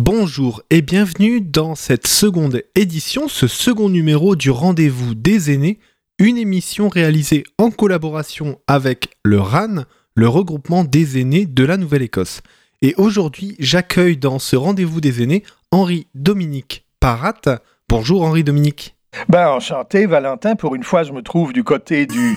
Bonjour 0.00 0.62
et 0.70 0.80
bienvenue 0.80 1.40
dans 1.40 1.74
cette 1.74 2.06
seconde 2.06 2.62
édition, 2.76 3.26
ce 3.26 3.48
second 3.48 3.88
numéro 3.88 4.36
du 4.36 4.48
Rendez-vous 4.48 5.16
des 5.16 5.52
aînés, 5.52 5.80
une 6.20 6.38
émission 6.38 6.88
réalisée 6.88 7.42
en 7.58 7.72
collaboration 7.72 8.60
avec 8.68 9.08
le 9.24 9.40
RAN, 9.40 9.82
le 10.14 10.28
regroupement 10.28 10.84
des 10.84 11.18
aînés 11.18 11.46
de 11.46 11.64
la 11.64 11.76
Nouvelle-Écosse. 11.76 12.42
Et 12.80 12.94
aujourd'hui, 12.96 13.56
j'accueille 13.58 14.16
dans 14.16 14.38
ce 14.38 14.54
Rendez-vous 14.54 15.00
des 15.00 15.20
aînés 15.20 15.42
Henri 15.72 16.06
Dominique 16.14 16.86
Parat. 17.00 17.58
Bonjour 17.88 18.22
Henri 18.22 18.44
Dominique. 18.44 18.94
Ben, 19.28 19.48
enchanté, 19.48 20.06
Valentin. 20.06 20.54
Pour 20.54 20.76
une 20.76 20.84
fois, 20.84 21.02
je 21.02 21.10
me 21.10 21.22
trouve 21.22 21.52
du 21.52 21.64
côté 21.64 22.06
du 22.06 22.36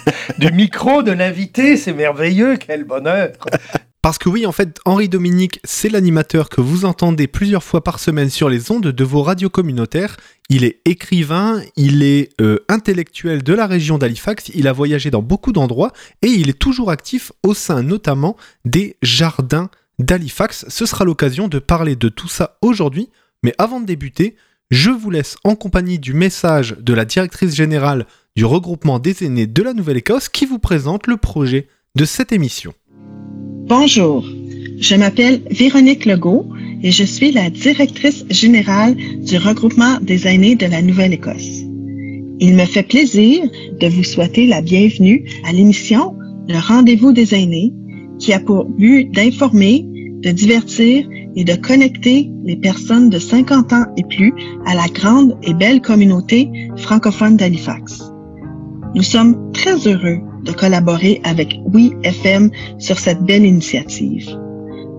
micro 0.52 1.04
de 1.04 1.12
l'invité. 1.12 1.78
C'est 1.78 1.94
merveilleux, 1.94 2.58
quel 2.58 2.86
bonheur. 2.86 3.34
Parce 4.02 4.18
que 4.18 4.30
oui, 4.30 4.48
en 4.48 4.52
fait, 4.52 4.80
Henri 4.86 5.10
Dominique, 5.10 5.60
c'est 5.64 5.90
l'animateur 5.90 6.50
que 6.50 6.60
vous 6.60 6.86
entendez 6.86 7.28
plusieurs 7.28 7.64
fois 7.64 7.84
par 7.84 8.00
semaine 8.00 8.32
sur 8.32 8.50
les 8.50 8.72
ondes 8.72 8.88
de 8.88 9.04
vos 9.04 9.22
radios 9.22 9.52
communautaires. 9.52 10.18
Il 10.50 10.64
est 10.64 10.82
écrivain, 10.86 11.62
il 11.76 12.02
est 12.02 12.30
euh, 12.42 12.66
intellectuel 12.68 13.44
de 13.44 13.54
la 13.54 13.68
région 13.68 14.00
d'Halifax, 14.00 14.50
il 14.56 14.68
a 14.68 14.74
voyagé 14.74 15.12
dans 15.12 15.22
beaucoup 15.22 15.52
d'endroits 15.52 15.92
et 16.24 16.30
il 16.30 16.50
est 16.50 16.58
toujours 16.58 16.90
actif 16.90 17.32
au 17.44 17.54
sein 17.54 17.84
notamment 17.84 18.38
des 18.66 18.98
jardins 19.04 19.70
d'Halifax. 20.00 20.66
Ce 20.68 20.88
sera 20.88 21.06
l'occasion 21.06 21.48
de 21.48 21.60
parler 21.60 21.96
de 21.96 22.10
tout 22.10 22.28
ça 22.28 22.58
aujourd'hui. 22.64 23.10
Mais 23.44 23.54
avant 23.60 23.80
de 23.80 23.86
débuter, 23.86 24.36
je 24.72 24.90
vous 24.90 25.12
laisse 25.12 25.38
en 25.44 25.56
compagnie 25.56 26.00
du 26.00 26.14
message 26.14 26.76
de 26.80 26.94
la 26.94 27.06
directrice 27.06 27.54
générale 27.54 28.08
du 28.36 28.46
regroupement 28.46 28.98
des 28.98 29.24
aînés 29.24 29.48
de 29.48 29.62
la 29.62 29.74
Nouvelle-Écosse 29.74 30.30
qui 30.30 30.48
vous 30.48 30.60
présente 30.60 31.06
le 31.06 31.18
projet 31.18 31.68
de 31.96 32.06
cette 32.06 32.32
émission. 32.32 32.74
Bonjour, 33.74 34.26
je 34.82 34.96
m'appelle 34.96 35.40
Véronique 35.50 36.04
Legault 36.04 36.46
et 36.84 36.92
je 36.92 37.06
suis 37.06 37.32
la 37.32 37.50
directrice 37.50 38.26
générale 38.30 38.98
du 38.98 39.38
regroupement 39.38 39.98
des 40.02 40.28
aînés 40.28 40.58
de 40.58 40.66
la 40.66 40.82
Nouvelle-Écosse. 40.82 41.62
Il 42.42 42.58
me 42.58 42.66
fait 42.66 42.84
plaisir 42.84 43.42
de 43.80 43.88
vous 43.88 44.04
souhaiter 44.04 44.46
la 44.46 44.62
bienvenue 44.62 45.24
à 45.46 45.54
l'émission 45.54 46.18
Le 46.50 46.60
Rendez-vous 46.60 47.14
des 47.14 47.34
aînés 47.34 47.72
qui 48.20 48.34
a 48.34 48.42
pour 48.42 48.66
but 48.66 49.10
d'informer, 49.16 49.86
de 50.22 50.32
divertir 50.32 51.08
et 51.38 51.46
de 51.46 51.56
connecter 51.56 52.30
les 52.44 52.58
personnes 52.58 53.10
de 53.10 53.20
50 53.20 53.72
ans 53.72 53.86
et 53.96 54.04
plus 54.04 54.34
à 54.66 54.76
la 54.76 54.88
grande 54.90 55.38
et 55.44 55.54
belle 55.54 55.80
communauté 55.80 56.52
francophone 56.76 57.38
d'Halifax. 57.38 58.04
Nous 58.96 59.04
sommes 59.04 59.54
très 59.54 59.88
heureux 59.88 60.20
de 60.44 60.52
collaborer 60.52 61.22
avec 61.24 61.60
Oui 61.74 61.94
FM 62.04 62.50
sur 62.80 63.00
cette 63.00 63.22
belle 63.22 63.46
initiative. 63.46 64.38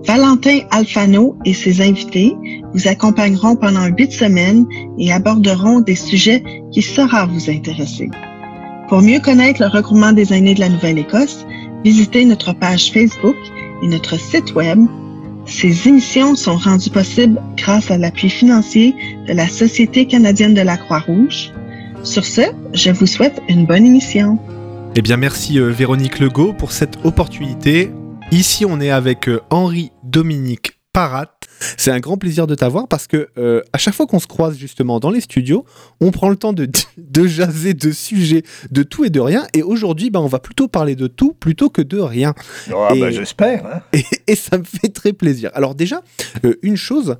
Valentin 0.05 0.59
Alfano 0.71 1.37
et 1.45 1.53
ses 1.53 1.81
invités 1.81 2.35
vous 2.73 2.87
accompagneront 2.87 3.55
pendant 3.55 3.85
huit 3.85 4.11
semaines 4.11 4.65
et 4.97 5.13
aborderont 5.13 5.79
des 5.79 5.95
sujets 5.95 6.43
qui 6.71 6.81
sauront 6.81 7.27
vous 7.27 7.49
intéresser. 7.49 8.09
Pour 8.89 9.01
mieux 9.01 9.19
connaître 9.19 9.61
le 9.61 9.67
regroupement 9.67 10.11
des 10.11 10.33
aînés 10.33 10.55
de 10.55 10.59
la 10.59 10.69
Nouvelle-Écosse, 10.69 11.45
visitez 11.85 12.25
notre 12.25 12.53
page 12.53 12.91
Facebook 12.91 13.37
et 13.81 13.87
notre 13.87 14.19
site 14.19 14.53
Web. 14.55 14.79
Ces 15.45 15.87
émissions 15.87 16.35
sont 16.35 16.57
rendues 16.57 16.89
possibles 16.89 17.41
grâce 17.55 17.89
à 17.89 17.97
l'appui 17.97 18.29
financier 18.29 18.93
de 19.27 19.33
la 19.33 19.47
Société 19.47 20.05
canadienne 20.05 20.53
de 20.53 20.61
la 20.61 20.77
Croix-Rouge. 20.77 21.51
Sur 22.03 22.25
ce, 22.25 22.41
je 22.73 22.91
vous 22.91 23.05
souhaite 23.05 23.41
une 23.47 23.65
bonne 23.65 23.85
émission. 23.85 24.37
Eh 24.95 25.01
bien, 25.01 25.17
merci 25.17 25.59
euh, 25.59 25.71
Véronique 25.71 26.19
Legault 26.19 26.53
pour 26.53 26.71
cette 26.71 27.03
opportunité. 27.03 27.89
Ici, 28.31 28.63
on 28.63 28.79
est 28.79 28.91
avec 28.91 29.27
euh, 29.27 29.41
Henri 29.49 29.91
Dominique 30.03 30.79
Parat. 30.93 31.35
C'est 31.77 31.89
un 31.89 31.99
grand 31.99 32.17
plaisir 32.17 32.45
de 32.45 32.53
t'avoir 32.53 32.87
parce 32.87 33.07
que 33.07 33.29
euh, 33.39 33.63
à 33.73 33.79
chaque 33.79 33.95
fois 33.95 34.05
qu'on 34.05 34.19
se 34.19 34.27
croise 34.27 34.55
justement 34.55 34.99
dans 34.99 35.09
les 35.09 35.21
studios, 35.21 35.65
on 35.99 36.11
prend 36.11 36.29
le 36.29 36.35
temps 36.35 36.53
de, 36.53 36.69
de 36.97 37.25
jaser 37.25 37.73
de 37.73 37.89
sujets, 37.89 38.43
de 38.69 38.83
tout 38.83 39.03
et 39.03 39.09
de 39.09 39.19
rien. 39.19 39.47
Et 39.55 39.63
aujourd'hui, 39.63 40.11
bah, 40.11 40.21
on 40.21 40.27
va 40.27 40.37
plutôt 40.37 40.67
parler 40.67 40.95
de 40.95 41.07
tout 41.07 41.33
plutôt 41.33 41.71
que 41.71 41.81
de 41.81 41.97
rien. 41.99 42.35
Ah, 42.69 42.89
bah, 42.95 43.09
j'espère. 43.09 43.65
Hein. 43.65 43.99
Et, 44.27 44.35
ça 44.35 44.59
me 44.59 44.63
fait 44.63 44.89
très 44.89 45.13
plaisir. 45.13 45.49
Alors 45.55 45.73
déjà, 45.73 46.03
une 46.61 46.77
chose, 46.77 47.17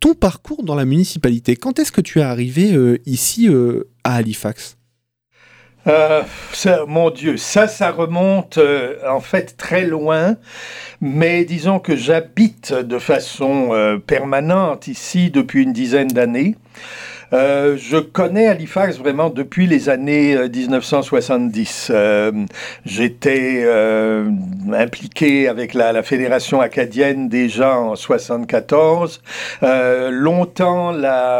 ton 0.00 0.14
parcours 0.14 0.62
dans 0.62 0.74
la 0.74 0.86
municipalité, 0.86 1.54
quand 1.56 1.78
est-ce 1.78 1.92
que 1.92 2.00
tu 2.00 2.20
es 2.20 2.22
arrivé 2.22 2.98
ici 3.04 3.48
à 4.04 4.14
Halifax? 4.14 4.78
Euh, 5.86 6.22
mon 6.86 7.10
Dieu, 7.10 7.36
ça, 7.36 7.68
ça 7.68 7.90
remonte 7.90 8.58
euh, 8.58 8.96
en 9.08 9.20
fait 9.20 9.56
très 9.56 9.84
loin, 9.84 10.36
mais 11.00 11.44
disons 11.44 11.78
que 11.78 11.94
j'habite 11.96 12.72
de 12.72 12.98
façon 12.98 13.68
euh, 13.72 13.98
permanente 13.98 14.88
ici 14.88 15.30
depuis 15.30 15.62
une 15.62 15.72
dizaine 15.72 16.08
d'années. 16.08 16.56
Euh, 17.32 17.76
je 17.76 17.96
connais 17.96 18.46
Halifax 18.46 18.98
vraiment 18.98 19.30
depuis 19.30 19.66
les 19.66 19.88
années 19.88 20.36
1970. 20.48 21.88
Euh, 21.90 21.94
euh, 21.94 22.46
j'étais 22.84 23.64
impliqué 24.72 25.48
avec 25.48 25.74
la, 25.74 26.02
Fédération 26.02 26.60
acadienne 26.60 27.28
déjà 27.28 27.78
en 27.78 27.96
74. 27.96 29.22
longtemps, 29.62 30.92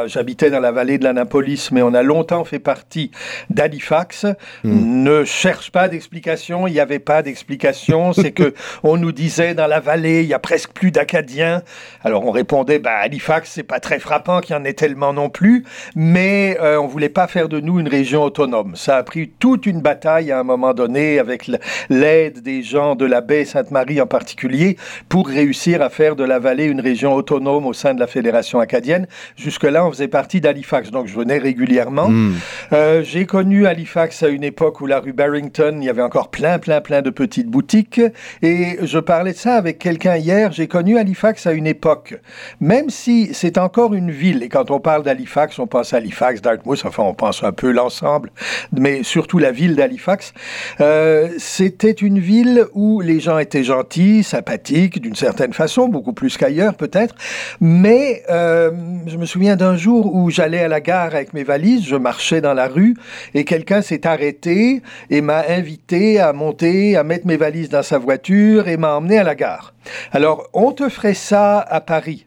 j'habitais 0.07 0.51
dans 0.51 0.61
la 0.61 0.73
vallée 0.73 0.99
de 0.99 1.05
l'Annapolis, 1.05 1.71
mais 1.73 1.83
on 1.83 1.93
a 1.93 2.03
longtemps 2.03 2.45
fait 2.45 2.59
partie 2.59 3.11
d'Halifax. 3.51 4.27
Hmm. 4.63 5.03
Ne 5.03 5.25
cherche 5.25 5.71
pas 5.71 5.89
d'explication, 5.89 6.67
il 6.67 6.73
n'y 6.73 6.81
avait 6.81 6.99
pas 6.99 7.23
d'explication. 7.23 8.13
C'est 8.13 8.33
que 8.33 8.55
on 8.83 8.97
nous 8.97 9.13
disait 9.13 9.55
dans 9.55 9.67
la 9.67 9.81
vallée, 9.81 10.23
il 10.23 10.29
y 10.29 10.35
a 10.35 10.39
presque 10.39 10.71
plus 10.73 10.91
d'Acadiens. 10.91 11.63
Alors 12.03 12.25
on 12.25 12.31
répondait, 12.31 12.79
bah, 12.79 12.97
Halifax, 13.01 13.51
c'est 13.51 13.63
pas 13.63 13.81
très 13.81 13.99
frappant 13.99 14.41
qu'il 14.41 14.55
y 14.55 14.59
en 14.59 14.65
ait 14.65 14.73
tellement 14.73 15.13
non 15.13 15.29
plus 15.29 15.65
mais 15.95 16.57
euh, 16.61 16.79
on 16.79 16.87
voulait 16.87 17.09
pas 17.09 17.27
faire 17.27 17.49
de 17.49 17.61
nous 17.61 17.81
une 17.81 17.89
région 17.89 18.23
autonome. 18.23 18.77
Ça 18.77 18.97
a 18.97 19.03
pris 19.03 19.31
toute 19.39 19.67
une 19.67 19.81
bataille 19.81 20.31
à 20.33 20.39
un 20.39 20.45
moment 20.45 20.75
donné 20.75 21.19
avec 21.19 21.51
l'aide 21.89 22.43
des 22.43 22.63
gens 22.63 22.95
de 22.95 23.05
la 23.05 23.21
baie 23.21 23.45
Sainte-Marie 23.45 24.01
en 24.01 24.07
particulier 24.07 24.77
pour 25.09 25.29
réussir 25.29 25.83
à 25.83 25.91
faire 25.91 26.17
de 26.17 26.25
la 26.25 26.39
vallée 26.39 26.65
une 26.65 26.81
région 26.81 27.15
autonome 27.15 27.67
au 27.67 27.73
sein 27.73 27.95
de 27.95 28.01
la 28.01 28.07
Fédération 28.07 28.61
acadienne. 28.61 29.07
Jusque-là, 29.37 29.87
on 29.87 29.91
faisait 29.91 30.09
partie 30.09 30.41
d'Halifax, 30.41 30.91
donc 30.91 31.07
je 31.07 31.15
venais 31.15 31.39
régulièrement. 31.39 32.09
Hmm. 32.09 32.35
Euh, 32.73 33.03
j'ai 33.03 33.27
connu 33.27 33.67
Halifax 33.67 34.23
à 34.23 34.29
une 34.29 34.45
époque 34.45 34.81
où 34.81 34.87
la 34.87 35.01
rue 35.01 35.13
Barrington, 35.13 35.79
il 35.81 35.85
y 35.85 35.89
avait 35.89 36.03
encore 36.03 36.31
plein, 36.31 36.59
plein, 36.59 36.81
plein 36.81 37.03
de 37.03 37.11
petites 37.11 37.49
boutiques. 37.49 38.01
Et 38.43 38.79
je 38.83 38.99
parlais 38.99 39.33
de 39.33 39.39
ça 39.39 39.57
avec 39.57 39.79
quelqu'un 39.79 40.17
hier. 40.17 40.53
J'ai 40.53 40.67
connu 40.67 40.99
Halifax 40.99 41.47
à 41.47 41.53
une 41.53 41.67
époque, 41.67 42.15
même 42.61 42.91
si 42.91 43.33
c'est 43.35 43.59
encore 43.59 43.95
une 43.95 44.11
ville. 44.11 44.43
Et 44.43 44.49
quand 44.49 44.71
on 44.71 44.81
parle 44.81 45.03
d'Halifax, 45.03 45.59
on 45.59 45.64
pense 45.67 45.93
à 45.95 45.99
Halifax, 45.99 46.41
Dartmouth, 46.43 46.83
enfin 46.85 47.03
on 47.03 47.15
pense 47.15 47.43
un 47.43 47.53
peu 47.53 47.71
l'ensemble, 47.71 48.31
mais 48.73 49.03
surtout 49.03 49.39
la 49.39 49.51
ville 49.51 49.77
d'Halifax. 49.77 50.33
Euh, 50.81 51.29
c'était 51.39 51.91
une 51.91 52.19
ville 52.19 52.67
où 52.73 53.01
les 53.01 53.21
gens 53.21 53.39
étaient 53.39 53.65
gentils, 53.65 54.23
sympathiques, 54.23 55.01
d'une 55.01 55.15
certaine 55.15 55.53
façon, 55.53 55.89
beaucoup 55.89 56.13
plus 56.13 56.37
qu'ailleurs 56.37 56.75
peut-être, 56.75 57.15
mais 57.61 58.23
euh, 58.31 58.71
je 59.07 59.17
me 59.17 59.27
souviens 59.27 59.57
d'un 59.57 59.77
jour 59.77 60.15
où 60.15 60.31
j'allais 60.31 60.61
à 60.61 60.69
la 60.69 60.81
gare 60.81 61.15
avec 61.15 61.35
mes 61.35 61.45
valises, 61.45 61.87
je 61.87 61.97
marchais 61.97 62.41
dans 62.41 62.55
la 62.55 62.69
rue 62.69 62.97
et 63.35 63.45
quelqu'un 63.45 63.83
s'est 63.83 64.07
arrêté 64.07 64.83
et 65.11 65.21
m'a 65.21 65.45
invité 65.49 66.21
à 66.21 66.33
monter, 66.33 66.97
à 66.97 67.05
mettre 67.05 67.27
mes 67.27 67.37
valises 67.37 67.69
dans 67.69 67.83
sa 67.83 67.99
voiture 67.99 68.69
et 68.69 68.77
m'a 68.77 68.95
emmené 68.95 69.19
à 69.19 69.25
la 69.25 69.35
gare. 69.35 69.75
Alors, 70.13 70.49
on 70.53 70.73
te 70.73 70.89
ferait 70.89 71.15
ça 71.15 71.61
à 71.61 71.81
Paris 71.81 72.27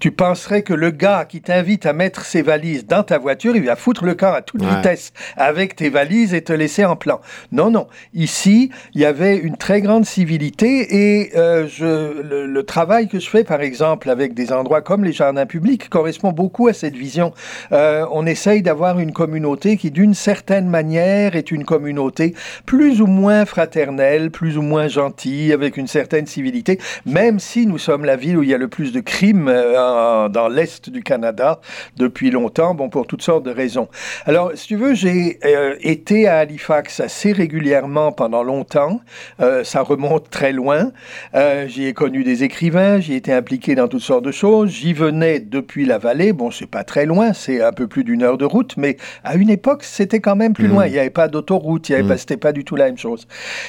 tu 0.00 0.10
penserais 0.10 0.62
que 0.62 0.74
le 0.74 0.90
gars 0.90 1.24
qui 1.24 1.40
t'invite 1.40 1.86
à 1.86 1.92
mettre 1.92 2.24
ses 2.24 2.42
valises 2.42 2.86
dans 2.86 3.02
ta 3.02 3.18
voiture, 3.18 3.56
il 3.56 3.64
va 3.64 3.76
foutre 3.76 4.04
le 4.04 4.14
camp 4.14 4.32
à 4.32 4.42
toute 4.42 4.62
vitesse 4.62 5.12
avec 5.36 5.76
tes 5.76 5.88
valises 5.88 6.34
et 6.34 6.42
te 6.42 6.52
laisser 6.52 6.84
en 6.84 6.96
plan. 6.96 7.20
Non, 7.52 7.70
non. 7.70 7.86
Ici, 8.14 8.70
il 8.94 9.00
y 9.00 9.04
avait 9.04 9.36
une 9.36 9.56
très 9.56 9.80
grande 9.80 10.04
civilité 10.04 10.94
et 10.94 11.36
euh, 11.36 11.66
je, 11.66 12.22
le, 12.22 12.62
travail 12.62 13.08
que 13.08 13.18
je 13.18 13.28
fais, 13.28 13.44
par 13.44 13.60
exemple, 13.60 14.10
avec 14.10 14.34
des 14.34 14.52
endroits 14.52 14.82
comme 14.82 15.04
les 15.04 15.12
jardins 15.12 15.46
publics, 15.46 15.88
correspond 15.88 16.32
beaucoup 16.32 16.68
à 16.68 16.72
cette 16.72 16.96
vision. 16.96 17.32
Euh, 17.72 18.04
on 18.10 18.26
essaye 18.26 18.62
d'avoir 18.62 18.98
une 18.98 19.12
communauté 19.12 19.76
qui, 19.76 19.90
d'une 19.90 20.14
certaine 20.14 20.68
manière, 20.68 21.36
est 21.36 21.50
une 21.50 21.64
communauté 21.64 22.34
plus 22.66 23.00
ou 23.00 23.06
moins 23.06 23.46
fraternelle, 23.46 24.30
plus 24.30 24.58
ou 24.58 24.62
moins 24.62 24.88
gentille, 24.88 25.52
avec 25.52 25.76
une 25.76 25.86
certaine 25.86 26.26
civilité, 26.26 26.78
même 27.06 27.38
si 27.38 27.66
nous 27.66 27.78
sommes 27.78 28.04
la 28.04 28.16
ville 28.16 28.36
où 28.36 28.42
il 28.42 28.48
y 28.48 28.54
a 28.54 28.58
le 28.58 28.68
plus 28.68 28.92
de 28.92 29.00
crimes. 29.00 29.48
Euh, 29.48 29.85
dans, 30.28 30.48
l'Est 30.48 30.90
du 30.90 31.02
Canada 31.02 31.60
depuis 31.96 32.30
longtemps, 32.30 32.74
bon, 32.74 32.88
pour 32.88 33.06
toutes 33.06 33.22
sortes 33.22 33.44
de 33.44 33.50
raisons. 33.50 33.88
Alors, 34.24 34.52
si 34.54 34.68
tu 34.68 34.76
veux, 34.76 34.94
j'ai 34.94 35.38
euh, 35.44 35.74
été 35.80 36.28
à 36.28 36.38
Halifax 36.38 37.00
assez 37.00 37.32
régulièrement 37.32 38.12
pendant 38.12 38.42
longtemps. 38.42 39.00
Euh, 39.40 39.64
ça 39.64 39.82
remonte 39.82 40.30
très 40.30 40.52
loin. 40.52 40.92
Euh, 41.34 41.66
j'y 41.68 41.86
ai 41.86 41.92
connu 41.92 42.24
des 42.24 42.44
écrivains, 42.44 43.00
j'y 43.00 43.14
été 43.14 43.32
impliqué 43.32 43.74
dans 43.74 43.88
toutes 43.88 44.02
sortes 44.02 44.24
de 44.24 44.32
choses. 44.32 44.70
J'y 44.70 44.92
venais 44.92 45.40
depuis 45.40 45.84
la 45.84 45.98
vallée. 45.98 46.32
Bon, 46.32 46.50
c'est 46.50 46.70
pas 46.70 46.84
très 46.84 47.06
loin, 47.06 47.32
c'est 47.32 47.62
un 47.62 47.72
peu 47.72 47.86
plus 47.86 48.04
d'une 48.04 48.22
heure 48.22 48.38
de 48.38 48.44
route, 48.44 48.76
mais 48.76 48.96
à 49.24 49.34
une 49.36 49.50
époque, 49.50 49.84
c'était 49.84 50.20
quand 50.20 50.36
même 50.36 50.52
plus 50.52 50.68
mmh. 50.68 50.72
loin. 50.72 50.86
Il 50.86 50.92
n'y 50.92 50.98
avait 50.98 51.10
pas 51.10 51.28
d'autoroute, 51.28 51.88
il 51.88 52.02
mmh. 52.02 52.16
c'était 52.16 52.36
pas 52.36 52.52
du 52.52 52.64
tout 52.64 52.76
la 52.76 52.86
même 52.86 52.98
chose. 52.98 53.26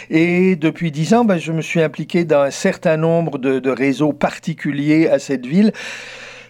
Et 0.10 0.56
depuis 0.56 0.92
dix 0.92 1.14
ans, 1.14 1.25
ben, 1.25 1.38
je 1.38 1.52
me 1.52 1.62
suis 1.62 1.81
impliqué 1.81 2.25
dans 2.25 2.42
un 2.42 2.52
certain 2.52 2.98
nombre 2.98 3.38
de, 3.38 3.60
de 3.60 3.69
réseaux 3.69 4.14
particuliers 4.14 5.10
à 5.10 5.19
cette 5.19 5.46
ville 5.46 5.72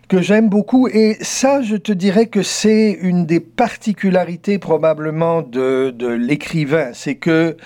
que 0.07 0.21
j'aime 0.21 0.49
beaucoup. 0.49 0.87
Et 0.87 1.17
ça, 1.21 1.61
je 1.61 1.75
te 1.75 1.91
dirais 1.91 2.27
que 2.27 2.43
c'est 2.43 2.97
une 3.01 3.25
des 3.25 3.39
particularités 3.39 4.57
probablement 4.57 5.41
de, 5.41 5.91
de 5.91 6.07
l'écrivain. 6.07 6.91
C'est 6.93 7.15
que 7.15 7.57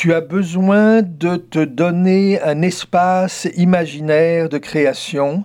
tu 0.00 0.14
as 0.14 0.22
besoin 0.22 1.02
de 1.02 1.36
te 1.36 1.62
donner 1.62 2.40
un 2.40 2.62
espace 2.62 3.46
imaginaire 3.56 4.48
de 4.48 4.56
création. 4.56 5.44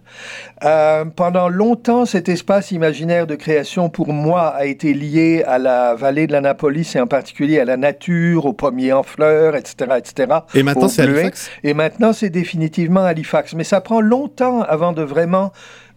Euh, 0.64 1.04
pendant 1.04 1.50
longtemps, 1.50 2.06
cet 2.06 2.30
espace 2.30 2.72
imaginaire 2.72 3.28
de 3.28 3.36
création, 3.36 3.90
pour 3.90 4.14
moi, 4.14 4.48
a 4.48 4.64
été 4.66 4.94
lié 4.94 5.44
à 5.46 5.58
la 5.58 5.96
vallée 5.96 6.26
de 6.26 6.32
l'Annapolis 6.32 6.96
et 6.96 7.02
en 7.02 7.08
particulier 7.08 7.60
à 7.60 7.66
la 7.66 7.76
nature, 7.76 8.46
aux 8.46 8.54
pommiers 8.54 8.94
en 8.94 9.04
fleurs, 9.04 9.58
etc., 9.58 9.98
etc. 9.98 10.40
Et 10.54 10.64
maintenant, 10.64 10.88
c'est 10.88 11.02
Halifax? 11.02 11.50
Et 11.66 11.74
maintenant, 11.74 12.14
c'est 12.14 12.30
définitivement 12.30 13.04
Halifax. 13.04 13.56
Mais 13.56 13.66
ça 13.66 13.82
prend 13.82 14.00
longtemps 14.00 14.62
avant 14.62 14.94
de 14.94 15.02
vraiment 15.02 15.52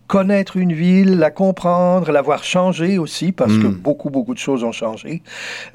connaître 0.08 0.56
une 0.56 0.72
ville, 0.72 1.18
la 1.18 1.30
comprendre, 1.30 2.10
la 2.10 2.22
voir 2.22 2.42
changer 2.42 2.96
aussi, 2.98 3.30
parce 3.30 3.52
que 3.52 3.66
hmm. 3.66 3.74
beaucoup, 3.74 4.08
beaucoup 4.08 4.32
de 4.32 4.38
choses 4.38 4.64
ont 4.64 4.72
changé. 4.72 5.22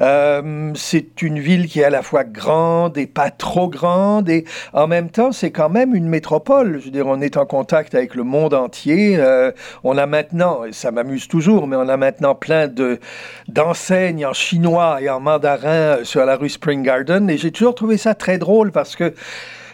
Euh, 0.01 0.71
c'est 0.75 1.21
une 1.21 1.39
ville 1.39 1.68
qui 1.68 1.81
est 1.81 1.83
à 1.83 1.91
la 1.91 2.01
fois 2.01 2.24
grande 2.24 2.97
et 2.97 3.06
pas 3.06 3.30
trop 3.30 3.69
grande, 3.69 4.30
et 4.30 4.44
en 4.74 4.88
même 4.88 5.09
temps, 5.09 5.31
c'est 5.31 5.51
quand 5.51 5.69
même 5.69 5.94
une 5.94 6.09
métropole. 6.09 6.80
Je 6.80 6.85
veux 6.85 6.91
dire, 6.91 7.06
on 7.07 7.21
est 7.21 7.38
en 7.38 7.45
contact 7.45 7.94
avec 7.94 8.15
le 8.15 8.24
monde 8.24 8.56
entier. 8.56 9.18
Euh, 9.18 9.51
on 9.83 10.00
a 10.00 10.07
maintenant, 10.07 10.65
et 10.65 10.74
ça 10.74 10.91
m'amuse 10.91 11.27
toujours, 11.27 11.68
mais 11.68 11.75
on 11.75 11.88
a 11.88 11.95
maintenant 11.95 12.33
plein 12.33 12.68
de 12.68 13.00
d'enseignes 13.47 14.25
en 14.25 14.33
chinois 14.33 15.00
et 15.00 15.09
en 15.09 15.19
mandarin 15.19 16.03
sur 16.03 16.25
la 16.25 16.35
rue 16.38 16.50
Spring 16.50 16.81
Garden, 16.81 17.30
et 17.30 17.38
j'ai 17.38 17.51
toujours 17.51 17.75
trouvé 17.75 17.97
ça 17.97 18.15
très 18.15 18.39
drôle 18.39 18.71
parce 18.71 18.95
que 18.95 19.13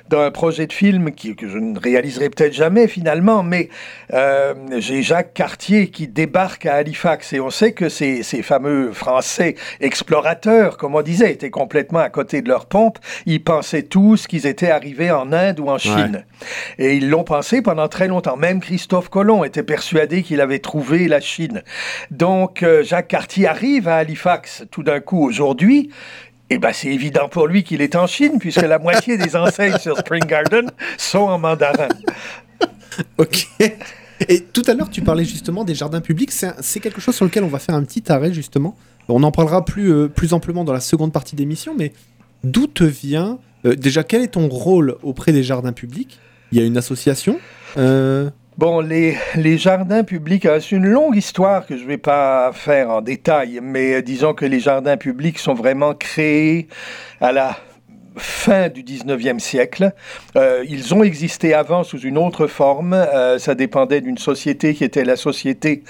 dans 0.10 0.22
un 0.22 0.32
projet 0.32 0.68
de 0.68 0.74
film 0.74 1.12
qui, 1.12 1.36
que 1.36 1.48
je 1.48 1.58
ne 1.58 1.80
réaliserai 1.80 2.30
peut-être 2.30 2.54
jamais 2.54 2.88
finalement, 2.88 3.44
mais 3.44 3.70
euh, 4.14 4.54
j'ai 4.80 5.04
Jacques 5.04 5.34
Cartier 5.34 5.90
qui 5.90 6.08
débarque 6.08 6.66
à 6.66 6.76
Halifax 6.76 7.34
et 7.34 7.40
on 7.40 7.50
sait 7.50 7.74
que 7.74 7.90
ces, 7.90 8.24
ces 8.24 8.42
fameux 8.42 8.92
Français 8.92 9.56
explorateurs, 9.80 10.78
comme 10.78 10.96
on 10.96 11.02
disait, 11.02 11.32
étaient 11.32 11.50
complètement 11.50 12.00
à 12.00 12.10
côté 12.10 12.42
de 12.42 12.50
leur 12.50 12.66
pompe. 12.66 12.98
Ils 13.26 13.44
pensaient 13.44 13.84
tous 13.84 14.28
qu'ils 14.28 14.48
étaient 14.48 14.72
arrivés 14.72 15.12
en 15.12 15.32
Inde 15.32 15.60
ou 15.60 15.70
en 15.70 15.78
Chine. 15.78 16.26
Et 16.78 16.96
ils 16.96 17.10
l'ont 17.10 17.24
pensé 17.24 17.62
pendant 17.62 17.88
très 17.88 18.08
longtemps. 18.08 18.38
Même 18.38 18.62
Christophe 18.62 19.10
Colomb 19.10 19.44
était 19.44 19.64
persuadé 19.64 20.24
qu'il 20.24 20.42
avait 20.42 20.60
trouvé 20.60 21.08
la 21.08 21.20
Chine. 21.20 21.64
Donc 22.12 22.64
euh, 22.64 22.84
Jacques 22.84 23.10
Cartier 23.10 23.48
arrive 23.48 23.88
à 23.88 23.98
Halifax 23.98 24.66
tout 24.72 24.84
d'un 24.84 25.00
coup 25.00 25.24
aujourd'hui 25.24 25.90
eh 26.50 26.58
bien, 26.58 26.72
c'est 26.74 26.88
évident 26.88 27.30
pour 27.30 27.48
lui 27.48 27.64
qu'il 27.64 27.82
est 27.82 27.96
en 27.96 28.08
Chine, 28.08 28.40
puisque 28.40 28.62
la 28.62 28.80
moitié 28.80 29.18
des 29.18 29.36
enseignes 29.36 29.78
sur 29.78 29.98
Spring 29.98 30.26
Garden 30.26 30.72
sont 30.98 31.20
en 31.20 31.38
mandarin. 31.38 31.90
ok. 33.18 33.48
Et 34.28 34.42
tout 34.42 34.64
à 34.68 34.74
l'heure, 34.74 34.90
tu 34.90 35.02
parlais 35.02 35.24
justement 35.24 35.64
des 35.64 35.76
jardins 35.76 36.02
publics. 36.02 36.32
C'est 36.32 36.80
quelque 36.80 37.00
chose 37.00 37.16
sur 37.16 37.26
lequel 37.26 37.44
on 37.44 37.48
va 37.48 37.60
faire 37.60 37.76
un 37.76 37.84
petit 37.84 38.12
arrêt, 38.12 38.34
justement. 38.34 38.76
On 39.08 39.24
en 39.24 39.32
parlera 39.32 39.64
plus, 39.64 39.92
euh, 39.92 40.08
plus 40.08 40.34
amplement 40.34 40.64
dans 40.64 40.74
la 40.74 40.80
seconde 40.80 41.14
partie 41.14 41.36
d'émission, 41.36 41.74
mais 41.78 41.94
d'où 42.44 42.68
te 42.68 42.84
vient. 42.84 43.40
Euh, 43.66 43.76
déjà, 43.76 44.04
quel 44.04 44.22
est 44.22 44.30
ton 44.30 44.48
rôle 44.48 44.98
auprès 45.04 45.32
des 45.32 45.44
jardins 45.44 45.74
publics? 45.74 46.20
Il 46.52 46.60
y 46.60 46.62
a 46.62 46.66
une 46.66 46.78
association 46.78 47.40
euh, 47.78 48.30
Bon, 48.60 48.82
les, 48.82 49.16
les 49.36 49.58
jardins 49.58 50.04
publics, 50.04 50.46
euh, 50.46 50.60
c'est 50.60 50.76
une 50.76 50.86
longue 50.86 51.16
histoire 51.16 51.66
que 51.66 51.78
je 51.78 51.84
ne 51.84 51.88
vais 51.88 51.98
pas 51.98 52.52
faire 52.52 52.90
en 52.90 53.00
détail, 53.00 53.62
mais 53.64 53.94
euh, 53.94 54.02
disons 54.02 54.34
que 54.34 54.44
les 54.44 54.60
jardins 54.60 54.98
publics 54.98 55.40
sont 55.40 55.54
vraiment 55.54 55.94
créés 55.94 56.68
à 57.22 57.32
la 57.32 57.56
fin 58.18 58.68
du 58.68 58.84
19e 58.84 59.40
siècle. 59.40 59.94
Euh, 60.36 60.66
ils 60.68 60.94
ont 60.94 61.04
existé 61.06 61.54
avant 61.54 61.86
sous 61.86 62.02
une 62.02 62.18
autre 62.18 62.48
forme. 62.48 62.98
ça 63.38 63.56
dépendait 63.56 64.02
d'une 64.02 64.18
société 64.18 64.74
qui 64.74 64.84
était 64.84 65.06
la 65.06 65.16
société, 65.16 65.86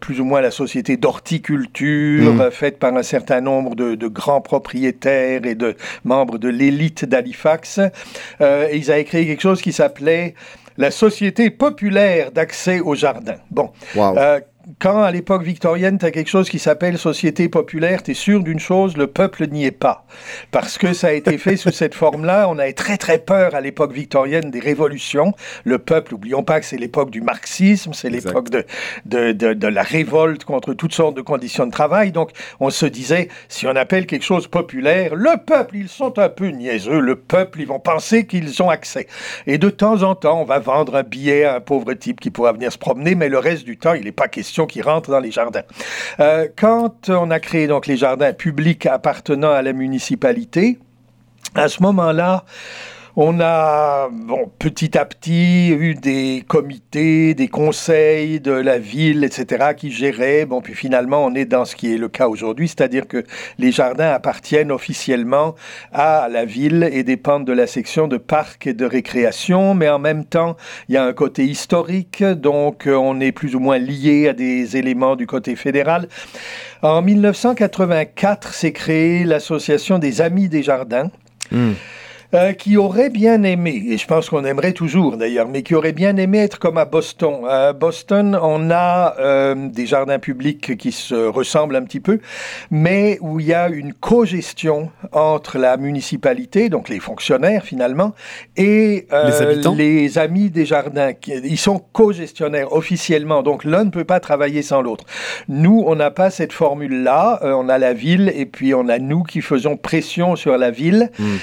plus 0.00 0.20
ou 0.20 0.24
moins 0.24 0.40
la 0.40 0.52
société 0.52 0.96
d'horticulture, 0.96 2.34
mmh. 2.34 2.50
faite 2.52 2.78
par 2.78 2.94
un 2.94 3.02
certain 3.02 3.40
nombre 3.40 3.74
de, 3.74 3.96
de, 3.96 4.06
grands 4.06 4.42
propriétaires 4.42 5.44
et 5.44 5.56
de 5.56 5.74
membres 6.04 6.38
de 6.38 6.48
l'élite 6.48 7.04
d'Halifax. 7.04 7.80
ils 8.40 8.92
avaient 8.92 9.04
créé 9.04 9.26
quelque 9.26 9.42
chose 9.42 9.60
qui 9.60 9.72
s'appelait 9.72 10.36
la 10.76 10.90
Société 10.90 11.50
populaire 11.50 12.32
d'accès 12.32 12.80
au 12.80 12.94
jardin. 12.94 13.36
Bon. 13.50 13.70
Euh, 13.96 14.40
quand 14.78 15.02
à 15.02 15.10
l'époque 15.10 15.42
victorienne, 15.42 15.98
tu 15.98 16.06
as 16.06 16.10
quelque 16.10 16.30
chose 16.30 16.48
qui 16.48 16.58
s'appelle 16.58 16.98
société 16.98 17.48
populaire, 17.48 18.02
tu 18.02 18.12
es 18.12 18.14
sûr 18.14 18.42
d'une 18.42 18.58
chose, 18.58 18.96
le 18.96 19.06
peuple 19.06 19.46
n'y 19.48 19.64
est 19.64 19.70
pas. 19.70 20.06
Parce 20.50 20.78
que 20.78 20.92
ça 20.92 21.08
a 21.08 21.12
été 21.12 21.36
fait 21.38 21.56
sous 21.56 21.70
cette 21.70 21.94
forme-là. 21.94 22.48
On 22.48 22.58
avait 22.58 22.72
très 22.72 22.96
très 22.96 23.18
peur 23.18 23.54
à 23.54 23.60
l'époque 23.60 23.92
victorienne 23.92 24.50
des 24.50 24.60
révolutions. 24.60 25.34
Le 25.64 25.78
peuple, 25.78 26.12
n'oublions 26.12 26.42
pas 26.42 26.60
que 26.60 26.66
c'est 26.66 26.76
l'époque 26.76 27.10
du 27.10 27.20
marxisme, 27.20 27.92
c'est 27.92 28.08
l'époque 28.08 28.50
de, 28.50 28.64
de, 29.04 29.32
de, 29.32 29.66
la 29.66 29.82
révolte 29.82 30.44
contre 30.44 30.72
toutes 30.74 30.94
sortes 30.94 31.16
de 31.16 31.22
conditions 31.22 31.66
de 31.66 31.72
travail. 31.72 32.12
Donc 32.12 32.30
on 32.60 32.70
se 32.70 32.86
disait, 32.86 33.28
si 33.48 33.66
on 33.66 33.76
appelle 33.76 34.06
quelque 34.06 34.24
chose 34.24 34.46
populaire, 34.46 35.14
le 35.14 35.44
peuple, 35.44 35.76
ils 35.76 35.88
sont 35.88 36.18
un 36.18 36.28
peu 36.28 36.48
niaiseux. 36.48 37.00
Le 37.00 37.16
peuple, 37.16 37.60
ils 37.60 37.66
vont 37.66 37.80
penser 37.80 38.26
qu'ils 38.26 38.62
ont 38.62 38.70
accès. 38.70 39.08
Et 39.46 39.58
de 39.58 39.68
temps 39.68 40.02
en 40.02 40.14
temps, 40.14 40.40
on 40.40 40.44
va 40.44 40.58
vendre 40.58 40.96
un 40.96 41.02
billet 41.02 41.44
à 41.44 41.56
un 41.56 41.60
pauvre 41.60 41.92
type 41.94 42.20
qui 42.20 42.30
pourra 42.30 42.52
venir 42.52 42.72
se 42.72 42.78
promener, 42.78 43.14
mais 43.14 43.28
le 43.28 43.38
reste 43.38 43.64
du 43.64 43.76
temps, 43.76 43.94
il 43.94 44.04
n'est 44.04 44.12
pas 44.12 44.28
question 44.28 44.53
qui 44.66 44.80
rentrent 44.80 45.10
dans 45.10 45.20
les 45.20 45.30
jardins. 45.30 45.62
Euh, 46.20 46.48
quand 46.56 47.10
on 47.10 47.30
a 47.30 47.40
créé 47.40 47.66
donc 47.66 47.86
les 47.86 47.96
jardins 47.96 48.32
publics 48.32 48.86
appartenant 48.86 49.50
à 49.50 49.62
la 49.62 49.72
municipalité, 49.72 50.78
à 51.54 51.68
ce 51.68 51.82
moment-là, 51.82 52.44
on 53.16 53.38
a, 53.40 54.08
petit 54.58 54.98
à 54.98 55.04
petit, 55.04 55.70
eu 55.70 55.94
des 55.94 56.44
comités, 56.48 57.34
des 57.34 57.46
conseils 57.46 58.40
de 58.40 58.50
la 58.50 58.78
ville, 58.78 59.22
etc., 59.22 59.72
qui 59.76 59.92
géraient. 59.92 60.46
Bon, 60.46 60.60
puis 60.60 60.74
finalement, 60.74 61.24
on 61.24 61.34
est 61.34 61.44
dans 61.44 61.64
ce 61.64 61.76
qui 61.76 61.94
est 61.94 61.98
le 61.98 62.08
cas 62.08 62.26
aujourd'hui, 62.26 62.66
c'est-à-dire 62.66 63.06
que 63.06 63.24
les 63.58 63.70
jardins 63.70 64.10
appartiennent 64.10 64.72
officiellement 64.72 65.54
à 65.92 66.28
la 66.28 66.44
ville 66.44 66.88
et 66.92 67.04
dépendent 67.04 67.46
de 67.46 67.52
la 67.52 67.68
section 67.68 68.08
de 68.08 68.16
parcs 68.16 68.66
et 68.66 68.74
de 68.74 68.84
récréation, 68.84 69.74
mais 69.74 69.88
en 69.88 70.00
même 70.00 70.24
temps, 70.24 70.56
il 70.88 70.96
y 70.96 70.98
a 70.98 71.04
un 71.04 71.12
côté 71.12 71.44
historique, 71.44 72.24
donc 72.24 72.88
euh, 72.88 72.96
on 72.96 73.20
est 73.20 73.32
plus 73.32 73.54
ou 73.54 73.60
moins 73.60 73.78
lié 73.78 74.28
à 74.28 74.32
des 74.32 74.76
éléments 74.76 75.14
du 75.14 75.28
côté 75.28 75.54
fédéral. 75.54 76.08
En 76.82 77.00
1984, 77.00 78.54
s'est 78.54 78.72
créée 78.72 79.24
l'association 79.24 80.00
des 80.00 80.20
Amis 80.20 80.48
des 80.48 80.64
Jardins. 80.64 81.10
Hmm. 81.52 81.74
Euh, 82.34 82.52
qui 82.52 82.76
aurait 82.76 83.10
bien 83.10 83.44
aimé, 83.44 83.84
et 83.90 83.96
je 83.96 84.08
pense 84.08 84.28
qu'on 84.28 84.44
aimerait 84.44 84.72
toujours 84.72 85.16
d'ailleurs, 85.16 85.46
mais 85.46 85.62
qui 85.62 85.76
aurait 85.76 85.92
bien 85.92 86.16
aimé 86.16 86.38
être 86.38 86.58
comme 86.58 86.78
à 86.78 86.84
Boston. 86.84 87.44
À 87.48 87.72
Boston, 87.72 88.36
on 88.42 88.72
a 88.72 89.14
euh, 89.20 89.68
des 89.68 89.86
jardins 89.86 90.18
publics 90.18 90.76
qui 90.76 90.90
se 90.90 91.14
ressemblent 91.14 91.76
un 91.76 91.84
petit 91.84 92.00
peu, 92.00 92.18
mais 92.72 93.18
où 93.20 93.38
il 93.38 93.46
y 93.46 93.54
a 93.54 93.68
une 93.68 93.92
co-gestion 93.92 94.90
entre 95.12 95.58
la 95.58 95.76
municipalité, 95.76 96.70
donc 96.70 96.88
les 96.88 96.98
fonctionnaires 96.98 97.62
finalement, 97.62 98.14
et 98.56 99.06
euh, 99.12 99.62
les, 99.76 100.18
amis 100.18 100.50
des 100.50 100.66
jardins. 100.66 101.12
Ils 101.28 101.56
sont 101.56 101.80
co-gestionnaires 101.92 102.72
officiellement, 102.72 103.44
donc 103.44 103.62
l'un 103.62 103.84
ne 103.84 103.90
peut 103.90 104.04
pas 104.04 104.18
travailler 104.18 104.62
sans 104.62 104.82
l'autre. 104.82 105.04
Nous, 105.48 105.84
on 105.86 105.94
n'a 105.94 106.10
pas 106.10 106.30
cette 106.30 106.52
formule-là. 106.52 107.38
on 107.44 107.68
a 107.68 107.78
la 107.78 107.92
ville 107.92 108.32
et 108.34 108.46
puis 108.46 108.74
on 108.74 108.88
a 108.88 108.98
nous 108.98 109.22
qui 109.22 109.40
faisons 109.40 109.76
pression 109.76 110.34
sur 110.34 110.58
la 110.58 110.72
ville. 110.72 111.12
Hmm. 111.20 111.36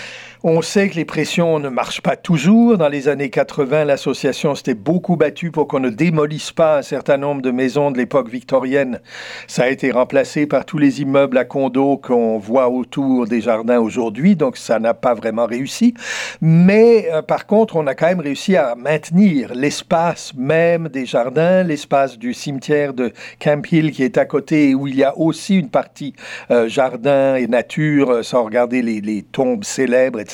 On 0.44 0.64
sait 0.64 0.90
que 0.90 0.96
les 0.96 1.06
pressions 1.06 1.60
ne 1.60 1.70
marchent 1.70 2.02
pas 2.02 2.16
toujours. 2.16 2.76
Dans 2.76 2.90
les 2.90 3.08
années 3.08 3.30
80, 3.30 3.86
l'association 3.86 4.56
s'était 4.56 4.74
beaucoup 4.74 5.16
battue 5.16 5.52
pour 5.52 5.68
qu'on 5.68 5.80
ne 5.80 5.92
démolisse 5.92 6.52
pas 6.52 6.80
un 6.80 6.82
certain 6.82 7.18
nombre 7.18 7.44
de 7.44 7.52
maisons 7.52 7.92
de 7.92 8.00
l'époque 8.00 8.28
victorienne. 8.28 9.02
Ça 9.46 9.66
a 9.66 9.68
été 9.68 9.92
remplacé 9.92 10.48
par 10.48 10.66
tous 10.66 10.80
les 10.80 11.00
immeubles 11.00 11.38
à 11.38 11.46
condos 11.46 11.98
qu'on 11.98 12.40
voit 12.40 12.70
autour 12.70 13.28
des 13.28 13.40
jardins 13.40 13.80
aujourd'hui, 13.80 14.36
donc 14.36 14.58
ça 14.58 14.80
n'a 14.80 14.96
pas 14.96 15.14
vraiment 15.14 15.46
réussi. 15.46 15.94
Mais 16.42 17.08
euh, 17.12 17.22
par 17.22 17.46
contre, 17.46 17.76
on 17.76 17.86
a 17.86 17.94
quand 17.94 18.08
même 18.08 18.20
réussi 18.20 18.58
à 18.58 18.74
maintenir 18.74 19.54
l'espace 19.54 20.34
même 20.36 20.88
des 20.88 21.06
jardins, 21.06 21.62
l'espace 21.62 22.18
du 22.18 22.34
cimetière 22.34 22.96
de 22.96 23.14
Camp 23.40 23.62
Hill 23.72 23.92
qui 23.92 24.02
est 24.02 24.18
à 24.18 24.26
côté, 24.26 24.74
où 24.74 24.88
il 24.88 24.96
y 24.96 25.04
a 25.04 25.16
aussi 25.20 25.60
une 25.60 25.70
partie 25.70 26.16
euh, 26.50 26.68
jardin 26.68 27.36
et 27.36 27.46
nature, 27.46 28.10
euh, 28.10 28.24
sans 28.24 28.44
regarder 28.44 28.82
les, 28.82 29.02
les 29.02 29.22
tombes 29.22 29.64
célèbres, 29.64 30.20
etc. 30.20 30.31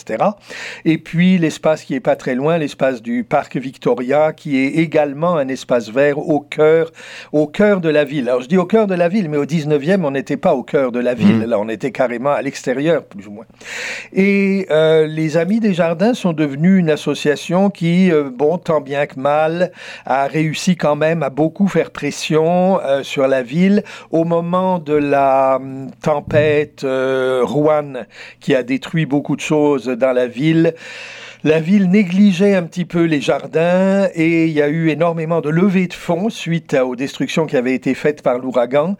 Et 0.86 0.98
puis 0.98 1.38
l'espace 1.38 1.84
qui 1.84 1.96
est 1.96 2.00
pas 2.00 2.16
très 2.16 2.36
loin, 2.36 2.58
l'espace 2.58 3.02
du 3.02 3.24
parc 3.24 3.58
Victoria, 3.58 4.34
qui 4.34 4.58
est 4.58 4.76
également 4.78 5.36
un 5.38 5.48
espace 5.48 5.90
vert 5.90 6.18
au 6.18 6.40
cœur, 6.40 6.92
au 7.32 7.48
cœur 7.48 7.82
de 7.82 7.90
la 7.90 8.04
ville. 8.04 8.30
Alors 8.30 8.42
je 8.42 8.48
dis 8.48 8.58
au 8.58 8.66
cœur 8.66 8.88
de 8.88 8.96
la 8.96 9.10
ville, 9.10 9.30
mais 9.30 9.38
au 9.38 9.46
19e, 9.46 10.04
on 10.04 10.12
n'était 10.12 10.38
pas 10.38 10.54
au 10.54 10.64
cœur 10.64 10.92
de 10.92 11.00
la 11.00 11.14
ville. 11.14 11.40
Mmh. 11.40 11.46
Là, 11.46 11.60
on 11.60 11.70
était 11.70 11.92
carrément 11.92 12.32
à 12.32 12.42
l'extérieur, 12.42 13.04
plus 13.04 13.28
ou 13.28 13.32
moins. 13.32 13.46
Et 14.14 14.68
euh, 14.72 15.08
les 15.08 15.38
Amis 15.38 15.60
des 15.60 15.74
Jardins 15.74 16.14
sont 16.14 16.34
devenus 16.34 16.80
une 16.80 16.90
association 16.90 17.70
qui, 17.70 18.12
euh, 18.12 18.30
bon, 18.34 18.58
tant 18.58 18.82
bien 18.82 19.06
que 19.06 19.20
mal, 19.20 19.72
a 20.06 20.28
réussi 20.28 20.76
quand 20.76 20.96
même 20.96 21.24
à 21.24 21.30
beaucoup 21.30 21.68
faire 21.68 21.92
pression 21.92 22.80
euh, 22.82 23.04
sur 23.04 23.28
la 23.28 23.44
ville 23.44 23.84
au 24.12 24.24
moment 24.24 24.80
de 24.80 24.94
la 24.94 25.58
hum, 25.58 25.90
tempête 26.02 26.86
Rouen 26.86 27.94
qui 28.40 28.56
a 28.56 28.64
détruit 28.64 29.06
beaucoup 29.06 29.36
de 29.36 29.42
choses 29.42 29.87
dans 29.90 30.14
la 30.14 30.28
ville. 30.28 30.74
la 31.44 31.60
ville 31.60 31.90
négligeait 31.90 32.56
un 32.56 32.64
petit 32.64 32.86
peu 32.86 33.04
les 33.04 33.22
jardins 33.22 34.08
et 34.16 34.46
il 34.46 34.52
y 34.52 34.62
a 34.62 34.68
eu 34.68 34.90
énormément 34.90 35.40
de 35.40 35.50
levées 35.50 35.88
de 35.88 35.94
fonds 35.94 36.30
suite 36.30 36.74
aux 36.74 36.96
destructions 36.96 37.46
qui 37.46 37.56
avaient 37.56 37.76
été 37.76 37.94
faites 37.94 38.22
par 38.22 38.40
l'ouragan. 38.40 38.98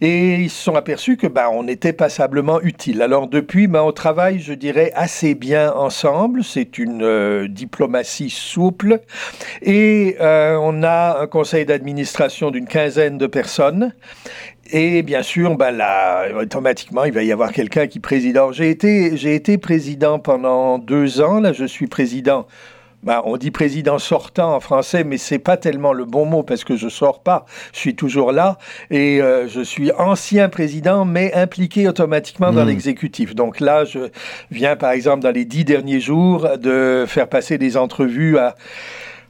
Et 0.00 0.34
ils 0.34 0.50
se 0.50 0.64
sont 0.64 0.74
aperçus 0.74 1.16
que 1.16 1.26
ben, 1.26 1.48
on 1.52 1.68
était 1.68 1.92
passablement 1.92 2.60
utile. 2.60 3.02
Alors 3.02 3.28
depuis, 3.28 3.66
ben, 3.66 3.82
on 3.82 3.92
travaille, 3.92 4.40
je 4.40 4.52
dirais, 4.52 4.92
assez 4.94 5.34
bien 5.34 5.72
ensemble. 5.72 6.44
C'est 6.44 6.78
une 6.78 7.02
euh, 7.02 7.48
diplomatie 7.48 8.30
souple. 8.30 9.00
Et 9.62 10.16
euh, 10.20 10.58
on 10.60 10.82
a 10.82 11.20
un 11.20 11.26
conseil 11.26 11.64
d'administration 11.66 12.50
d'une 12.50 12.66
quinzaine 12.66 13.16
de 13.16 13.26
personnes. 13.26 13.94
Et 14.72 15.02
bien 15.02 15.22
sûr, 15.22 15.56
ben 15.56 15.70
là, 15.70 16.26
automatiquement, 16.40 17.04
il 17.04 17.12
va 17.12 17.22
y 17.22 17.32
avoir 17.32 17.52
quelqu'un 17.52 17.86
qui 17.86 18.00
préside. 18.00 18.38
j'ai 18.52 18.70
été, 18.70 19.16
j'ai 19.16 19.34
été 19.34 19.58
président 19.58 20.18
pendant 20.18 20.78
deux 20.78 21.20
ans. 21.20 21.40
Là, 21.40 21.52
je 21.52 21.64
suis 21.64 21.86
président. 21.86 22.46
Ben, 23.02 23.22
on 23.24 23.36
dit 23.36 23.52
président 23.52 23.98
sortant 23.98 24.56
en 24.56 24.60
français, 24.60 25.04
mais 25.04 25.18
c'est 25.18 25.38
pas 25.38 25.56
tellement 25.56 25.92
le 25.92 26.04
bon 26.04 26.24
mot 26.24 26.42
parce 26.42 26.64
que 26.64 26.76
je 26.76 26.88
sors 26.88 27.22
pas. 27.22 27.46
Je 27.72 27.78
suis 27.78 27.94
toujours 27.94 28.32
là 28.32 28.58
et 28.90 29.22
euh, 29.22 29.46
je 29.46 29.60
suis 29.60 29.92
ancien 29.92 30.48
président, 30.48 31.04
mais 31.04 31.32
impliqué 31.32 31.86
automatiquement 31.86 32.50
dans 32.52 32.64
hmm. 32.64 32.68
l'exécutif. 32.68 33.34
Donc 33.34 33.60
là, 33.60 33.84
je 33.84 34.10
viens 34.50 34.74
par 34.74 34.90
exemple 34.90 35.22
dans 35.22 35.30
les 35.30 35.44
dix 35.44 35.64
derniers 35.64 36.00
jours 36.00 36.48
de 36.58 37.04
faire 37.06 37.28
passer 37.28 37.58
des 37.58 37.76
entrevues 37.76 38.38
à 38.38 38.56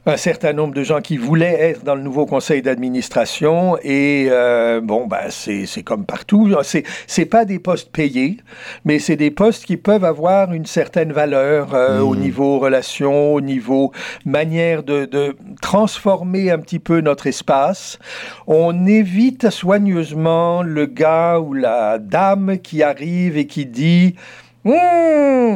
un 0.07 0.15
certain 0.15 0.53
nombre 0.53 0.73
de 0.73 0.83
gens 0.83 1.01
qui 1.01 1.17
voulaient 1.17 1.57
être 1.59 1.83
dans 1.83 1.95
le 1.95 2.01
nouveau 2.01 2.25
conseil 2.25 2.61
d'administration 2.61 3.77
et 3.83 4.27
euh, 4.29 4.79
bon 4.81 5.05
ben 5.05 5.29
c'est 5.29 5.83
comme 5.83 6.05
partout 6.05 6.55
c'est 6.63 6.83
c'est 7.07 7.25
pas 7.25 7.43
des 7.43 7.59
postes 7.59 7.91
payés 7.91 8.37
mais 8.85 8.99
c'est 8.99 9.17
des 9.17 9.31
postes 9.31 9.65
qui 9.65 9.75
peuvent 9.75 10.05
avoir 10.05 10.53
une 10.53 10.65
certaine 10.65 11.11
valeur 11.11 11.73
euh, 11.73 11.99
au 11.99 12.13
mmh. 12.13 12.19
niveau 12.19 12.59
relations 12.59 13.33
au 13.33 13.41
niveau 13.41 13.91
manière 14.25 14.83
de, 14.83 15.03
de 15.03 15.35
transformer 15.61 16.51
un 16.51 16.59
petit 16.59 16.79
peu 16.79 17.01
notre 17.01 17.27
espace 17.27 17.99
on 18.47 18.85
évite 18.85 19.49
soigneusement 19.49 20.63
le 20.63 20.85
gars 20.85 21.39
ou 21.39 21.53
la 21.53 21.99
dame 21.99 22.59
qui 22.59 22.81
arrive 22.81 23.37
et 23.37 23.45
qui 23.45 23.65
dit 23.65 24.15
mmh, 24.63 25.55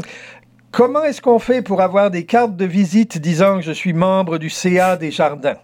Comment 0.71 1.03
est-ce 1.03 1.21
qu'on 1.21 1.37
fait 1.37 1.61
pour 1.61 1.81
avoir 1.81 2.11
des 2.11 2.25
cartes 2.25 2.55
de 2.55 2.63
visite 2.63 3.17
disant 3.17 3.57
que 3.57 3.61
je 3.61 3.73
suis 3.73 3.91
membre 3.91 4.37
du 4.37 4.49
CA 4.49 4.95
des 4.95 5.11
jardins? 5.11 5.57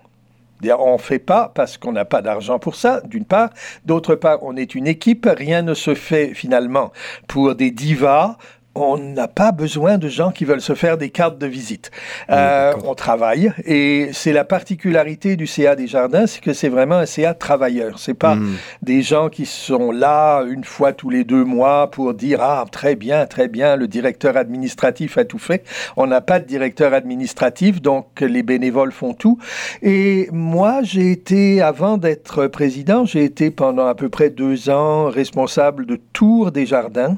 On 0.78 0.94
ne 0.94 0.98
fait 0.98 1.20
pas 1.20 1.50
parce 1.56 1.78
qu'on 1.78 1.94
n'a 1.94 2.04
pas 2.04 2.22
d'argent 2.22 2.60
pour 2.60 2.76
ça, 2.76 3.00
d'une 3.06 3.24
part. 3.24 3.52
D'autre 3.86 4.16
part, 4.16 4.40
on 4.42 4.58
est 4.58 4.76
une 4.76 4.86
équipe. 4.86 5.26
Rien 5.32 5.62
ne 5.62 5.74
se 5.76 5.96
fait 5.96 6.34
finalement 6.34 6.92
pour 7.28 7.56
des 7.56 7.72
divas 7.72 8.36
on 8.82 8.98
n'a 8.98 9.28
pas 9.28 9.52
besoin 9.52 9.98
de 9.98 10.08
gens 10.08 10.32
qui 10.32 10.46
veulent 10.46 10.62
se 10.62 10.76
faire 10.76 10.98
des 10.98 11.10
cartes 11.10 11.38
de 11.38 11.48
visite. 11.48 11.92
Euh, 12.30 12.74
on 12.84 12.96
travaille 12.96 13.52
et 13.66 14.10
c'est 14.14 14.34
la 14.34 14.44
particularité 14.44 15.36
du 15.36 15.48
CA 15.48 15.76
des 15.76 15.88
jardins, 15.88 16.28
c'est 16.28 16.42
que 16.42 16.54
c'est 16.54 16.70
vraiment 16.70 16.96
un 16.96 17.06
CA 17.06 17.34
travailleur. 17.34 18.00
C'est 18.00 18.14
pas 18.14 18.36
hmm. 18.36 18.56
des 18.82 19.02
gens 19.02 19.30
qui 19.30 19.46
sont 19.46 19.92
là 19.92 20.44
une 20.44 20.64
fois 20.64 20.94
tous 20.94 21.10
les 21.10 21.24
deux 21.24 21.44
mois 21.44 21.92
pour 21.92 22.14
dire 22.14 22.42
ah 22.42 22.66
très 22.72 22.96
bien 22.96 23.26
très 23.26 23.48
bien 23.48 23.76
le 23.76 23.88
directeur 23.88 24.38
administratif 24.38 25.18
a 25.18 25.26
tout 25.26 25.40
fait. 25.40 25.64
On 25.96 26.08
n'a 26.08 26.22
pas 26.22 26.40
de 26.40 26.46
directeur 26.46 26.94
administratif 26.94 27.82
donc 27.82 28.22
les 28.22 28.44
bénévoles 28.44 28.92
font 28.92 29.14
tout. 29.14 29.38
Et 29.82 30.30
moi 30.32 30.82
j'ai 30.84 31.12
été 31.12 31.62
avant 31.62 31.98
d'être 31.98 32.48
président 32.48 33.06
j'ai 33.06 33.24
été 33.24 33.52
pendant 33.52 33.88
à 33.88 33.96
peu 33.96 34.10
près 34.10 34.30
deux 34.30 34.70
ans 34.70 35.10
responsable 35.10 35.86
de 35.86 36.00
tour 36.14 36.52
des 36.52 36.66
jardins 36.66 37.18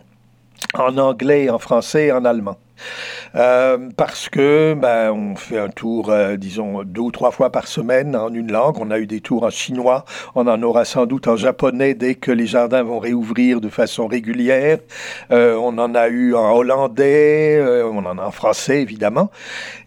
en 0.74 0.98
anglais, 0.98 1.50
en 1.50 1.60
français 1.60 2.08
et 2.08 2.12
en 2.12 2.26
allemand. 2.26 2.58
Euh, 3.36 3.90
parce 3.96 4.30
que 4.30 4.74
ben, 4.74 5.12
on 5.12 5.36
fait 5.36 5.60
un 5.60 5.70
tour, 5.70 6.10
euh, 6.10 6.38
disons, 6.38 6.84
deux 6.84 7.02
ou 7.02 7.12
trois 7.12 7.32
fois 7.32 7.52
par 7.52 7.68
semaine 7.68 8.16
en 8.16 8.34
une 8.34 8.52
langue. 8.52 8.78
On 8.80 8.92
a 8.92 9.00
eu 9.00 9.08
des 9.08 9.22
tours 9.22 9.44
en 9.44 9.50
chinois, 9.50 10.06
on 10.36 10.48
en 10.48 10.62
aura 10.64 10.86
sans 10.86 11.06
doute 11.06 11.28
en 11.28 11.36
japonais 11.36 11.94
dès 11.94 12.16
que 12.16 12.32
les 12.32 12.48
jardins 12.48 12.84
vont 12.84 13.00
réouvrir 13.00 13.62
de 13.62 13.70
façon 13.70 14.08
régulière. 14.08 14.80
Euh, 15.32 15.56
on 15.56 15.78
en 15.78 15.94
a 15.96 16.08
eu 16.08 16.34
en 16.36 16.56
hollandais, 16.56 17.62
on 17.84 18.06
en 18.06 18.18
a 18.18 18.26
en 18.26 18.32
français 18.32 18.82
évidemment. 18.82 19.30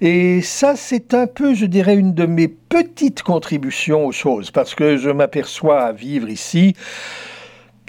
Et 0.00 0.40
ça, 0.42 0.76
c'est 0.76 1.14
un 1.14 1.26
peu, 1.26 1.54
je 1.54 1.66
dirais, 1.66 1.96
une 1.96 2.14
de 2.14 2.26
mes 2.26 2.48
petites 2.48 3.22
contributions 3.22 4.06
aux 4.06 4.12
choses, 4.12 4.50
parce 4.50 4.74
que 4.74 4.96
je 4.96 5.10
m'aperçois 5.10 5.80
à 5.80 5.92
vivre 5.92 6.28
ici. 6.28 6.74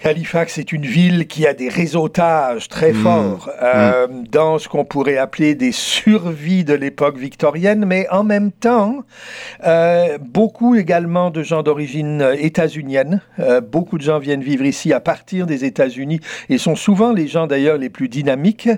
Halifax 0.03 0.57
est 0.57 0.73
une 0.73 0.85
ville 0.85 1.27
qui 1.27 1.47
a 1.47 1.53
des 1.53 1.69
réseautages 1.69 2.67
très 2.67 2.91
mmh. 2.91 3.03
forts 3.03 3.49
euh, 3.61 4.07
mmh. 4.07 4.27
dans 4.27 4.59
ce 4.59 4.67
qu'on 4.67 4.83
pourrait 4.83 5.17
appeler 5.17 5.55
des 5.55 5.71
survies 5.71 6.65
de 6.65 6.73
l'époque 6.73 7.17
victorienne, 7.17 7.85
mais 7.85 8.07
en 8.09 8.23
même 8.23 8.51
temps, 8.51 9.03
euh, 9.65 10.17
beaucoup 10.19 10.75
également 10.75 11.29
de 11.29 11.41
gens 11.41 11.63
d'origine 11.63 12.21
euh, 12.21 12.35
états-unienne. 12.37 13.21
Euh, 13.39 13.61
beaucoup 13.61 13.97
de 13.97 14.03
gens 14.03 14.19
viennent 14.19 14.41
vivre 14.43 14.65
ici 14.65 14.91
à 14.91 14.99
partir 14.99 15.45
des 15.45 15.63
États-Unis 15.63 16.19
et 16.49 16.57
sont 16.57 16.75
souvent 16.75 17.13
les 17.13 17.27
gens 17.27 17.47
d'ailleurs 17.47 17.77
les 17.77 17.89
plus 17.89 18.09
dynamiques. 18.09 18.69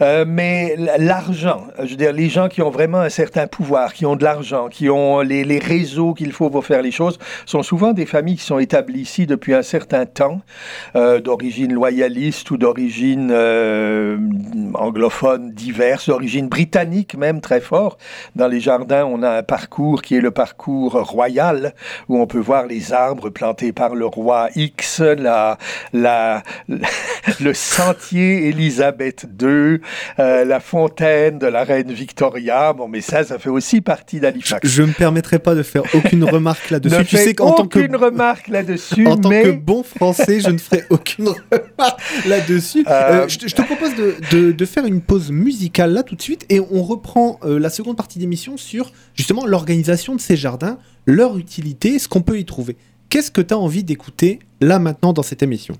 Euh, 0.00 0.24
mais 0.26 0.76
l'argent, 0.98 1.66
je 1.78 1.90
veux 1.90 1.96
dire, 1.96 2.12
les 2.12 2.28
gens 2.28 2.48
qui 2.48 2.62
ont 2.62 2.70
vraiment 2.70 3.00
un 3.00 3.08
certain 3.08 3.46
pouvoir, 3.46 3.94
qui 3.94 4.04
ont 4.04 4.16
de 4.16 4.24
l'argent, 4.24 4.68
qui 4.68 4.90
ont 4.90 5.20
les, 5.20 5.44
les 5.44 5.58
réseaux 5.58 6.12
qu'il 6.12 6.32
faut 6.32 6.50
pour 6.50 6.66
faire 6.66 6.82
les 6.82 6.90
choses, 6.90 7.18
sont 7.44 7.62
souvent 7.62 7.92
des 7.92 8.06
familles 8.06 8.36
qui 8.36 8.44
sont 8.44 8.58
établies 8.58 9.02
ici 9.02 9.26
depuis 9.26 9.54
un 9.54 9.62
certain 9.62 10.06
temps. 10.06 10.40
Euh, 10.94 11.20
d'origine 11.20 11.72
loyaliste 11.72 12.50
ou 12.50 12.56
d'origine 12.56 13.30
euh, 13.32 14.18
anglophone 14.74 15.52
diverse, 15.52 16.08
d'origine 16.08 16.48
britannique 16.48 17.16
même 17.16 17.40
très 17.40 17.60
fort. 17.60 17.98
Dans 18.34 18.48
les 18.48 18.60
jardins, 18.60 19.04
on 19.04 19.22
a 19.22 19.30
un 19.30 19.42
parcours 19.42 20.02
qui 20.02 20.16
est 20.16 20.20
le 20.20 20.30
parcours 20.30 20.92
royal, 20.92 21.74
où 22.08 22.20
on 22.20 22.26
peut 22.26 22.38
voir 22.38 22.66
les 22.66 22.92
arbres 22.92 23.30
plantés 23.30 23.72
par 23.72 23.94
le 23.94 24.06
roi 24.06 24.48
X, 24.54 25.00
la, 25.00 25.58
la, 25.92 26.42
le 27.40 27.54
sentier 27.54 28.48
Élisabeth 28.48 29.26
II, 29.40 29.80
euh, 30.18 30.44
la 30.44 30.60
fontaine 30.60 31.38
de 31.38 31.46
la 31.46 31.64
reine 31.64 31.92
Victoria. 31.92 32.72
Bon, 32.72 32.88
mais 32.88 33.00
ça, 33.00 33.24
ça 33.24 33.38
fait 33.38 33.50
aussi 33.50 33.80
partie 33.80 34.20
d'Halifax. 34.20 34.66
Je 34.68 34.82
ne 34.82 34.88
me 34.88 34.92
permettrai 34.92 35.38
pas 35.38 35.54
de 35.54 35.62
faire 35.62 35.82
aucune 35.94 36.24
remarque 36.24 36.70
là-dessus. 36.70 37.04
tu 37.08 37.16
sais 37.16 37.34
qu'en 37.34 37.52
tant 37.52 37.66
que 37.66 37.78
remarque 37.96 38.48
là-dessus, 38.48 39.06
en 39.06 39.16
tant 39.16 39.30
que 39.30 39.50
bon 39.50 39.82
français, 39.82 40.40
je 40.46 40.50
ne 40.50 40.58
ferai 40.58 40.84
aucune 40.90 41.28
remarque 41.28 42.00
là-dessus. 42.26 42.84
Euh, 42.88 43.24
euh, 43.24 43.28
je, 43.28 43.38
te 43.38 43.62
propose 43.62 43.94
de, 43.94 44.52
de, 44.52 44.64
faire 44.64 44.86
une 44.86 45.00
pause 45.00 45.30
musicale 45.30 45.92
là 45.92 46.02
tout 46.02 46.16
de 46.16 46.22
suite 46.22 46.46
et 46.48 46.60
on 46.60 46.82
reprend 46.82 47.38
euh, 47.44 47.58
la 47.58 47.70
seconde 47.70 47.96
partie 47.96 48.18
d'émission 48.18 48.56
sur 48.56 48.92
justement 49.14 49.46
l'organisation 49.46 50.14
de 50.14 50.20
ces 50.20 50.36
jardins, 50.36 50.78
leur 51.06 51.38
utilité, 51.38 51.98
ce 51.98 52.08
qu'on 52.08 52.22
peut 52.22 52.38
y 52.38 52.44
trouver. 52.44 52.76
Qu'est-ce 53.08 53.30
que 53.30 53.40
tu 53.40 53.54
as 53.54 53.58
envie 53.58 53.84
d'écouter 53.84 54.40
là 54.60 54.78
maintenant 54.78 55.12
dans 55.12 55.22
cette 55.22 55.42
émission? 55.42 55.76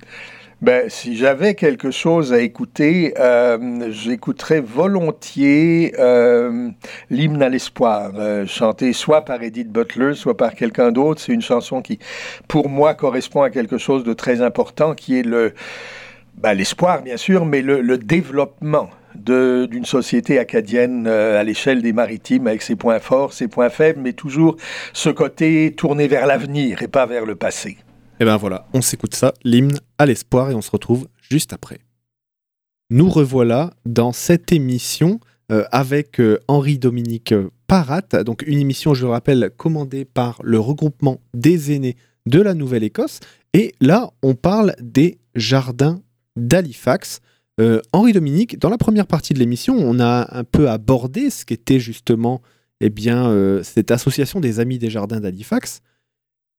Ben, 0.62 0.88
si 0.88 1.16
j'avais 1.16 1.54
quelque 1.54 1.90
chose 1.90 2.32
à 2.32 2.40
écouter, 2.40 3.12
euh, 3.18 3.90
j'écouterais 3.90 4.60
volontiers 4.60 5.94
euh, 5.98 6.70
l'hymne 7.10 7.42
à 7.42 7.50
l'espoir, 7.50 8.12
euh, 8.16 8.46
chanté 8.46 8.94
soit 8.94 9.22
par 9.26 9.42
Edith 9.42 9.70
Butler, 9.70 10.14
soit 10.14 10.34
par 10.36 10.54
quelqu'un 10.54 10.92
d'autre. 10.92 11.20
C'est 11.20 11.32
une 11.32 11.42
chanson 11.42 11.82
qui, 11.82 11.98
pour 12.48 12.70
moi, 12.70 12.94
correspond 12.94 13.42
à 13.42 13.50
quelque 13.50 13.76
chose 13.76 14.02
de 14.02 14.14
très 14.14 14.40
important, 14.40 14.94
qui 14.94 15.18
est 15.18 15.22
le 15.22 15.52
ben, 16.38 16.54
l'espoir, 16.54 17.02
bien 17.02 17.18
sûr, 17.18 17.44
mais 17.44 17.60
le, 17.60 17.82
le 17.82 17.98
développement 17.98 18.88
d'une 19.14 19.84
société 19.84 20.38
acadienne 20.38 21.06
à 21.06 21.42
l'échelle 21.42 21.80
des 21.82 21.94
maritimes, 21.94 22.46
avec 22.46 22.60
ses 22.60 22.76
points 22.76 22.98
forts, 22.98 23.32
ses 23.32 23.48
points 23.48 23.70
faibles, 23.70 24.00
mais 24.02 24.12
toujours 24.12 24.56
ce 24.92 25.08
côté 25.08 25.74
tourné 25.74 26.08
vers 26.08 26.26
l'avenir 26.26 26.82
et 26.82 26.88
pas 26.88 27.06
vers 27.06 27.24
le 27.24 27.34
passé. 27.34 27.78
Et 28.18 28.24
ben 28.24 28.38
voilà, 28.38 28.66
on 28.72 28.80
s'écoute 28.80 29.14
ça, 29.14 29.34
l'hymne 29.44 29.78
à 29.98 30.06
l'espoir, 30.06 30.50
et 30.50 30.54
on 30.54 30.62
se 30.62 30.70
retrouve 30.70 31.06
juste 31.20 31.52
après. 31.52 31.80
Nous 32.88 33.10
revoilà 33.10 33.74
dans 33.84 34.12
cette 34.12 34.52
émission 34.52 35.20
euh, 35.52 35.64
avec 35.70 36.18
euh, 36.18 36.38
Henri-Dominique 36.48 37.34
Parat, 37.66 38.24
donc 38.24 38.42
une 38.46 38.58
émission, 38.58 38.94
je 38.94 39.04
le 39.04 39.10
rappelle, 39.10 39.50
commandée 39.56 40.06
par 40.06 40.40
le 40.42 40.58
regroupement 40.58 41.20
des 41.34 41.74
aînés 41.74 41.96
de 42.24 42.40
la 42.40 42.54
Nouvelle-Écosse. 42.54 43.20
Et 43.52 43.74
là, 43.80 44.10
on 44.22 44.34
parle 44.34 44.74
des 44.80 45.18
jardins 45.34 46.00
d'Halifax. 46.36 47.20
Euh, 47.60 47.82
Henri-Dominique, 47.92 48.58
dans 48.58 48.70
la 48.70 48.78
première 48.78 49.06
partie 49.06 49.34
de 49.34 49.38
l'émission, 49.38 49.74
on 49.76 50.00
a 50.00 50.26
un 50.30 50.44
peu 50.44 50.70
abordé 50.70 51.28
ce 51.28 51.44
qu'était 51.44 51.80
justement 51.80 52.40
eh 52.80 52.90
bien, 52.90 53.62
cette 53.62 53.90
association 53.90 54.38
des 54.38 54.60
Amis 54.60 54.78
des 54.78 54.90
Jardins 54.90 55.18
d'Halifax 55.18 55.80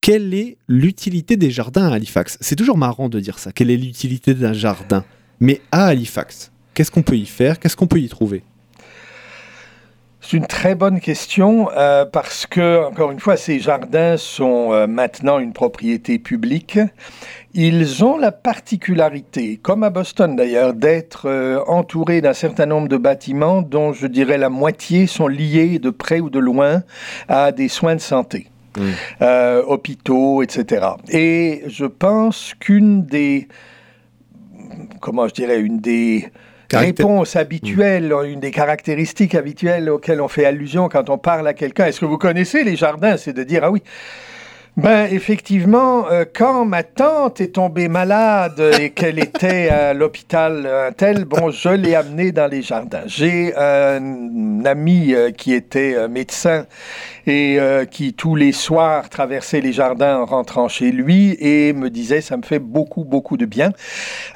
quelle 0.07 0.33
est 0.33 0.57
l'utilité 0.69 1.35
des 1.35 1.51
jardins 1.51 1.89
à 1.89 1.95
Halifax? 1.95 2.37
C'est 2.39 2.55
toujours 2.55 2.77
marrant 2.77 3.09
de 3.09 3.19
dire 3.19 3.39
ça. 3.39 3.51
Quelle 3.51 3.69
est 3.69 3.75
l'utilité 3.75 4.33
d'un 4.33 4.53
jardin? 4.53 5.03
Mais 5.41 5.59
à 5.71 5.87
Halifax, 5.87 6.51
qu'est-ce 6.73 6.91
qu'on 6.91 7.01
peut 7.01 7.17
y 7.17 7.25
faire? 7.25 7.59
Qu'est-ce 7.59 7.75
qu'on 7.75 7.87
peut 7.87 7.99
y 7.99 8.07
trouver? 8.07 8.41
C'est 10.21 10.37
une 10.37 10.47
très 10.47 10.75
bonne 10.75 10.99
question 10.99 11.69
euh, 11.75 12.05
parce 12.05 12.45
que, 12.45 12.85
encore 12.85 13.11
une 13.11 13.19
fois, 13.19 13.37
ces 13.37 13.59
jardins 13.59 14.17
sont 14.17 14.73
euh, 14.73 14.87
maintenant 14.87 15.39
une 15.39 15.53
propriété 15.53 16.19
publique. 16.19 16.79
Ils 17.53 18.03
ont 18.03 18.17
la 18.17 18.31
particularité, 18.31 19.57
comme 19.57 19.83
à 19.83 19.89
Boston 19.89 20.35
d'ailleurs, 20.35 20.73
d'être 20.73 21.29
euh, 21.29 21.61
entourés 21.67 22.21
d'un 22.21 22.33
certain 22.33 22.65
nombre 22.65 22.87
de 22.87 22.97
bâtiments 22.97 23.61
dont 23.61 23.93
je 23.93 24.07
dirais 24.07 24.37
la 24.37 24.49
moitié 24.49 25.05
sont 25.05 25.27
liés 25.27 25.79
de 25.79 25.89
près 25.89 26.19
ou 26.19 26.29
de 26.29 26.39
loin 26.39 26.83
à 27.27 27.51
des 27.51 27.67
soins 27.67 27.95
de 27.95 28.01
santé. 28.01 28.47
Mmh. 28.75 29.61
hôpitaux, 29.67 30.43
etc. 30.43 30.87
Et 31.09 31.63
je 31.67 31.85
pense 31.85 32.53
qu'une 32.59 33.05
des, 33.05 33.47
comment 34.99 35.27
je 35.27 35.33
dirais, 35.33 35.59
une 35.59 35.79
des 35.79 36.29
réponse 36.75 37.35
habituelle, 37.35 38.09
mm. 38.09 38.25
une 38.25 38.39
des 38.39 38.51
caractéristiques 38.51 39.35
habituelles 39.35 39.89
auxquelles 39.89 40.21
on 40.21 40.27
fait 40.27 40.45
allusion 40.45 40.89
quand 40.89 41.09
on 41.09 41.17
parle 41.17 41.47
à 41.47 41.53
quelqu'un. 41.53 41.85
Est-ce 41.85 41.99
que 41.99 42.05
vous 42.05 42.17
connaissez 42.17 42.63
les 42.63 42.75
jardins? 42.75 43.17
C'est 43.17 43.33
de 43.33 43.43
dire, 43.43 43.63
ah 43.63 43.71
oui, 43.71 43.81
ben 44.77 45.07
effectivement, 45.11 46.07
euh, 46.11 46.23
quand 46.31 46.63
ma 46.63 46.83
tante 46.83 47.41
est 47.41 47.55
tombée 47.55 47.87
malade 47.87 48.61
et 48.79 48.91
qu'elle 48.91 49.17
était 49.17 49.69
à 49.69 49.95
l'hôpital 49.95 50.67
un 50.67 50.91
tel, 50.91 51.25
bon, 51.25 51.49
je 51.49 51.69
l'ai 51.69 51.95
amenée 51.95 52.31
dans 52.31 52.45
les 52.45 52.61
jardins. 52.61 53.01
J'ai 53.07 53.55
un 53.57 54.63
ami 54.65 55.15
euh, 55.15 55.31
qui 55.31 55.53
était 55.53 55.95
euh, 55.95 56.07
médecin 56.07 56.67
et 57.29 57.59
qui 57.91 58.13
tous 58.13 58.35
les 58.35 58.53
soirs 58.53 59.09
traversait 59.09 59.59
les 59.59 59.73
jardins 59.73 60.19
en 60.19 60.25
rentrant 60.25 60.69
chez 60.69 60.93
lui 60.93 61.35
et 61.41 61.73
me 61.73 61.89
disait 61.89 62.21
ça 62.21 62.37
me 62.37 62.41
fait 62.41 62.57
beaucoup 62.57 63.03
beaucoup 63.03 63.35
de 63.35 63.45
bien. 63.45 63.73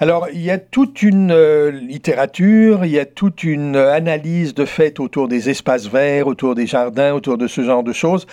Alors 0.01 0.27
il 0.33 0.41
y 0.41 0.51
a 0.51 0.57
toute 0.57 1.01
une 1.01 1.33
littérature, 1.69 2.83
il 2.83 2.91
y 2.91 2.99
a 2.99 3.05
toute 3.05 3.45
une 3.45 3.77
analyse 3.77 4.53
de 4.53 4.65
fait 4.65 4.99
autour 4.99 5.29
des 5.29 5.49
espaces 5.49 5.87
verts, 5.87 6.27
autour 6.27 6.53
des 6.53 6.67
jardins, 6.67 7.13
autour 7.13 7.37
de 7.37 7.47
ce 7.47 7.61
genre 7.61 7.83
de 7.83 7.93
choses 7.93 8.27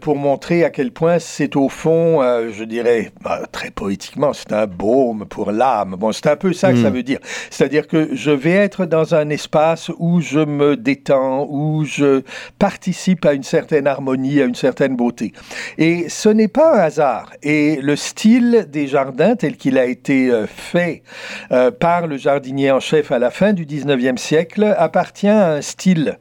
pour 0.00 0.16
montrer 0.16 0.64
à 0.64 0.70
quel 0.70 0.90
point 0.90 1.20
c'est 1.36 1.56
au 1.56 1.68
fond, 1.68 2.22
euh, 2.22 2.50
je 2.52 2.62
dirais, 2.62 3.10
bah, 3.20 3.40
très 3.50 3.72
poétiquement, 3.72 4.32
c'est 4.32 4.52
un 4.52 4.68
baume 4.68 5.26
pour 5.28 5.50
l'âme. 5.50 5.96
Bon, 5.98 6.12
c'est 6.12 6.28
un 6.28 6.36
peu 6.36 6.52
ça 6.52 6.72
que 6.72 6.80
ça 6.80 6.90
hmm. 6.90 6.94
veut 6.94 7.02
dire. 7.02 7.18
C'est-à-dire 7.50 7.88
que 7.88 8.10
je 8.14 8.30
vais 8.30 8.52
être 8.52 8.86
dans 8.86 9.16
un 9.16 9.28
espace 9.30 9.90
où 9.98 10.20
je 10.20 10.38
me 10.38 10.76
détends, 10.76 11.48
où 11.50 11.84
je 11.84 12.22
participe 12.60 13.26
à 13.26 13.32
une 13.32 13.42
certaine 13.42 13.88
harmonie, 13.88 14.40
à 14.40 14.44
une 14.44 14.54
certaine 14.54 14.94
beauté. 14.94 15.32
Et 15.76 16.08
ce 16.08 16.28
n'est 16.28 16.46
pas 16.46 16.76
un 16.76 16.78
hasard. 16.78 17.32
Et 17.42 17.80
le 17.82 17.96
style 17.96 18.68
des 18.70 18.86
jardins, 18.86 19.34
tel 19.34 19.56
qu'il 19.56 19.76
a 19.76 19.86
été 19.86 20.30
euh, 20.30 20.46
fait 20.46 21.02
euh, 21.50 21.72
par 21.72 22.06
le 22.06 22.16
jardinier 22.16 22.70
en 22.70 22.78
chef 22.78 23.10
à 23.10 23.18
la 23.18 23.32
fin 23.32 23.54
du 23.54 23.66
19e 23.66 24.18
siècle, 24.18 24.72
appartient 24.78 25.26
à 25.26 25.54
un 25.54 25.62
style 25.62 26.16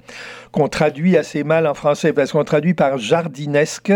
qu'on 0.54 0.70
traduit 0.70 1.18
assez 1.18 1.44
mal 1.44 1.68
en 1.68 1.74
français 1.74 2.14
parce 2.14 2.32
qu'on 2.32 2.44
traduit 2.46 2.76
par 2.76 2.98
jardinesque. 2.98 3.92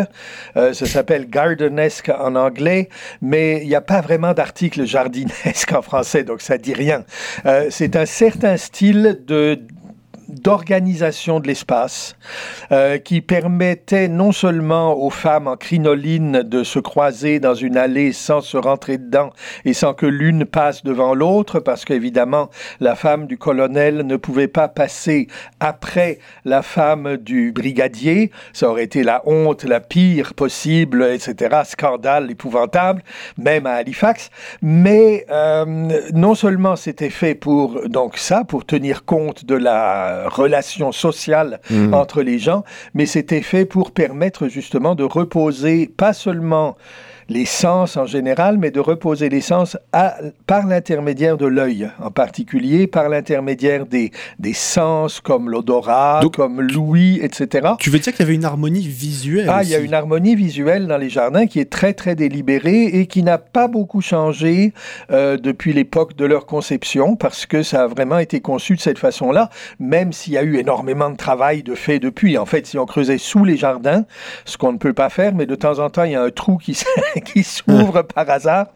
Euh, 0.58 0.74
ça 0.74 0.86
s'appelle 0.86 1.30
gardenesque 1.30 2.10
en 2.10 2.36
anglais, 2.36 2.90
mais 3.22 3.62
il 3.62 3.68
n'y 3.68 3.76
a 3.76 3.82
pas 3.82 4.02
vraiment 4.02 4.34
d'article 4.34 4.84
jardinesque 4.86 5.72
en 5.72 5.82
français, 5.82 6.24
donc 6.24 6.42
ça 6.42 6.58
dit 6.58 6.74
rien. 6.74 7.06
Euh, 7.46 7.68
c'est 7.70 7.96
un 7.96 8.08
certain 8.08 8.58
style 8.58 9.22
de 9.26 9.62
d'organisation 10.30 11.40
de 11.40 11.48
l'espace 11.48 12.16
euh, 12.72 12.98
qui 12.98 13.22
permettait 13.22 14.08
non 14.08 14.32
seulement 14.32 14.94
aux 14.98 15.10
femmes 15.10 15.48
en 15.48 15.56
crinoline 15.56 16.44
de 16.44 16.64
se 16.64 16.80
croiser 16.80 17.40
dans 17.40 17.56
une 17.56 17.78
allée 17.78 18.14
sans 18.14 18.42
se 18.42 18.58
rentrer 18.58 18.98
dedans 18.98 19.32
et 19.66 19.74
sans 19.74 19.94
que 19.94 20.06
l'une 20.06 20.46
passe 20.46 20.84
devant 20.84 21.14
l'autre, 21.14 21.60
parce 21.60 21.86
qu'évidemment 21.86 22.50
la 22.80 22.96
femme 22.96 23.28
du 23.28 23.38
colonel 23.38 24.06
ne 24.06 24.18
pouvait 24.18 24.48
pas 24.48 24.68
passer 24.68 25.28
après 25.60 26.20
la 26.46 26.62
femme 26.62 27.18
du 27.18 27.52
brigadier, 27.52 28.32
ça 28.54 28.70
aurait 28.70 28.84
été 28.84 29.04
la 29.04 29.22
honte 29.26 29.64
la 29.64 29.80
pire 29.80 30.34
possible, 30.34 31.04
etc., 31.04 31.62
scandale 31.66 32.32
épouvantable, 32.32 33.04
même 33.38 33.66
à 33.66 33.74
Halifax, 33.74 34.30
mais 34.62 35.26
euh, 35.30 35.66
non 36.14 36.36
seulement 36.36 36.76
c'était 36.76 37.10
fait 37.10 37.36
pour 37.36 37.88
donc 37.90 38.18
ça, 38.18 38.44
pour 38.44 38.66
tenir 38.66 39.06
compte 39.06 39.46
de 39.46 39.56
la 39.56 40.17
relation 40.26 40.92
sociale 40.92 41.60
mmh. 41.70 41.94
entre 41.94 42.22
les 42.22 42.40
gens, 42.40 42.64
mais 42.94 43.06
c'était 43.06 43.42
fait 43.42 43.66
pour 43.66 43.92
permettre 43.92 44.48
justement 44.48 44.96
de 44.96 45.04
reposer 45.04 45.88
pas 45.88 46.14
seulement 46.14 46.78
les 47.30 47.46
sens 47.46 47.98
en 47.98 48.06
général, 48.06 48.58
mais 48.58 48.72
de 48.72 48.80
reposer 48.80 49.30
les 49.30 49.42
sens 49.42 49.78
par 49.92 50.68
l'intermédiaire 50.68 51.38
de 51.38 51.46
l'œil, 51.46 51.90
en 52.02 52.12
particulier 52.12 52.88
par 52.88 53.10
l'intermédiaire 53.10 53.86
des, 53.86 54.12
des 54.40 54.54
sens 54.54 55.20
comme 55.20 55.50
l'odorat, 55.50 56.22
comme 56.34 56.62
l'ouïe, 56.62 57.20
etc. 57.22 57.70
Tu 57.80 57.90
veux 57.90 58.00
dire 58.00 58.14
qu'il 58.14 58.22
y 58.22 58.28
avait 58.28 58.36
une 58.36 58.46
harmonie 58.46 58.88
visuelle 58.88 59.50
Ah, 59.50 59.64
il 59.64 59.70
y 59.70 59.76
a 59.76 59.80
une 59.80 59.94
harmonie 59.94 60.36
visuelle 60.36 60.88
dans 60.88 60.98
les 60.98 61.10
jardins 61.10 61.48
qui 61.48 61.60
est 61.60 61.70
très 61.70 61.94
très 61.94 62.16
délibérée 62.16 62.86
et 62.86 63.08
qui 63.08 63.24
n'a 63.24 63.38
pas 63.38 63.68
beaucoup 63.68 64.02
changé 64.02 64.74
euh, 65.12 65.38
depuis 65.38 65.74
l'époque 65.74 66.16
de 66.16 66.26
leur 66.26 66.46
conception, 66.46 67.16
parce 67.16 67.46
que 67.46 67.64
ça 67.64 67.84
a 67.84 67.88
vraiment 67.88 68.20
été 68.20 68.40
conçu 68.40 68.76
de 68.76 68.82
cette 68.82 69.00
façon-là, 69.00 69.50
même 69.80 70.14
s'il 70.14 70.34
y 70.34 70.38
a 70.38 70.44
eu 70.44 70.58
énormément 70.58 71.10
de 71.10 71.18
travail 71.18 71.64
de 71.64 71.76
fait 71.76 72.00
depuis. 72.00 72.38
En 72.38 72.46
fait, 72.46 72.66
si 72.66 72.78
on 72.78 72.86
creusait 72.86 73.18
sous 73.18 73.44
les 73.44 73.58
jardins, 73.58 74.06
ce 74.46 74.58
qu'on 74.58 74.72
ne 74.72 74.78
peut 74.78 74.94
pas 74.94 75.10
faire, 75.10 75.34
mais 75.34 75.46
de 75.46 75.56
temps 75.56 75.80
en 75.80 75.90
temps, 75.90 76.04
il 76.04 76.12
y 76.12 76.16
a 76.16 76.22
un 76.22 76.30
trou 76.30 76.58
qui 76.58 76.78
qui 77.26 77.44
s'ouvre 77.44 78.02
par 78.02 78.30
hasard. 78.30 78.68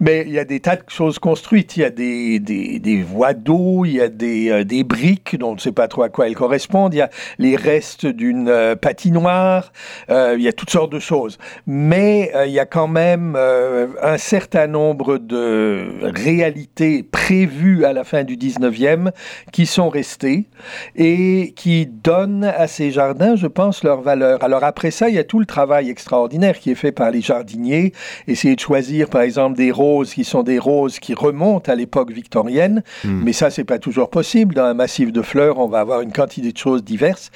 Mais 0.00 0.24
il 0.26 0.32
y 0.32 0.38
a 0.38 0.44
des 0.44 0.60
tas 0.60 0.76
de 0.76 0.82
choses 0.88 1.18
construites. 1.18 1.76
Il 1.76 1.80
y 1.80 1.84
a 1.84 1.90
des, 1.90 2.38
des, 2.38 3.02
voies 3.02 3.34
d'eau, 3.34 3.84
il 3.84 3.94
y 3.94 4.00
a 4.00 4.08
des, 4.08 4.50
euh, 4.50 4.64
des 4.64 4.84
briques 4.84 5.36
dont 5.38 5.50
on 5.50 5.54
ne 5.54 5.60
sait 5.60 5.72
pas 5.72 5.88
trop 5.88 6.02
à 6.02 6.08
quoi 6.08 6.26
elles 6.26 6.34
correspondent. 6.34 6.94
Il 6.94 6.98
y 6.98 7.02
a 7.02 7.10
les 7.38 7.56
restes 7.56 8.06
d'une 8.06 8.48
euh, 8.48 8.76
patinoire. 8.76 9.72
Euh, 10.10 10.34
il 10.36 10.42
y 10.42 10.48
a 10.48 10.52
toutes 10.52 10.70
sortes 10.70 10.92
de 10.92 10.98
choses. 10.98 11.38
Mais 11.66 12.32
il 12.46 12.52
y 12.52 12.58
a 12.58 12.66
quand 12.66 12.88
même 12.88 13.36
un 13.36 14.18
certain 14.18 14.66
nombre 14.66 15.18
de 15.18 16.00
réalités 16.02 17.02
prévues 17.02 17.84
à 17.84 17.92
la 17.92 18.04
fin 18.04 18.24
du 18.24 18.36
19e 18.36 19.10
qui 19.52 19.66
sont 19.66 19.88
restées 19.88 20.46
et 20.96 21.52
qui 21.56 21.86
donnent 21.86 22.44
à 22.44 22.66
ces 22.66 22.90
jardins, 22.90 23.36
je 23.36 23.46
pense, 23.46 23.84
leur 23.84 24.00
valeur. 24.00 24.42
Alors 24.42 24.64
après 24.64 24.90
ça, 24.90 25.08
il 25.08 25.14
y 25.14 25.18
a 25.18 25.24
tout 25.24 25.40
le 25.40 25.46
travail 25.46 25.90
extraordinaire 25.90 26.58
qui 26.58 26.70
est 26.70 26.74
fait 26.74 26.92
par 26.92 27.10
les 27.10 27.20
jardiniers 27.20 27.89
essayer 28.26 28.54
de 28.54 28.60
choisir, 28.60 29.08
par 29.08 29.22
exemple, 29.22 29.56
des 29.56 29.70
roses 29.70 30.14
qui 30.14 30.24
sont 30.24 30.42
des 30.42 30.58
roses 30.58 30.98
qui 30.98 31.14
remontent 31.14 31.70
à 31.70 31.74
l'époque 31.74 32.10
victorienne, 32.10 32.82
hmm. 33.04 33.22
mais 33.24 33.32
ça, 33.32 33.50
c'est 33.50 33.64
pas 33.64 33.78
toujours 33.78 34.10
possible. 34.10 34.54
Dans 34.54 34.64
un 34.64 34.74
massif 34.74 35.12
de 35.12 35.22
fleurs, 35.22 35.58
on 35.58 35.66
va 35.66 35.80
avoir 35.80 36.00
une 36.00 36.12
quantité 36.12 36.52
de 36.52 36.58
choses 36.58 36.84
diverses. 36.84 37.30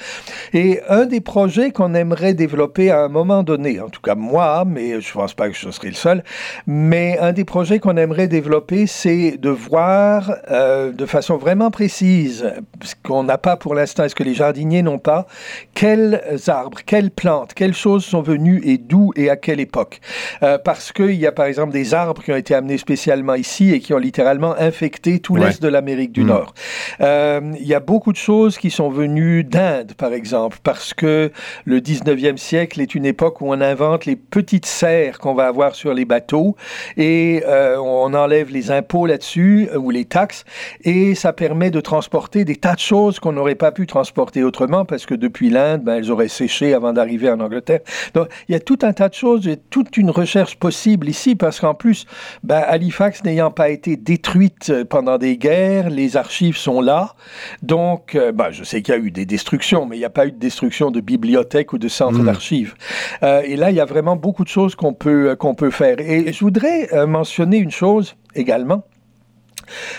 Et 0.53 0.79
un 0.89 1.05
des 1.05 1.21
projets 1.21 1.71
qu'on 1.71 1.93
aimerait 1.93 2.33
développer 2.33 2.91
à 2.91 3.03
un 3.03 3.09
moment 3.09 3.43
donné, 3.43 3.79
en 3.79 3.89
tout 3.89 4.01
cas 4.01 4.15
moi, 4.15 4.65
mais 4.65 5.01
je 5.01 5.13
pense 5.13 5.33
pas 5.33 5.49
que 5.49 5.55
je 5.55 5.69
serai 5.69 5.89
le 5.89 5.95
seul, 5.95 6.23
mais 6.67 7.17
un 7.19 7.33
des 7.33 7.45
projets 7.45 7.79
qu'on 7.79 7.97
aimerait 7.97 8.27
développer, 8.27 8.87
c'est 8.87 9.37
de 9.37 9.49
voir 9.49 10.35
euh, 10.51 10.91
de 10.91 11.05
façon 11.05 11.37
vraiment 11.37 11.71
précise, 11.71 12.51
ce 12.81 12.93
qu'on 13.03 13.23
n'a 13.23 13.37
pas 13.37 13.57
pour 13.57 13.75
l'instant, 13.75 14.03
est-ce 14.03 14.15
que 14.15 14.23
les 14.23 14.33
jardiniers 14.33 14.81
n'ont 14.81 14.99
pas, 14.99 15.27
quels 15.73 16.21
arbres, 16.47 16.79
quelles 16.85 17.11
plantes, 17.11 17.53
quelles 17.53 17.73
choses 17.73 18.05
sont 18.05 18.21
venues 18.21 18.61
et 18.63 18.77
d'où 18.77 19.11
et 19.15 19.29
à 19.29 19.35
quelle 19.35 19.59
époque. 19.59 19.99
Euh, 20.45 20.59
parce 20.59 20.91
qu'il 20.91 21.15
y 21.15 21.25
a 21.25 21.31
par 21.31 21.47
exemple 21.47 21.73
des 21.73 21.93
arbres 21.93 22.21
qui 22.21 22.31
ont 22.31 22.35
été 22.35 22.53
amenés 22.53 22.77
spécialement 22.77 23.33
ici 23.33 23.71
et 23.71 23.79
qui 23.79 23.93
ont 23.93 23.97
littéralement 23.97 24.55
infecté 24.57 25.19
tout 25.19 25.35
l'est 25.35 25.61
de 25.61 25.67
l'Amérique 25.67 26.11
du 26.11 26.23
mm. 26.23 26.27
Nord. 26.27 26.53
Euh, 27.01 27.41
il 27.59 27.65
y 27.65 27.73
a 27.73 27.79
beaucoup 27.79 28.11
de 28.11 28.17
choses 28.17 28.59
qui 28.59 28.69
sont 28.69 28.89
venues 28.89 29.43
d'Inde, 29.43 29.93
par 29.97 30.13
exemple, 30.13 30.59
parce 30.61 30.93
que 30.93 31.31
le 31.65 31.79
19e 31.79 32.37
siècle 32.37 32.79
est 32.79 32.93
une 32.93 33.05
époque 33.05 33.41
où 33.41 33.47
on 33.47 33.59
invente 33.59 34.05
les 34.05 34.15
petites 34.15 34.67
serres 34.67 35.17
qu'on 35.17 35.33
va 35.33 35.47
avoir 35.47 35.73
sur 35.73 35.93
les 35.95 36.05
bateaux 36.05 36.55
et 36.95 37.43
euh, 37.47 37.77
on 37.79 38.13
enlève 38.13 38.51
les 38.51 38.69
impôts 38.69 39.07
là-dessus 39.07 39.69
ou 39.75 39.89
les 39.89 40.05
taxes 40.05 40.45
et 40.83 41.15
ça 41.15 41.33
permet 41.33 41.71
de 41.71 41.81
transporter 41.81 42.45
des 42.45 42.55
tas 42.55 42.75
de 42.75 42.79
choses 42.79 43.19
qu'on 43.19 43.31
n'aurait 43.31 43.55
pas 43.55 43.71
pu 43.71 43.87
transporter 43.87 44.43
autrement 44.43 44.85
parce 44.85 45.07
que 45.07 45.15
depuis 45.15 45.49
l'Inde, 45.49 45.81
ben, 45.81 45.95
elles 45.95 46.11
auraient 46.11 46.27
séché 46.27 46.75
avant 46.75 46.93
d'arriver 46.93 47.31
en 47.31 47.39
Angleterre. 47.39 47.79
Donc 48.13 48.27
il 48.47 48.51
y 48.51 48.55
a 48.55 48.59
tout 48.59 48.79
un 48.83 48.93
tas 48.93 49.09
de 49.09 49.15
choses, 49.15 49.47
et 49.47 49.57
toute 49.57 49.97
une 49.97 50.11
recherche 50.11 50.34
possible 50.59 51.09
ici 51.09 51.35
parce 51.35 51.59
qu'en 51.59 51.73
plus, 51.73 52.05
ben, 52.43 52.63
Halifax 52.67 53.23
n'ayant 53.23 53.51
pas 53.51 53.69
été 53.69 53.95
détruite 53.95 54.71
pendant 54.89 55.17
des 55.17 55.37
guerres, 55.37 55.89
les 55.89 56.17
archives 56.17 56.57
sont 56.57 56.81
là. 56.81 57.15
Donc, 57.63 58.15
euh, 58.15 58.31
ben, 58.31 58.51
je 58.51 58.63
sais 58.63 58.81
qu'il 58.81 58.93
y 58.93 58.97
a 58.97 59.01
eu 59.01 59.11
des 59.11 59.25
destructions, 59.25 59.85
mais 59.85 59.95
il 59.95 59.99
n'y 59.99 60.05
a 60.05 60.09
pas 60.09 60.27
eu 60.27 60.31
de 60.31 60.39
destruction 60.39 60.91
de 60.91 60.99
bibliothèques 60.99 61.73
ou 61.73 61.77
de 61.77 61.87
centres 61.87 62.19
hmm. 62.19 62.25
d'archives. 62.25 62.75
Euh, 63.23 63.41
et 63.45 63.55
là, 63.55 63.71
il 63.71 63.77
y 63.77 63.79
a 63.79 63.85
vraiment 63.85 64.15
beaucoup 64.15 64.43
de 64.43 64.49
choses 64.49 64.75
qu'on 64.75 64.93
peut, 64.93 65.35
qu'on 65.35 65.55
peut 65.55 65.71
faire. 65.71 65.99
Et 65.99 66.31
je 66.31 66.39
voudrais 66.39 66.93
euh, 66.93 67.07
mentionner 67.07 67.57
une 67.57 67.71
chose 67.71 68.15
également. 68.35 68.83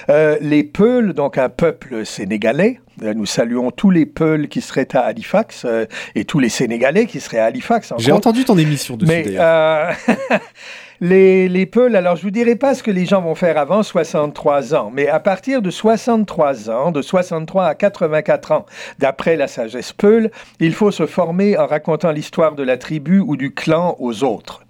Les 0.08 0.64
Peuls, 0.64 1.12
donc 1.12 1.38
un 1.38 1.48
peuple 1.48 2.04
sénégalais, 2.04 2.80
nous 3.02 3.26
saluons 3.26 3.70
tous 3.70 3.90
les 3.90 4.06
Peuls 4.06 4.48
qui 4.48 4.60
seraient 4.60 4.88
à 4.96 5.00
Halifax 5.00 5.66
et 6.14 6.24
tous 6.24 6.38
les 6.38 6.48
Sénégalais 6.48 7.06
qui 7.06 7.20
seraient 7.20 7.38
à 7.38 7.46
Halifax. 7.46 7.92
J'ai 7.98 8.12
entendu 8.12 8.44
ton 8.44 8.56
émission 8.56 8.96
dessus 8.96 9.22
d'ailleurs. 9.22 9.94
les, 11.00 11.48
les 11.48 11.66
Peuls, 11.66 11.96
alors 11.96 12.16
je 12.16 12.22
vous 12.22 12.30
dirai 12.30 12.56
pas 12.56 12.74
ce 12.74 12.82
que 12.82 12.90
les 12.90 13.06
gens 13.06 13.20
vont 13.20 13.34
faire 13.34 13.58
avant 13.58 13.82
63 13.82 14.74
ans, 14.74 14.90
mais 14.92 15.08
à 15.08 15.20
partir 15.20 15.62
de 15.62 15.70
63 15.70 16.70
ans, 16.70 16.90
de 16.90 17.02
63 17.02 17.66
à 17.66 17.74
84 17.74 18.52
ans, 18.52 18.66
d'après 18.98 19.36
la 19.36 19.48
sagesse 19.48 19.92
Peul, 19.92 20.30
il 20.60 20.72
faut 20.72 20.90
se 20.90 21.06
former 21.06 21.56
en 21.58 21.66
racontant 21.66 22.12
l'histoire 22.12 22.54
de 22.54 22.62
la 22.62 22.76
tribu 22.76 23.20
ou 23.20 23.36
du 23.36 23.52
clan 23.52 23.96
aux 23.98 24.24
autres. 24.24 24.62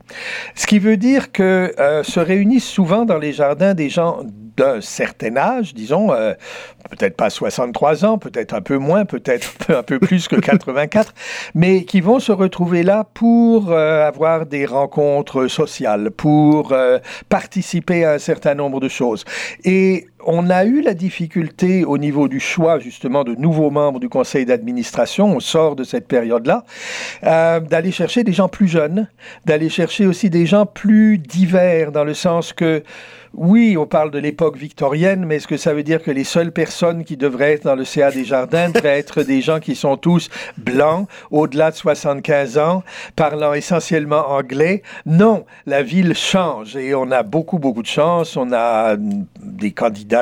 Ce 0.54 0.66
qui 0.66 0.78
veut 0.78 0.96
dire 0.96 1.32
que 1.32 1.74
euh, 1.78 2.02
se 2.04 2.20
réunissent 2.20 2.68
souvent 2.68 3.04
dans 3.04 3.18
les 3.18 3.32
jardins 3.32 3.74
des 3.74 3.88
gens 3.88 4.20
d'un 4.56 4.80
certain 4.80 5.36
âge, 5.36 5.74
disons, 5.74 6.12
euh, 6.12 6.34
peut-être 6.90 7.16
pas 7.16 7.30
63 7.30 8.04
ans, 8.04 8.18
peut-être 8.18 8.54
un 8.54 8.60
peu 8.60 8.78
moins, 8.78 9.04
peut-être 9.04 9.54
un 9.68 9.82
peu 9.82 9.98
plus 9.98 10.28
que 10.28 10.36
84, 10.36 11.14
mais 11.54 11.84
qui 11.84 12.00
vont 12.00 12.18
se 12.18 12.32
retrouver 12.32 12.82
là 12.82 13.06
pour 13.14 13.70
euh, 13.70 14.06
avoir 14.06 14.46
des 14.46 14.66
rencontres 14.66 15.48
sociales, 15.48 16.10
pour 16.10 16.74
participer 17.28 18.04
à 18.04 18.12
un 18.12 18.18
certain 18.18 18.54
nombre 18.54 18.80
de 18.80 18.88
choses. 18.88 19.24
Et 19.64 20.06
on 20.26 20.50
a 20.50 20.64
eu 20.64 20.82
la 20.82 20.94
difficulté 20.94 21.84
au 21.84 21.98
niveau 21.98 22.28
du 22.28 22.40
choix 22.40 22.78
justement 22.78 23.24
de 23.24 23.34
nouveaux 23.36 23.70
membres 23.70 24.00
du 24.00 24.08
conseil 24.08 24.44
d'administration, 24.44 25.36
on 25.36 25.40
sort 25.40 25.76
de 25.76 25.84
cette 25.84 26.08
période-là, 26.08 26.64
euh, 27.24 27.60
d'aller 27.60 27.92
chercher 27.92 28.24
des 28.24 28.32
gens 28.32 28.48
plus 28.48 28.68
jeunes, 28.68 29.08
d'aller 29.44 29.68
chercher 29.68 30.06
aussi 30.06 30.28
des 30.28 30.44
gens 30.44 30.66
plus 30.66 31.18
divers 31.18 31.92
dans 31.92 32.04
le 32.04 32.14
sens 32.14 32.52
que 32.52 32.82
oui, 33.36 33.76
on 33.76 33.86
parle 33.86 34.10
de 34.10 34.18
l'époque 34.18 34.56
victorienne, 34.56 35.26
mais 35.26 35.36
est-ce 35.36 35.46
que 35.46 35.58
ça 35.58 35.74
veut 35.74 35.82
dire 35.82 36.02
que 36.02 36.10
les 36.10 36.24
seules 36.24 36.52
personnes 36.52 37.04
qui 37.04 37.18
devraient 37.18 37.52
être 37.52 37.64
dans 37.64 37.74
le 37.74 37.84
CA 37.84 38.10
des 38.10 38.24
Jardins 38.24 38.70
devraient 38.70 38.98
être 38.98 39.22
des 39.22 39.42
gens 39.42 39.60
qui 39.60 39.74
sont 39.74 39.98
tous 39.98 40.30
blancs, 40.56 41.06
au-delà 41.30 41.70
de 41.70 41.76
75 41.76 42.56
ans, 42.56 42.82
parlant 43.14 43.52
essentiellement 43.52 44.30
anglais? 44.30 44.82
Non, 45.04 45.44
la 45.66 45.82
ville 45.82 46.14
change 46.14 46.76
et 46.76 46.94
on 46.94 47.10
a 47.10 47.22
beaucoup, 47.22 47.58
beaucoup 47.58 47.82
de 47.82 47.86
chance. 47.86 48.38
On 48.38 48.52
a 48.52 48.96
des 48.96 49.72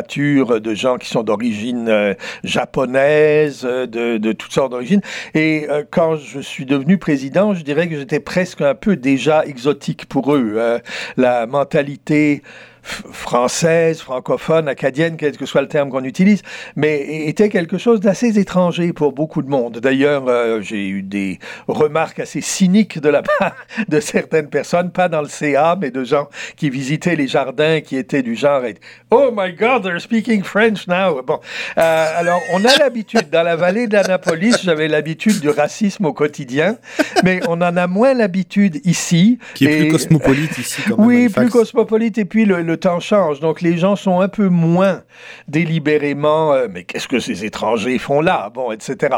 de 0.02 0.74
gens 0.74 0.96
qui 0.98 1.09
sont 1.09 1.22
d'origine 1.22 1.88
euh, 1.88 2.14
japonaise, 2.42 3.62
de, 3.62 4.18
de, 4.18 4.33
toutes 4.33 4.52
sortes 4.52 4.70
d'origines. 4.70 5.00
Et 5.35 5.66
euh, 5.70 5.85
quand 5.90 6.16
je 6.16 6.40
suis 6.40 6.66
devenu 6.66 6.98
président, 6.98 7.54
je 7.54 7.62
dirais 7.62 7.88
que 7.88 7.96
j'étais 7.96 8.20
presque 8.20 8.61
un 8.61 8.74
peu 8.74 8.96
déjà 8.96 9.44
exotique 9.44 10.07
pour 10.07 10.35
eux. 10.35 10.54
Euh, 10.57 10.78
la 11.16 11.46
mentalité 11.46 12.42
française, 12.85 14.01
francophone, 14.01 14.68
acadienne, 14.68 15.16
quel 15.16 15.37
que 15.37 15.47
soit 15.47 15.62
le 15.62 15.68
terme 15.68 15.90
qu'on 15.90 16.05
utilise, 16.05 16.42
mais 16.77 17.27
était 17.29 17.49
quelque 17.49 17.79
chose 17.79 18.01
d'assez 18.01 18.38
étranger 18.38 18.92
pour 18.92 19.12
beaucoup 19.12 19.42
de 19.42 19.49
monde. 19.49 19.79
D'ailleurs, 19.79 20.25
euh, 20.29 20.61
j'ai 20.61 20.88
eu 20.88 21.03
des 21.03 21.38
remarques 21.68 22.20
assez 22.20 22.40
cyniques 22.40 22.99
de 22.99 23.09
la 23.09 23.23
part 23.23 23.57
de 23.88 24.01
certaines 24.01 24.49
personnes, 24.49 24.90
pas 24.90 25.09
dans 25.09 25.23
le 25.23 25.29
CA, 25.29 25.77
mais 25.81 25.90
de 25.90 26.05
gens 26.05 26.29
qui 26.57 26.70
visitaient 26.70 27.16
les 27.16 27.29
jardins, 27.29 27.81
qui 27.81 27.97
étaient 27.97 28.23
du 28.23 28.35
genre 28.35 28.62
Oh 29.11 29.31
my 29.35 29.53
God, 29.53 29.83
they're 29.83 30.01
speaking 30.01 30.42
French 30.42 30.87
now. 30.87 31.20
Bon, 31.23 31.40
euh, 31.79 32.07
alors 32.16 32.40
on 32.53 32.64
a 32.64 32.77
l'habitude 32.79 33.31
dans 33.31 33.42
la 33.42 33.57
vallée 33.57 33.87
d'Annapolis, 33.87 34.57
j'avais 34.62 34.88
l'habitude 34.88 35.40
du 35.40 35.49
racisme 35.49 36.07
au 36.07 36.12
quotidien, 36.12 36.77
mais 37.25 37.40
on 37.49 37.61
en 37.61 37.77
a 37.77 37.87
moins 37.87 38.14
l'habitude 38.14 38.81
ici. 38.85 39.38
Qui 39.55 39.66
est 39.66 39.79
plus 39.81 39.90
cosmopolite 39.90 40.59
ici. 40.59 40.83
Quand 40.88 40.99
même, 40.99 41.07
oui, 41.07 41.29
plus 41.29 41.51
cosmopolite, 41.51 42.18
et 42.18 42.25
puis 42.25 42.44
le 42.44 42.62
le 42.62 42.74
temps 42.77 43.01
change, 43.01 43.41
donc 43.41 43.61
les 43.61 43.77
gens 43.77 43.97
sont 43.97 44.21
un 44.21 44.29
peu 44.29 44.49
moins 44.49 45.03
délibérément, 45.49 46.53
euh, 46.53 46.67
mais 46.71 46.85
qu'est-ce 46.85 47.09
que 47.09 47.21
ces 47.21 47.45
étrangers 47.45 47.99
font 47.99 48.21
là, 48.21 48.51
bon, 48.53 48.73
etc. 48.73 49.17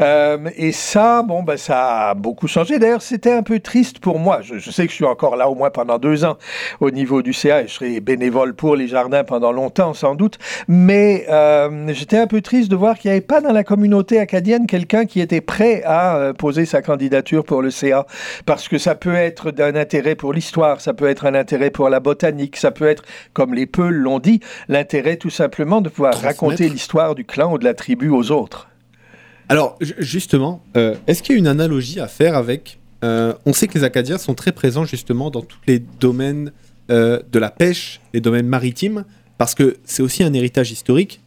Euh, 0.00 0.38
et 0.56 0.72
ça, 0.72 1.22
bon, 1.22 1.42
ben, 1.42 1.56
ça 1.56 2.10
a 2.10 2.14
beaucoup 2.14 2.48
changé. 2.48 2.78
D'ailleurs, 2.78 3.02
c'était 3.02 3.32
un 3.32 3.42
peu 3.42 3.60
triste 3.60 3.98
pour 3.98 4.18
moi. 4.18 4.40
Je, 4.42 4.58
sais 4.70 4.84
que 4.84 4.90
je 4.90 4.96
suis 4.96 5.04
encore 5.04 5.36
là 5.36 5.48
au 5.48 5.54
moins 5.54 5.70
pendant 5.70 5.98
deux 5.98 6.24
ans 6.24 6.36
au 6.80 6.90
niveau 6.90 7.22
du 7.22 7.32
CA 7.32 7.62
et 7.62 7.68
je 7.68 7.74
serai 7.74 8.00
bénévole 8.00 8.54
pour 8.54 8.76
les 8.76 8.88
jardins 8.88 9.24
pendant 9.24 9.52
longtemps, 9.52 9.94
sans 9.94 10.14
doute. 10.14 10.38
Mais 10.66 11.26
euh, 11.28 11.92
j'étais 11.92 12.18
un 12.18 12.26
peu 12.26 12.40
triste 12.40 12.70
de 12.70 12.76
voir 12.76 12.98
qu'il 12.98 13.10
n'y 13.10 13.16
avait 13.16 13.26
pas 13.26 13.40
dans 13.40 13.52
la 13.52 13.64
communauté 13.64 14.18
acadienne 14.18 14.66
quelqu'un 14.66 15.06
qui 15.06 15.20
était 15.20 15.40
prêt 15.40 15.82
à 15.84 16.32
poser 16.36 16.64
sa 16.64 16.82
candidature 16.82 17.44
pour 17.44 17.62
le 17.62 17.70
CA, 17.70 18.06
parce 18.46 18.68
que 18.68 18.78
ça 18.78 18.94
peut 18.94 19.14
être 19.14 19.50
d'un 19.50 19.74
intérêt 19.76 20.14
pour 20.14 20.32
l'histoire, 20.32 20.80
ça 20.80 20.94
peut 20.94 21.08
être 21.08 21.26
un 21.26 21.34
intérêt 21.34 21.70
pour 21.70 21.88
la 21.88 22.00
botanique, 22.00 22.56
ça 22.56 22.70
peut 22.70 22.87
être, 22.88 23.04
comme 23.32 23.54
les 23.54 23.66
Peuls 23.66 23.94
l'ont 23.94 24.18
dit, 24.18 24.40
l'intérêt 24.68 25.16
tout 25.16 25.30
simplement 25.30 25.80
de 25.80 25.88
pouvoir 25.88 26.20
raconter 26.20 26.68
l'histoire 26.68 27.14
du 27.14 27.24
clan 27.24 27.52
ou 27.52 27.58
de 27.58 27.64
la 27.64 27.74
tribu 27.74 28.08
aux 28.08 28.30
autres. 28.30 28.68
Alors, 29.48 29.78
justement, 29.80 30.62
euh, 30.76 30.94
est-ce 31.06 31.22
qu'il 31.22 31.34
y 31.34 31.36
a 31.36 31.38
une 31.38 31.46
analogie 31.46 32.00
à 32.00 32.08
faire 32.08 32.36
avec... 32.36 32.78
Euh, 33.04 33.32
on 33.46 33.52
sait 33.52 33.66
que 33.66 33.78
les 33.78 33.84
Acadiens 33.84 34.18
sont 34.18 34.34
très 34.34 34.52
présents 34.52 34.84
justement 34.84 35.30
dans 35.30 35.40
tous 35.40 35.58
les 35.66 35.78
domaines 35.78 36.52
euh, 36.90 37.20
de 37.30 37.38
la 37.38 37.50
pêche, 37.50 38.00
les 38.12 38.20
domaines 38.20 38.46
maritimes, 38.46 39.04
parce 39.38 39.54
que 39.54 39.76
c'est 39.84 40.02
aussi 40.02 40.22
un 40.22 40.32
héritage 40.34 40.70
historique. 40.70 41.20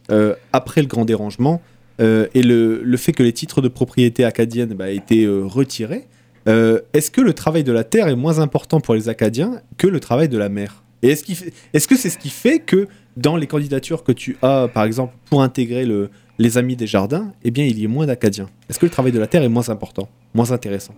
après 0.52 0.82
le 0.82 0.86
grand 0.86 1.04
dérangement, 1.04 1.62
et 1.98 2.42
le, 2.42 2.96
fait 2.96 3.12
que 3.12 3.22
les 3.22 3.32
titres 3.32 3.62
de 3.62 3.68
propriété 3.68 4.24
acadienne 4.24 4.74
bah, 4.74 4.90
aient 4.90 4.96
été 4.96 5.26
retirés, 5.26 6.08
est-ce 6.46 7.10
que 7.10 7.22
le 7.22 7.32
travail 7.32 7.64
de 7.64 7.72
la 7.72 7.84
terre 7.84 8.08
est 8.08 8.16
moins 8.16 8.38
important 8.38 8.80
pour 8.80 8.94
les 8.94 9.08
Acadiens 9.08 9.62
que 9.78 9.86
le 9.86 9.98
travail 9.98 10.28
de 10.28 10.36
la 10.36 10.50
mer? 10.50 10.82
Et 11.02 11.10
est-ce, 11.10 11.88
que 11.88 11.96
c'est 11.96 12.10
ce 12.10 12.18
qui 12.18 12.30
fait 12.30 12.60
que 12.60 12.86
dans 13.16 13.36
les 13.36 13.46
candidatures 13.46 14.04
que 14.04 14.12
tu 14.12 14.36
as, 14.40 14.68
par 14.68 14.84
exemple, 14.84 15.14
pour 15.28 15.42
intégrer 15.42 15.84
le, 15.84 16.10
les 16.38 16.58
Amis 16.58 16.76
des 16.76 16.86
Jardins, 16.86 17.32
eh 17.42 17.50
bien, 17.50 17.64
il 17.64 17.78
y 17.78 17.84
ait 17.84 17.88
moins 17.88 18.06
d'Acadiens? 18.06 18.48
Est-ce 18.68 18.78
que 18.78 18.86
le 18.86 18.90
travail 18.90 19.10
de 19.10 19.18
la 19.18 19.26
terre 19.26 19.42
est 19.42 19.48
moins 19.48 19.68
important, 19.68 20.08
moins 20.32 20.52
intéressant? 20.52 20.94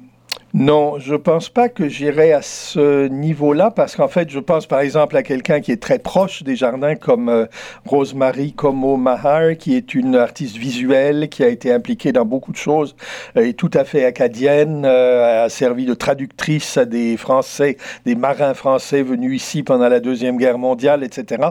Non, 0.56 1.00
je 1.00 1.16
pense 1.16 1.48
pas 1.48 1.68
que 1.68 1.88
j'irai 1.88 2.32
à 2.32 2.40
ce 2.40 3.08
niveau-là 3.08 3.72
parce 3.72 3.96
qu'en 3.96 4.06
fait, 4.06 4.30
je 4.30 4.38
pense 4.38 4.66
par 4.66 4.78
exemple 4.78 5.16
à 5.16 5.24
quelqu'un 5.24 5.60
qui 5.60 5.72
est 5.72 5.82
très 5.82 5.98
proche 5.98 6.44
des 6.44 6.54
jardins 6.54 6.94
comme 6.94 7.28
euh, 7.28 7.46
Rosemary 7.84 8.52
Como 8.52 8.96
Mahar, 8.96 9.56
qui 9.58 9.74
est 9.74 9.96
une 9.96 10.14
artiste 10.14 10.56
visuelle 10.56 11.28
qui 11.28 11.42
a 11.42 11.48
été 11.48 11.72
impliquée 11.72 12.12
dans 12.12 12.24
beaucoup 12.24 12.52
de 12.52 12.56
choses 12.56 12.94
euh, 13.36 13.44
et 13.44 13.54
tout 13.54 13.70
à 13.74 13.82
fait 13.82 14.04
acadienne, 14.04 14.84
euh, 14.86 15.46
a 15.46 15.48
servi 15.48 15.86
de 15.86 15.94
traductrice 15.94 16.76
à 16.76 16.84
des 16.84 17.16
Français, 17.16 17.76
des 18.06 18.14
marins 18.14 18.54
français 18.54 19.02
venus 19.02 19.42
ici 19.42 19.64
pendant 19.64 19.88
la 19.88 19.98
Deuxième 19.98 20.36
Guerre 20.36 20.58
mondiale, 20.58 21.02
etc. 21.02 21.48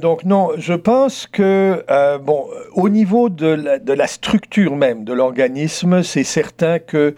donc 0.00 0.22
non, 0.22 0.50
je 0.56 0.74
pense 0.74 1.26
que, 1.26 1.84
bon, 2.18 2.46
au 2.74 2.88
niveau 2.88 3.28
de 3.28 3.92
la 3.92 4.06
structure 4.06 4.76
même 4.76 5.02
de 5.02 5.12
l'organisme, 5.12 6.04
c'est 6.04 6.22
certain 6.22 6.78
que 6.78 7.16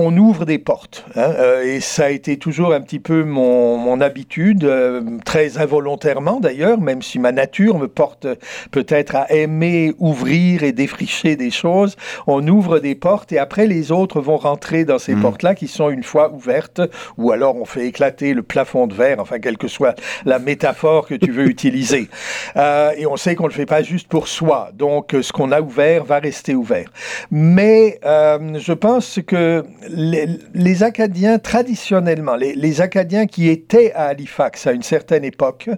on 0.00 0.16
ouvre 0.16 0.44
des 0.44 0.58
portes. 0.58 1.04
Hein, 1.16 1.32
euh, 1.38 1.64
et 1.64 1.80
ça 1.80 2.04
a 2.04 2.10
été 2.10 2.36
toujours 2.36 2.72
un 2.72 2.80
petit 2.80 3.00
peu 3.00 3.24
mon, 3.24 4.00
habitude, 4.00 4.62
euh, 4.62 5.02
très 5.24 5.58
involontairement 5.58 6.38
d'ailleurs, 6.38 6.80
même 6.80 7.02
si 7.02 7.18
ma 7.18 7.32
nature 7.32 7.76
me 7.78 7.88
porte 7.88 8.28
peut-être 8.70 9.16
à 9.16 9.32
aimer 9.32 9.92
ouvrir 9.98 10.62
et 10.62 10.70
défricher 10.70 11.34
des 11.34 11.50
choses. 11.50 11.96
On 12.28 12.46
ouvre 12.46 12.78
des 12.78 12.94
portes 12.94 13.32
et 13.32 13.38
après 13.38 13.66
les 13.66 13.90
autres 13.90 14.20
vont 14.20 14.36
rentrer 14.36 14.84
dans 14.84 15.00
ces 15.00 15.16
hmm. 15.16 15.22
portes-là 15.22 15.54
qui 15.56 15.66
sont 15.66 15.90
une 15.90 16.04
fois 16.04 16.32
ouvertes, 16.32 16.80
ou 17.16 17.32
alors 17.32 17.56
on 17.56 17.64
fait 17.64 17.86
éclater 17.86 18.34
le 18.34 18.44
plafond 18.44 18.86
de 18.86 18.94
verre, 18.94 19.18
enfin 19.18 19.40
quelle 19.40 19.58
que 19.58 19.66
soit 19.66 19.98
la 20.24 20.38
métaphore 20.38 21.08
que 21.08 21.16
tu 21.16 21.32
veux 21.32 21.46
utiliser. 21.48 22.08
Euh, 22.56 22.92
et 22.96 23.06
on 23.06 23.16
sait 23.16 23.34
qu'on 23.34 23.44
ne 23.44 23.48
le 23.48 23.54
fait 23.54 23.66
pas 23.66 23.82
juste 23.82 24.06
pour 24.06 24.28
soi. 24.28 24.70
Donc 24.74 25.16
ce 25.20 25.32
qu'on 25.32 25.50
a 25.50 25.60
ouvert 25.60 26.04
va 26.04 26.20
rester 26.20 26.54
ouvert. 26.54 26.88
Mais 27.32 27.98
je 28.04 28.72
pense 28.72 29.18
que 29.26 29.64
les, 29.90 30.82
Acadiens, 30.82 31.38
traditionnellement, 31.38 32.36
les, 32.36 32.80
Acadiens 32.80 33.26
qui 33.26 33.48
étaient 33.48 33.92
à 33.92 34.06
Halifax 34.06 34.66
à 34.66 34.72
une 34.72 34.82
certaine 34.82 35.24
époque, 35.24 35.70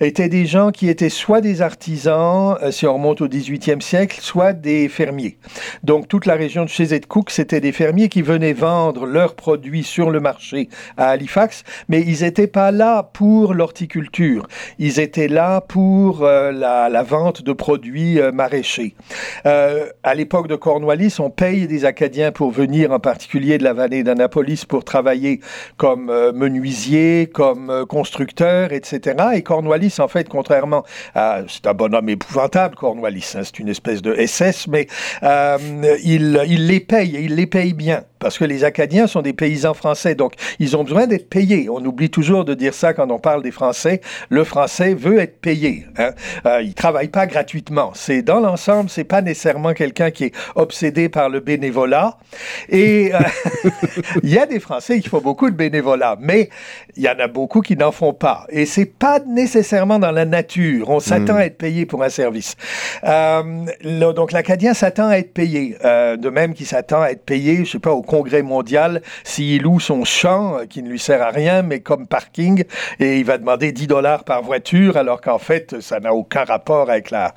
étaient 0.00 0.28
des 0.28 0.46
gens 0.46 0.70
qui 0.70 0.88
étaient 0.88 1.08
soit 1.08 1.40
des 1.40 1.62
artisans, 1.62 2.56
euh, 2.62 2.70
si 2.70 2.86
on 2.86 2.94
remonte 2.94 3.20
au 3.20 3.28
18e 3.28 3.80
siècle, 3.80 4.18
soit 4.20 4.52
des 4.52 4.88
fermiers. 4.88 5.38
Donc 5.82 6.08
toute 6.08 6.26
la 6.26 6.34
région 6.34 6.64
de 6.64 6.68
chez 6.68 6.98
Cook, 7.00 7.30
c'était 7.30 7.60
des 7.60 7.72
fermiers 7.72 8.08
qui 8.08 8.22
venaient 8.22 8.52
vendre 8.52 9.06
leurs 9.06 9.34
produits 9.34 9.84
sur 9.84 10.10
le 10.10 10.20
marché 10.20 10.68
à 10.96 11.10
Halifax, 11.10 11.64
mais 11.88 12.02
ils 12.02 12.22
n'étaient 12.22 12.46
pas 12.46 12.70
là 12.70 13.02
pour 13.02 13.54
l'horticulture. 13.54 14.46
Ils 14.78 15.00
étaient 15.00 15.28
là 15.28 15.60
pour 15.60 16.24
euh, 16.24 16.52
la, 16.52 17.02
vente 17.02 17.42
de 17.42 17.52
produits 17.52 18.20
euh, 18.20 18.32
maraîchers. 18.32 18.94
à 19.44 20.14
l'époque 20.14 20.48
de 20.48 20.56
Cornwallis, 20.56 21.16
on 21.20 21.30
paye 21.30 21.66
des 21.66 21.84
Acadiens 21.84 22.32
pour 22.32 22.50
venir 22.50 22.92
en 22.92 22.98
particulier 22.98 23.37
de 23.38 23.64
la 23.64 23.72
vallée 23.72 24.02
d'Annapolis 24.02 24.64
pour 24.64 24.84
travailler 24.84 25.40
comme 25.76 26.10
euh, 26.10 26.32
menuisier, 26.32 27.30
comme 27.32 27.70
euh, 27.70 27.86
constructeur, 27.86 28.72
etc. 28.72 29.16
Et 29.34 29.42
Cornwallis, 29.42 29.94
en 30.00 30.08
fait, 30.08 30.28
contrairement 30.28 30.84
à... 31.14 31.42
C'est 31.48 31.66
un 31.66 31.74
bonhomme 31.74 32.08
épouvantable, 32.08 32.74
Cornwallis, 32.74 33.34
hein, 33.36 33.42
c'est 33.44 33.58
une 33.58 33.68
espèce 33.68 34.02
de 34.02 34.14
SS, 34.14 34.66
mais 34.66 34.88
euh, 35.22 35.56
il, 36.04 36.40
il 36.48 36.66
les 36.66 36.80
paye, 36.80 37.16
et 37.16 37.22
il 37.22 37.36
les 37.36 37.46
paye 37.46 37.72
bien. 37.72 38.02
Parce 38.18 38.38
que 38.38 38.44
les 38.44 38.64
Acadiens 38.64 39.06
sont 39.06 39.22
des 39.22 39.32
paysans 39.32 39.74
français, 39.74 40.14
donc 40.14 40.34
ils 40.58 40.76
ont 40.76 40.84
besoin 40.84 41.06
d'être 41.06 41.28
payés. 41.28 41.68
On 41.70 41.84
oublie 41.84 42.10
toujours 42.10 42.44
de 42.44 42.54
dire 42.54 42.74
ça 42.74 42.92
quand 42.92 43.10
on 43.10 43.18
parle 43.18 43.42
des 43.42 43.50
Français. 43.50 44.00
Le 44.28 44.44
Français 44.44 44.94
veut 44.94 45.18
être 45.18 45.40
payé. 45.40 45.86
Hein. 45.98 46.10
Euh, 46.46 46.62
il 46.62 46.74
travaille 46.74 47.08
pas 47.08 47.26
gratuitement. 47.26 47.92
C'est 47.94 48.22
dans 48.22 48.40
l'ensemble, 48.40 48.90
c'est 48.90 49.04
pas 49.04 49.22
nécessairement 49.22 49.74
quelqu'un 49.74 50.10
qui 50.10 50.24
est 50.24 50.34
obsédé 50.54 51.08
par 51.08 51.28
le 51.28 51.40
bénévolat. 51.40 52.18
Et 52.68 53.12
euh, 53.14 53.18
il 54.22 54.30
y 54.30 54.38
a 54.38 54.46
des 54.46 54.60
Français 54.60 55.00
qui 55.00 55.08
font 55.08 55.20
beaucoup 55.20 55.50
de 55.50 55.56
bénévolat, 55.56 56.16
mais 56.20 56.48
il 56.96 57.02
y 57.02 57.08
en 57.08 57.18
a 57.18 57.28
beaucoup 57.28 57.60
qui 57.60 57.76
n'en 57.76 57.92
font 57.92 58.12
pas. 58.12 58.46
Et 58.50 58.66
c'est 58.66 58.86
pas 58.86 59.20
nécessairement 59.20 59.98
dans 59.98 60.10
la 60.12 60.24
nature. 60.24 60.90
On 60.90 61.00
s'attend 61.00 61.34
hmm. 61.34 61.38
à 61.38 61.46
être 61.46 61.58
payé 61.58 61.86
pour 61.86 62.02
un 62.02 62.08
service. 62.08 62.56
Euh, 63.04 64.12
donc 64.12 64.32
l'Acadien 64.32 64.74
s'attend 64.74 65.08
à 65.08 65.16
être 65.16 65.32
payé, 65.32 65.76
euh, 65.84 66.16
de 66.16 66.28
même 66.28 66.54
qu'il 66.54 66.66
s'attend 66.66 67.02
à 67.02 67.08
être 67.10 67.24
payé, 67.24 67.64
je 67.64 67.72
sais 67.72 67.78
pas, 67.78 67.92
au 67.92 68.02
Congrès 68.08 68.42
mondial 68.42 69.02
s'il 69.22 69.62
loue 69.62 69.80
son 69.80 70.04
champ 70.04 70.58
qui 70.68 70.82
ne 70.82 70.88
lui 70.88 70.98
sert 70.98 71.22
à 71.22 71.30
rien, 71.30 71.62
mais 71.62 71.80
comme 71.80 72.06
parking, 72.06 72.64
et 72.98 73.18
il 73.18 73.24
va 73.24 73.38
demander 73.38 73.70
10 73.70 73.86
dollars 73.86 74.24
par 74.24 74.42
voiture, 74.42 74.96
alors 74.96 75.20
qu'en 75.20 75.38
fait 75.38 75.76
ça 75.80 76.00
n'a 76.00 76.14
aucun 76.14 76.44
rapport 76.44 76.90
avec 76.90 77.10
la, 77.10 77.32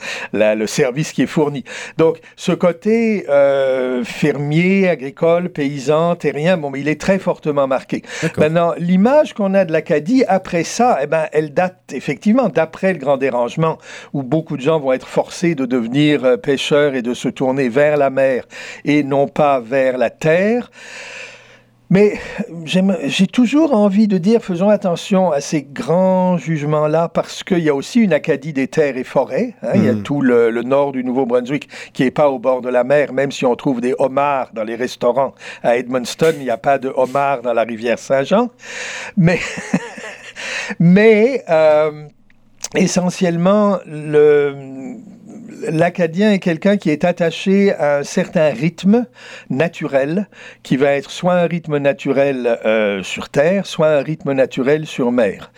le 0.56 0.66
service 0.68 1.12
qui 1.12 1.24
est 1.24 1.28
fourni. 1.28 1.64
Donc 1.98 2.20
ce 2.36 2.52
côté 2.54 3.26
euh, 3.30 4.04
fermier, 4.04 4.88
agricole, 4.88 5.50
paysan, 5.50 6.16
terrien, 6.16 6.58
bon, 6.58 6.70
mais 6.70 6.80
il 6.80 6.88
est 6.88 7.00
très 7.00 7.20
fortement 7.20 7.68
marqué. 7.68 8.02
Maintenant, 8.38 8.74
l'image 8.78 9.34
qu'on 9.34 9.54
a 9.54 9.66
de 9.66 9.72
l'Acadie 9.72 10.24
après 10.28 10.64
ça, 10.64 11.00
eh 11.02 11.08
ben, 11.08 11.28
elle 11.32 11.54
date 11.54 11.92
effectivement 11.94 12.50
d'après 12.50 12.94
le 12.94 13.00
grand 13.00 13.18
dérangement, 13.18 13.78
où 14.14 14.24
beaucoup 14.24 14.58
de 14.58 14.62
gens 14.62 14.80
vont 14.80 14.94
être 14.94 15.08
forcés 15.08 15.56
de 15.56 15.66
devenir 15.66 16.24
euh, 16.24 16.38
pêcheurs 16.38 16.96
et 16.96 17.02
de 17.02 17.14
se 17.14 17.28
tourner 17.28 17.70
vers 17.70 17.98
la 17.98 18.10
mer 18.10 18.46
et 18.86 19.04
non 19.04 19.28
pas 19.28 19.60
vers 19.60 19.98
la 19.98 20.10
terre. 20.10 20.61
Mais 21.91 22.13
j'ai 22.63 23.28
toujours 23.28 23.74
envie 23.74 24.08
de 24.08 24.17
dire, 24.17 24.41
faisons 24.41 24.69
attention 24.69 25.34
à 25.34 25.41
ces 25.41 25.62
grands 25.62 26.38
jugements-là, 26.38 27.10
parce 27.10 27.43
qu'il 27.43 27.60
y 27.60 27.67
a 27.67 27.76
aussi 27.76 28.00
une 28.00 28.13
Acadie 28.13 28.54
des 28.54 28.69
terres 28.69 28.95
et 28.95 29.04
forêts. 29.04 29.56
Hein. 29.62 29.71
Il 29.76 29.84
y 29.84 29.89
a 29.89 29.93
hmm. 29.93 30.04
tout 30.04 30.21
le, 30.21 30.52
nord 30.63 30.93
du 30.93 31.04
Nouveau-Brunswick 31.04 31.67
qui 31.91 32.04
n'est 32.04 32.12
pas 32.12 32.30
au 32.30 32.39
bord 32.39 32.62
de 32.62 32.69
la 32.69 32.86
mer, 32.86 33.12
même 33.12 33.34
si 33.34 33.45
on 33.45 33.58
trouve 33.58 33.82
des 33.82 33.93
homards 34.00 34.52
dans 34.54 34.63
les 34.63 34.76
restaurants. 34.76 35.36
À 35.63 35.76
Edmundston, 35.76 36.36
il 36.38 36.43
n'y 36.43 36.50
a 36.50 36.56
pas 36.56 36.78
de 36.78 36.93
homards 36.95 37.41
dans 37.41 37.54
la 37.54 37.63
rivière 37.63 38.00
Saint-Jean. 38.00 38.52
Mais, 39.17 39.41
mais 40.80 41.43
euh, 41.50 42.08
essentiellement, 42.74 43.80
le 43.86 44.95
l'Acadien 45.70 46.32
est 46.32 46.40
quelqu'un 46.40 46.78
qui 46.78 46.90
est 46.90 47.04
attaché 47.04 47.74
à 47.74 47.98
un 47.98 48.04
certain 48.04 48.50
rythme 48.50 49.06
naturel, 49.50 50.28
qui 50.64 50.78
va 50.78 50.92
être 50.92 51.12
soit 51.12 51.34
un 51.34 51.48
rythme 51.48 51.78
naturel 51.78 52.60
euh, 52.66 53.04
sur 53.04 53.30
Terre, 53.30 53.66
soit 53.66 53.88
un 53.88 54.02
rythme 54.02 54.34
naturel 54.34 54.86
sur 54.86 55.12
mer. 55.12 55.52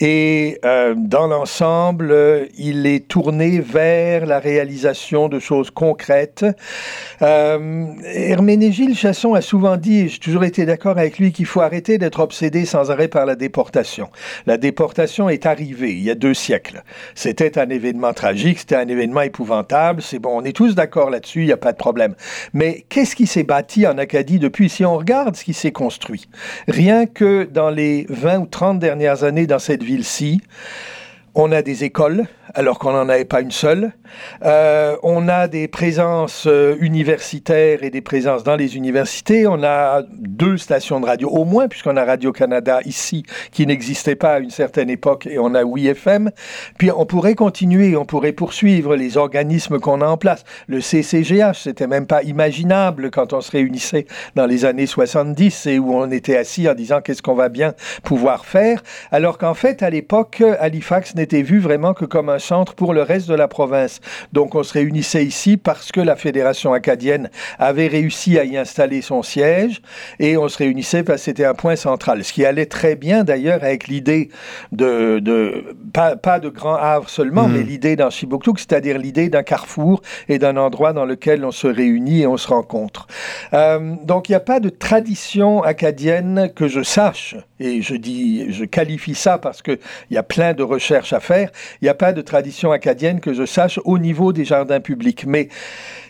Et 0.00 0.58
euh, 0.64 0.94
dans 0.96 1.26
l'ensemble, 1.26 2.48
il 2.56 2.86
est 2.86 3.08
tourné 3.08 3.60
vers 3.60 4.26
la 4.26 4.38
réalisation 4.38 5.28
de 5.28 5.38
choses 5.38 5.70
concrètes. 5.70 6.44
Euh, 7.22 7.86
Herménégilde 8.04 8.96
Chasson 8.96 9.34
a 9.34 9.40
souvent 9.40 9.76
dit, 9.76 10.08
j'ai 10.08 10.18
toujours 10.18 10.44
été 10.44 10.66
d'accord 10.66 10.98
avec 10.98 11.18
lui, 11.18 11.32
qu'il 11.32 11.46
faut 11.46 11.60
arrêter 11.60 11.98
d'être 11.98 12.20
obsédé 12.20 12.64
sans 12.64 12.90
arrêt 12.90 13.08
par 13.08 13.26
la 13.26 13.36
déportation. 13.36 14.08
La 14.46 14.56
déportation 14.56 15.28
est 15.28 15.46
arrivée 15.46 15.92
il 15.92 16.02
y 16.02 16.10
a 16.10 16.14
deux 16.14 16.34
siècles. 16.34 16.82
C'était 17.14 17.58
un 17.58 17.68
événement 17.68 18.12
tragique, 18.12 18.60
c'était 18.60 18.76
un 18.76 18.88
événement 18.88 19.20
épouvantable. 19.28 20.02
C'est 20.02 20.18
bon, 20.18 20.40
on 20.40 20.44
est 20.44 20.52
tous 20.52 20.74
d'accord 20.74 21.10
là-dessus, 21.10 21.42
il 21.42 21.46
n'y 21.46 21.52
a 21.52 21.56
pas 21.56 21.72
de 21.72 21.78
problème. 21.78 22.14
Mais 22.52 22.84
qu'est-ce 22.88 23.14
qui 23.14 23.26
s'est 23.26 23.44
bâti 23.44 23.86
en 23.86 23.96
Acadie 23.96 24.38
depuis? 24.38 24.68
Si 24.68 24.84
on 24.84 24.96
regarde 24.96 25.36
ce 25.36 25.44
qui 25.44 25.54
s'est 25.54 25.72
construit, 25.72 26.28
rien 26.66 27.06
que 27.06 27.44
dans 27.44 27.70
les 27.70 28.06
20 28.08 28.38
ou 28.40 28.46
30 28.46 28.78
dernières 28.78 29.24
années 29.24 29.46
dans 29.46 29.58
cette 29.58 29.82
ville-ci, 29.82 30.40
on 31.34 31.52
a 31.52 31.62
des 31.62 31.84
écoles, 31.84 32.26
alors 32.54 32.78
qu'on 32.78 32.92
n'en 32.92 33.08
avait 33.08 33.24
pas 33.24 33.40
une 33.40 33.50
seule. 33.50 33.92
Euh, 34.44 34.96
on 35.02 35.28
a 35.28 35.48
des 35.48 35.68
présences 35.68 36.46
euh, 36.46 36.76
universitaires 36.80 37.82
et 37.82 37.90
des 37.90 38.00
présences 38.00 38.44
dans 38.44 38.56
les 38.56 38.76
universités. 38.76 39.46
On 39.46 39.62
a 39.62 40.02
deux 40.18 40.56
stations 40.56 41.00
de 41.00 41.06
radio, 41.06 41.28
au 41.28 41.44
moins, 41.44 41.68
puisqu'on 41.68 41.96
a 41.96 42.04
Radio-Canada 42.04 42.80
ici, 42.84 43.24
qui 43.52 43.66
n'existait 43.66 44.16
pas 44.16 44.34
à 44.34 44.38
une 44.38 44.50
certaine 44.50 44.90
époque, 44.90 45.26
et 45.26 45.38
on 45.38 45.54
a 45.54 45.64
Oui 45.64 45.88
FM. 45.88 46.30
Puis 46.78 46.90
on 46.90 47.06
pourrait 47.06 47.34
continuer, 47.34 47.96
on 47.96 48.04
pourrait 48.04 48.32
poursuivre 48.32 48.96
les 48.96 49.16
organismes 49.16 49.78
qu'on 49.78 50.00
a 50.00 50.06
en 50.06 50.16
place. 50.16 50.44
Le 50.66 50.80
CCGH, 50.80 51.62
c'était 51.62 51.86
même 51.86 52.06
pas 52.06 52.22
imaginable 52.22 53.10
quand 53.10 53.32
on 53.32 53.40
se 53.40 53.50
réunissait 53.50 54.06
dans 54.34 54.46
les 54.46 54.64
années 54.64 54.86
70 54.86 55.66
et 55.66 55.78
où 55.78 55.94
on 55.94 56.10
était 56.10 56.36
assis 56.36 56.68
en 56.68 56.74
disant 56.74 57.00
qu'est-ce 57.00 57.22
qu'on 57.22 57.34
va 57.34 57.48
bien 57.48 57.74
pouvoir 58.02 58.46
faire, 58.46 58.82
alors 59.10 59.38
qu'en 59.38 59.54
fait, 59.54 59.82
à 59.82 59.90
l'époque, 59.90 60.42
Halifax 60.60 61.14
n'était 61.14 61.42
vu 61.42 61.58
vraiment 61.58 61.94
que 61.94 62.04
comme 62.04 62.28
un 62.28 62.37
centre 62.38 62.74
pour 62.74 62.92
le 62.92 63.02
reste 63.02 63.28
de 63.28 63.34
la 63.34 63.48
province. 63.48 64.00
Donc 64.32 64.54
on 64.54 64.62
se 64.62 64.72
réunissait 64.72 65.24
ici 65.24 65.56
parce 65.56 65.92
que 65.92 66.00
la 66.00 66.16
Fédération 66.16 66.72
acadienne 66.72 67.30
avait 67.58 67.88
réussi 67.88 68.38
à 68.38 68.44
y 68.44 68.56
installer 68.56 69.02
son 69.02 69.22
siège 69.22 69.82
et 70.18 70.36
on 70.36 70.48
se 70.48 70.58
réunissait 70.58 71.02
parce 71.02 71.20
que 71.20 71.24
c'était 71.24 71.44
un 71.44 71.54
point 71.54 71.76
central. 71.76 72.24
Ce 72.24 72.32
qui 72.32 72.44
allait 72.44 72.66
très 72.66 72.96
bien 72.96 73.24
d'ailleurs 73.24 73.62
avec 73.62 73.88
l'idée 73.88 74.30
de, 74.72 75.18
de 75.20 75.76
pas, 75.92 76.16
pas, 76.16 76.40
de 76.40 76.48
Grand 76.48 76.76
Havre 76.76 77.08
seulement, 77.08 77.48
hmm. 77.48 77.52
mais 77.52 77.62
l'idée 77.62 77.96
d'un 77.96 78.10
Chibouctou, 78.10 78.54
c'est-à-dire 78.56 78.98
l'idée 78.98 79.28
d'un 79.28 79.42
carrefour 79.42 80.02
et 80.28 80.38
d'un 80.38 80.56
endroit 80.56 80.92
dans 80.92 81.04
lequel 81.04 81.44
on 81.44 81.50
se 81.50 81.66
réunit 81.66 82.22
et 82.22 82.26
on 82.26 82.36
se 82.36 82.48
rencontre. 82.48 83.06
Euh, 83.52 83.94
donc 84.04 84.28
il 84.28 84.32
n'y 84.32 84.36
a 84.36 84.40
pas 84.40 84.60
de 84.60 84.68
tradition 84.68 85.62
acadienne 85.62 86.50
que 86.54 86.68
je 86.68 86.82
sache, 86.82 87.36
et 87.60 87.82
je 87.82 87.94
dis, 87.94 88.52
je 88.52 88.64
qualifie 88.64 89.14
ça 89.14 89.38
parce 89.38 89.62
qu'il 89.62 89.78
y 90.10 90.16
a 90.16 90.22
plein 90.22 90.54
de 90.54 90.62
recherches 90.62 91.12
à 91.12 91.20
faire, 91.20 91.50
il 91.80 91.84
n'y 91.84 91.88
a 91.88 91.94
pas 91.94 92.12
de 92.12 92.22
tradition 92.22 92.72
acadienne 92.72 93.20
que 93.20 93.32
je 93.32 93.46
sache 93.46 93.80
au 93.84 93.98
niveau 93.98 94.32
des 94.32 94.44
jardins 94.44 94.80
publics. 94.80 95.24
Mais 95.26 95.48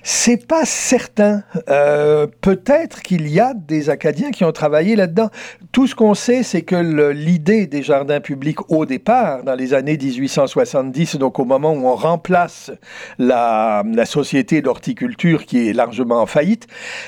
c'est 0.02 0.46
pas 0.46 0.64
certain. 0.64 1.42
Euh, 1.68 2.26
peut-être 2.40 3.02
qu'il 3.02 3.28
y 3.28 3.40
a 3.40 3.52
des 3.54 3.90
Acadiens 3.90 4.30
qui 4.30 4.44
ont 4.44 4.52
travaillé 4.52 4.96
là-dedans. 4.96 5.28
Tout 5.72 5.86
ce 5.86 5.94
qu'on 5.94 6.14
sait, 6.14 6.42
c'est 6.42 6.62
que 6.62 6.76
l'idée 7.12 7.66
des 7.66 7.82
jardins 7.82 8.20
publics 8.20 8.70
au 8.70 8.86
départ, 8.86 9.42
dans 9.42 9.54
les 9.54 9.74
années 9.74 9.98
1870, 9.98 11.16
donc 11.16 11.38
au 11.38 11.44
moment 11.44 11.72
où 11.72 11.86
on 11.86 11.94
remplace 11.94 12.70
la, 13.18 13.84
société 14.04 14.62
d'horticulture 14.62 15.44
qui 15.44 15.68
est 15.68 15.72
largement 15.72 16.22
en 16.22 16.26
faillite, 16.26 16.66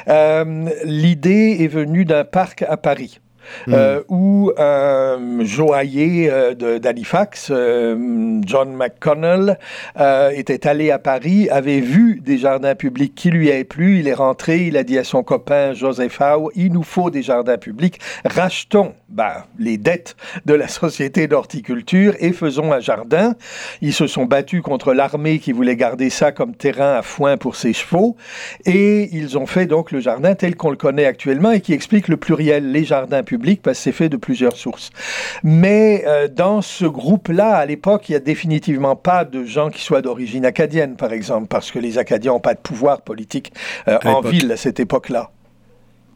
euh, 0.09 0.69
l'idée 0.85 1.59
est 1.61 1.69
venue 1.69 2.05
d'un 2.05 2.25
parc 2.25 2.63
à 2.69 2.77
Paris. 2.77 3.21
Euh, 3.69 4.01
hmm. 4.01 4.03
où 4.09 4.53
un 4.57 5.45
joaillier 5.45 6.29
euh, 6.31 6.79
d'Halifax, 6.79 7.49
euh, 7.51 8.41
John 8.45 8.75
McConnell, 8.75 9.59
était 10.33 10.67
allé 10.67 10.91
à 10.91 10.99
Paris, 10.99 11.49
avait 11.51 11.81
vu 11.81 12.21
des 12.25 12.39
jardins 12.39 12.75
publics 12.75 13.15
qui 13.15 13.31
lui 13.31 13.51
avaient 13.51 13.65
plu. 13.65 13.99
Il 13.99 14.09
est 14.09 14.15
rentré, 14.15 14.67
il 14.67 14.77
a 14.77 14.83
dit 14.83 14.99
à 14.99 15.05
son 15.05 15.23
copain 15.23 15.73
Joseph 15.75 16.21
Howe, 16.21 16.51
il 16.55 16.73
nous 16.73 16.83
faut 16.83 17.11
des 17.11 17.23
jardins 17.23 17.59
publics, 17.59 18.01
rachetons 18.25 18.95
ben, 19.09 19.45
les 19.59 19.77
dettes 19.77 20.17
de 20.47 20.55
la 20.55 20.69
société 20.69 21.27
d'horticulture 21.27 22.15
et 22.21 22.33
faisons 22.33 22.73
un 22.73 22.81
jardin. 22.81 23.35
Ils 23.83 23.93
se 23.93 24.07
sont 24.07 24.25
battus 24.25 24.63
contre 24.63 24.95
l'armée 24.95 25.39
qui 25.39 25.53
voulait 25.53 25.77
garder 25.77 26.11
ça 26.11 26.33
comme 26.33 26.55
terrain 26.55 26.95
à 26.95 27.03
foin 27.03 27.37
pour 27.37 27.57
ses 27.57 27.73
chevaux 27.73 28.17
et 28.65 29.09
ils 29.13 29.37
ont 29.37 29.47
fait 29.47 29.67
donc 29.67 29.91
le 29.91 30.01
jardin 30.01 30.35
tel 30.35 30.57
qu'on 30.57 30.71
le 30.71 30.77
connaît 30.77 31.07
actuellement 31.07 31.51
et 31.51 31.61
qui 31.61 31.73
explique 31.73 32.09
le 32.09 32.17
pluriel 32.17 32.71
les 32.71 32.85
jardins 32.85 33.23
publics 33.23 33.40
parce 33.63 33.79
que 33.79 33.85
c'est 33.85 33.93
fait 33.93 34.09
de 34.09 34.17
plusieurs 34.17 34.57
sources. 34.57 34.91
Mais 35.43 36.05
euh, 36.07 36.29
dans 36.29 36.63
ce 36.63 36.85
groupe-là, 36.85 37.57
à 37.57 37.67
l'époque, 37.67 38.09
il 38.09 38.13
n'y 38.13 38.17
a 38.17 38.21
définitivement 38.21 38.97
pas 38.97 39.25
de 39.25 39.45
gens 39.45 39.71
qui 39.71 39.83
soient 39.83 40.03
d'origine 40.03 40.45
acadienne, 40.45 40.97
par 40.97 41.13
exemple, 41.13 41.49
parce 41.49 41.71
que 41.71 41.79
les 41.79 41.99
Acadiens 41.99 42.33
n'ont 42.33 42.41
pas 42.41 42.55
de 42.55 42.61
pouvoir 42.61 43.03
politique 43.03 43.53
euh, 43.89 43.99
en 44.05 44.21
ville 44.21 44.51
à 44.53 44.57
cette 44.57 44.81
époque-là. 44.81 45.31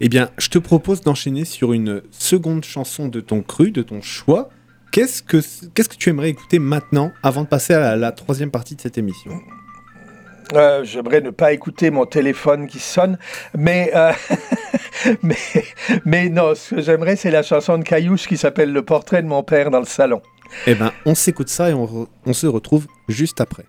Eh 0.00 0.08
bien, 0.08 0.30
je 0.38 0.48
te 0.48 0.58
propose 0.58 1.00
d'enchaîner 1.00 1.44
sur 1.44 1.72
une 1.72 2.02
seconde 2.10 2.64
chanson 2.64 3.08
de 3.08 3.20
ton 3.20 3.42
cru, 3.42 3.70
de 3.70 3.82
ton 3.82 4.02
choix. 4.02 4.48
Qu'est-ce 4.92 5.22
que, 5.22 5.38
qu'est-ce 5.74 5.88
que 5.88 5.96
tu 5.96 6.10
aimerais 6.10 6.30
écouter 6.30 6.58
maintenant, 6.58 7.12
avant 7.22 7.42
de 7.42 7.48
passer 7.48 7.74
à 7.74 7.96
la 7.96 8.12
troisième 8.12 8.50
partie 8.50 8.76
de 8.76 8.80
cette 8.80 8.98
émission? 8.98 9.32
Euh, 10.52 10.84
J'aimerais 10.84 11.20
ne 11.20 11.30
pas 11.30 11.52
écouter 11.52 11.90
mon 11.90 12.06
téléphone 12.06 12.66
qui 12.66 12.78
sonne, 12.78 13.18
mais, 13.56 13.90
euh, 13.94 14.12
mais, 15.22 15.36
mais 16.04 16.28
non, 16.28 16.54
ce 16.54 16.74
que 16.74 16.80
j'aimerais, 16.82 17.16
c'est 17.16 17.30
la 17.30 17.42
chanson 17.42 17.78
de 17.78 17.84
Caillouche 17.84 18.26
qui 18.28 18.36
s'appelle 18.36 18.72
Le 18.72 18.84
portrait 18.84 19.22
de 19.22 19.28
mon 19.28 19.42
père 19.42 19.70
dans 19.70 19.80
le 19.80 19.86
salon. 19.86 20.22
Eh 20.66 20.74
ben, 20.74 20.92
on 21.06 21.14
s'écoute 21.14 21.48
ça 21.48 21.70
et 21.70 21.74
on, 21.74 22.08
on 22.26 22.32
se 22.32 22.46
retrouve 22.46 22.86
juste 23.08 23.40
après. 23.40 23.64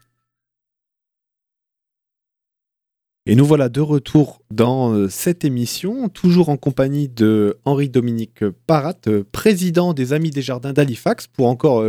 Et 3.28 3.36
nous 3.36 3.46
voilà 3.46 3.70
de 3.70 3.82
retour 3.82 4.44
dans 4.52 4.94
euh, 4.94 5.10
cette 5.10 5.44
émission, 5.46 6.10
toujours 6.10 6.50
en 6.50 6.58
compagnie 6.58 7.10
de 7.10 7.58
Henri-Dominique 7.66 8.48
Parat, 8.68 8.94
président 9.32 9.94
des 9.94 10.14
Amis 10.14 10.30
des 10.30 10.44
Jardins 10.44 10.74
d'Halifax, 10.74 11.26
pour 11.26 11.48
encore 11.48 11.84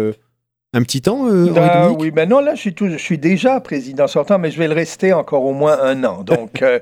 un 0.77 0.83
petit 0.83 1.01
temps, 1.01 1.27
euh, 1.27 1.53
ah, 1.57 1.91
Oui, 1.91 2.11
ben 2.11 2.29
non, 2.29 2.41
là, 2.41 2.55
je 2.55 2.61
suis, 2.61 2.75
je 2.79 2.99
suis 2.99 3.17
déjà 3.17 3.61
président 3.61 4.07
sortant, 4.07 4.39
mais 4.39 4.51
je 4.51 4.59
vais 4.59 4.69
le 4.69 4.75
rester 4.75 5.15
encore 5.15 5.43
au 5.45 5.55
moins 5.55 5.79
un 5.83 6.05
an. 6.05 6.23
Donc, 6.23 6.61
euh, 6.61 6.81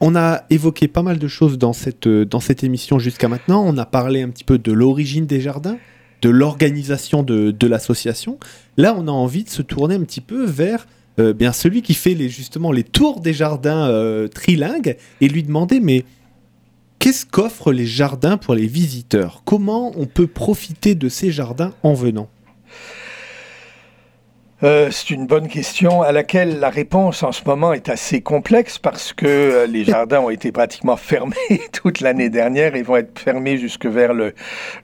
on 0.00 0.14
a 0.14 0.42
évoqué 0.50 0.88
pas 0.88 1.02
mal 1.02 1.18
de 1.18 1.26
choses 1.26 1.56
dans 1.56 1.72
cette, 1.72 2.06
dans 2.06 2.40
cette 2.40 2.64
émission 2.64 2.98
jusqu'à 2.98 3.28
maintenant. 3.28 3.64
On 3.66 3.78
a 3.78 3.86
parlé 3.86 4.22
un 4.22 4.28
petit 4.28 4.44
peu 4.44 4.58
de 4.58 4.72
l'origine 4.72 5.24
des 5.24 5.40
jardins, 5.40 5.78
de 6.20 6.28
l'organisation 6.28 7.22
de, 7.22 7.50
de 7.50 7.66
l'association. 7.66 8.38
Là, 8.76 8.94
on 8.98 9.08
a 9.08 9.12
envie 9.12 9.44
de 9.44 9.50
se 9.50 9.62
tourner 9.62 9.94
un 9.94 10.02
petit 10.02 10.20
peu 10.20 10.44
vers 10.44 10.86
euh, 11.18 11.32
bien 11.32 11.52
celui 11.52 11.80
qui 11.80 11.94
fait 11.94 12.14
les, 12.14 12.28
justement 12.28 12.72
les 12.72 12.82
tours 12.82 13.20
des 13.20 13.32
jardins 13.32 13.88
euh, 13.88 14.26
trilingues 14.26 14.96
et 15.20 15.28
lui 15.28 15.44
demander 15.44 15.78
mais 15.78 16.04
qu'est-ce 16.98 17.26
qu'offrent 17.26 17.72
les 17.72 17.86
jardins 17.86 18.36
pour 18.36 18.54
les 18.54 18.66
visiteurs? 18.66 19.42
Comment 19.44 19.92
on 19.96 20.06
peut 20.06 20.26
profiter 20.26 20.94
de 20.94 21.08
ces 21.08 21.30
jardins 21.30 21.72
en 21.82 21.94
venant? 21.94 22.28
Euh, 24.64 24.88
c'est 24.90 25.10
une 25.10 25.26
bonne 25.26 25.46
question 25.46 26.00
à 26.00 26.10
laquelle 26.10 26.58
la 26.58 26.70
réponse 26.70 27.22
en 27.22 27.32
ce 27.32 27.42
moment 27.44 27.74
est 27.74 27.90
assez 27.90 28.22
complexe 28.22 28.78
parce 28.78 29.12
que 29.12 29.26
euh, 29.26 29.66
les 29.66 29.84
jardins 29.84 30.20
ont 30.20 30.30
été 30.30 30.52
pratiquement 30.52 30.96
fermés 30.96 31.34
toute 31.72 32.00
l'année 32.00 32.30
dernière 32.30 32.74
et 32.74 32.82
vont 32.82 32.96
être 32.96 33.18
fermés 33.18 33.58
jusque 33.58 33.84
vers 33.84 34.14
le, 34.14 34.32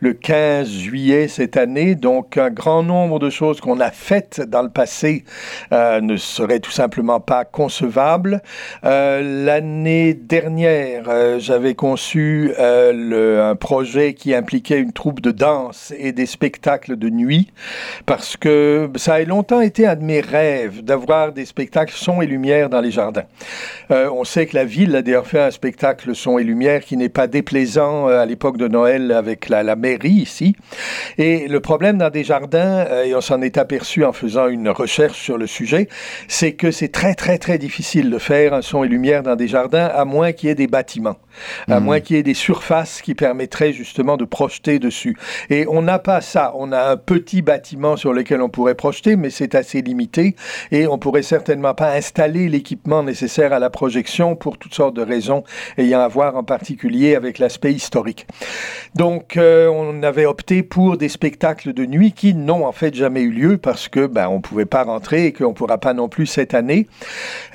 le 0.00 0.12
15 0.12 0.68
juillet 0.68 1.28
cette 1.28 1.56
année. 1.56 1.94
Donc 1.94 2.36
un 2.36 2.50
grand 2.50 2.82
nombre 2.82 3.18
de 3.18 3.30
choses 3.30 3.62
qu'on 3.62 3.80
a 3.80 3.90
faites 3.90 4.42
dans 4.42 4.60
le 4.60 4.68
passé 4.68 5.24
euh, 5.72 6.02
ne 6.02 6.18
seraient 6.18 6.60
tout 6.60 6.70
simplement 6.70 7.20
pas 7.20 7.46
concevables. 7.46 8.42
l'année 8.82 10.12
dernière, 10.12 11.38
j'avais 11.38 11.74
conçu 11.74 12.52
le, 12.58 13.40
un 13.40 13.56
projet 13.56 14.12
qui 14.12 14.34
impliquait 14.34 14.78
une 14.78 14.92
troupe 14.92 15.20
de 15.20 15.30
danse 15.30 15.94
et 15.96 16.12
des 16.12 16.26
spectacles 16.26 16.96
de 16.96 17.08
nuit 17.08 17.50
parce 18.04 18.36
que 18.36 18.90
ça 18.96 19.14
a 19.14 19.20
longtemps 19.22 19.62
été 19.62 19.69
été 19.70 19.86
un 19.86 19.94
de 19.94 20.02
mes 20.02 20.20
rêves 20.20 20.82
d'avoir 20.82 21.30
des 21.32 21.44
spectacles 21.44 21.94
son 21.94 22.20
et 22.20 22.26
lumière 22.26 22.68
dans 22.68 22.80
les 22.80 22.90
jardins. 22.90 23.22
Euh, 23.92 24.10
on 24.12 24.24
sait 24.24 24.46
que 24.46 24.56
la 24.56 24.64
ville 24.64 24.96
a 24.96 25.02
d'ailleurs 25.02 25.28
fait 25.28 25.40
un 25.40 25.52
spectacle 25.52 26.12
son 26.16 26.38
et 26.38 26.44
lumière 26.44 26.80
qui 26.80 26.96
n'est 26.96 27.08
pas 27.08 27.28
déplaisant 27.28 28.08
euh, 28.08 28.20
à 28.20 28.26
l'époque 28.26 28.56
de 28.56 28.66
Noël 28.66 29.12
avec 29.12 29.48
la, 29.48 29.62
la, 29.62 29.76
mairie 29.76 30.10
ici. 30.10 30.56
Et 31.18 31.46
le 31.46 31.60
problème 31.60 31.98
dans 31.98 32.10
des 32.10 32.24
jardins, 32.24 32.84
euh, 32.90 33.04
et 33.04 33.14
on 33.14 33.20
s'en 33.20 33.42
est 33.42 33.58
aperçu 33.58 34.04
en 34.04 34.12
faisant 34.12 34.48
une 34.48 34.68
recherche 34.68 35.20
sur 35.20 35.38
le 35.38 35.46
sujet, 35.46 35.88
c'est 36.26 36.54
que 36.54 36.72
c'est 36.72 36.90
très 36.90 37.14
très 37.14 37.38
très 37.38 37.56
difficile 37.56 38.10
de 38.10 38.18
faire 38.18 38.52
un 38.52 38.62
son 38.62 38.82
et 38.82 38.88
lumière 38.88 39.22
dans 39.22 39.36
des 39.36 39.46
jardins 39.46 39.86
à 39.86 40.04
moins 40.04 40.32
qu'il 40.32 40.48
y 40.48 40.52
ait 40.52 40.56
des 40.56 40.66
bâtiments, 40.66 41.16
à 41.68 41.78
hmm. 41.78 41.84
moins 41.84 42.00
qu'il 42.00 42.16
y 42.16 42.18
ait 42.18 42.24
des 42.24 42.34
surfaces 42.34 43.02
qui 43.02 43.14
permettraient 43.14 43.72
justement 43.72 44.16
de 44.16 44.24
projeter 44.24 44.80
dessus. 44.80 45.16
Et 45.48 45.64
on 45.68 45.82
n'a 45.82 46.00
pas 46.00 46.20
ça. 46.20 46.52
On 46.56 46.72
a 46.72 46.90
un 46.90 46.96
petit 46.96 47.40
bâtiment 47.40 47.96
sur 47.96 48.12
lequel 48.12 48.42
on 48.42 48.48
pourrait 48.48 48.74
projeter, 48.74 49.14
mais 49.14 49.30
c'est 49.30 49.49
assez 49.54 49.82
limité 49.82 50.36
et 50.70 50.86
on 50.86 50.98
pourrait 50.98 51.22
certainement 51.22 51.74
pas 51.74 51.92
installer 51.92 52.48
l'équipement 52.48 53.02
nécessaire 53.02 53.52
à 53.52 53.58
la 53.58 53.70
projection 53.70 54.36
pour 54.36 54.58
toutes 54.58 54.74
sortes 54.74 54.94
de 54.94 55.02
raisons 55.02 55.44
ayant 55.78 56.00
à 56.00 56.08
voir 56.08 56.36
en 56.36 56.44
particulier 56.44 57.14
avec 57.14 57.38
l'aspect 57.38 57.72
historique. 57.72 58.26
Donc 58.94 59.36
euh, 59.36 59.68
on 59.68 60.02
avait 60.02 60.26
opté 60.26 60.62
pour 60.62 60.96
des 60.96 61.08
spectacles 61.08 61.72
de 61.72 61.86
nuit 61.86 62.12
qui 62.12 62.34
n'ont 62.34 62.66
en 62.66 62.72
fait 62.72 62.94
jamais 62.94 63.22
eu 63.22 63.30
lieu 63.30 63.58
parce 63.58 63.88
que 63.88 64.06
ben 64.06 64.28
on 64.28 64.40
pouvait 64.40 64.66
pas 64.66 64.84
rentrer 64.84 65.26
et 65.26 65.32
qu'on 65.32 65.54
pourra 65.54 65.78
pas 65.78 65.94
non 65.94 66.08
plus 66.08 66.26
cette 66.26 66.54
année. 66.54 66.86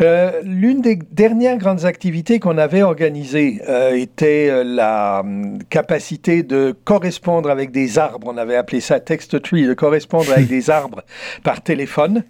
Euh, 0.01 0.41
l'une 0.43 0.81
des 0.81 0.95
dernières 0.95 1.57
grandes 1.57 1.85
activités 1.85 2.39
qu'on 2.39 2.57
avait 2.57 2.83
organisées 2.83 3.61
euh, 3.67 3.95
était 3.95 4.63
la 4.63 5.21
hum, 5.21 5.59
capacité 5.69 6.43
de 6.43 6.75
correspondre 6.83 7.49
avec 7.49 7.71
des 7.71 7.97
arbres. 7.99 8.27
On 8.31 8.37
avait 8.37 8.55
appelé 8.55 8.79
ça 8.79 8.99
text 8.99 9.41
tree, 9.41 9.65
de 9.65 9.73
correspondre 9.73 10.31
avec 10.31 10.47
des 10.55 10.69
arbres 10.69 11.03
par 11.43 11.61
téléphone 11.61 11.84
téléphone. 11.85 12.23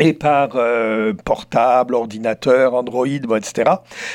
Et 0.00 0.12
par 0.12 0.50
euh, 0.56 1.12
portable, 1.24 1.94
ordinateur, 1.94 2.74
Android, 2.74 3.06
etc. 3.06 3.70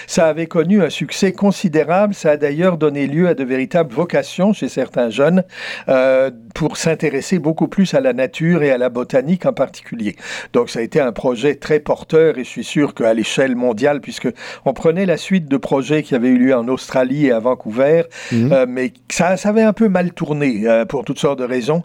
Ça 0.07 0.27
avait 0.27 0.47
connu 0.47 0.81
un 0.81 0.89
succès 0.89 1.31
considérable. 1.31 2.13
Ça 2.13 2.31
a 2.31 2.37
d'ailleurs 2.37 2.77
donné 2.77 3.07
lieu 3.07 3.27
à 3.27 3.33
de 3.33 3.43
véritables 3.43 3.93
vocations 3.93 4.53
chez 4.53 4.67
certains 4.67 5.09
jeunes 5.09 5.43
euh, 5.87 6.31
pour 6.53 6.77
s'intéresser 6.77 7.39
beaucoup 7.39 7.67
plus 7.67 7.93
à 7.93 8.01
la 8.01 8.13
nature 8.13 8.63
et 8.63 8.71
à 8.71 8.77
la 8.77 8.89
botanique 8.89 9.45
en 9.45 9.53
particulier. 9.53 10.15
Donc 10.53 10.69
ça 10.69 10.79
a 10.79 10.81
été 10.81 10.99
un 10.99 11.11
projet 11.11 11.55
très 11.55 11.79
porteur 11.79 12.37
et 12.37 12.43
je 12.43 12.49
suis 12.49 12.63
sûr 12.63 12.93
qu'à 12.93 13.13
l'échelle 13.13 13.55
mondiale, 13.55 14.01
puisque 14.01 14.29
on 14.65 14.73
prenait 14.73 15.05
la 15.05 15.17
suite 15.17 15.47
de 15.47 15.57
projets 15.57 16.03
qui 16.03 16.15
avaient 16.15 16.29
eu 16.29 16.37
lieu 16.37 16.55
en 16.55 16.67
Australie 16.67 17.27
et 17.27 17.31
à 17.31 17.39
Vancouver, 17.39 18.03
mhm. 18.31 18.51
euh, 18.51 18.65
mais 18.67 18.93
ça, 19.09 19.37
ça, 19.37 19.49
avait 19.49 19.63
un 19.63 19.73
peu 19.73 19.87
mal 19.87 20.11
tourné 20.13 20.65
pour 20.87 21.05
toutes 21.05 21.17
sortes 21.17 21.39
de 21.39 21.43
raisons. 21.43 21.83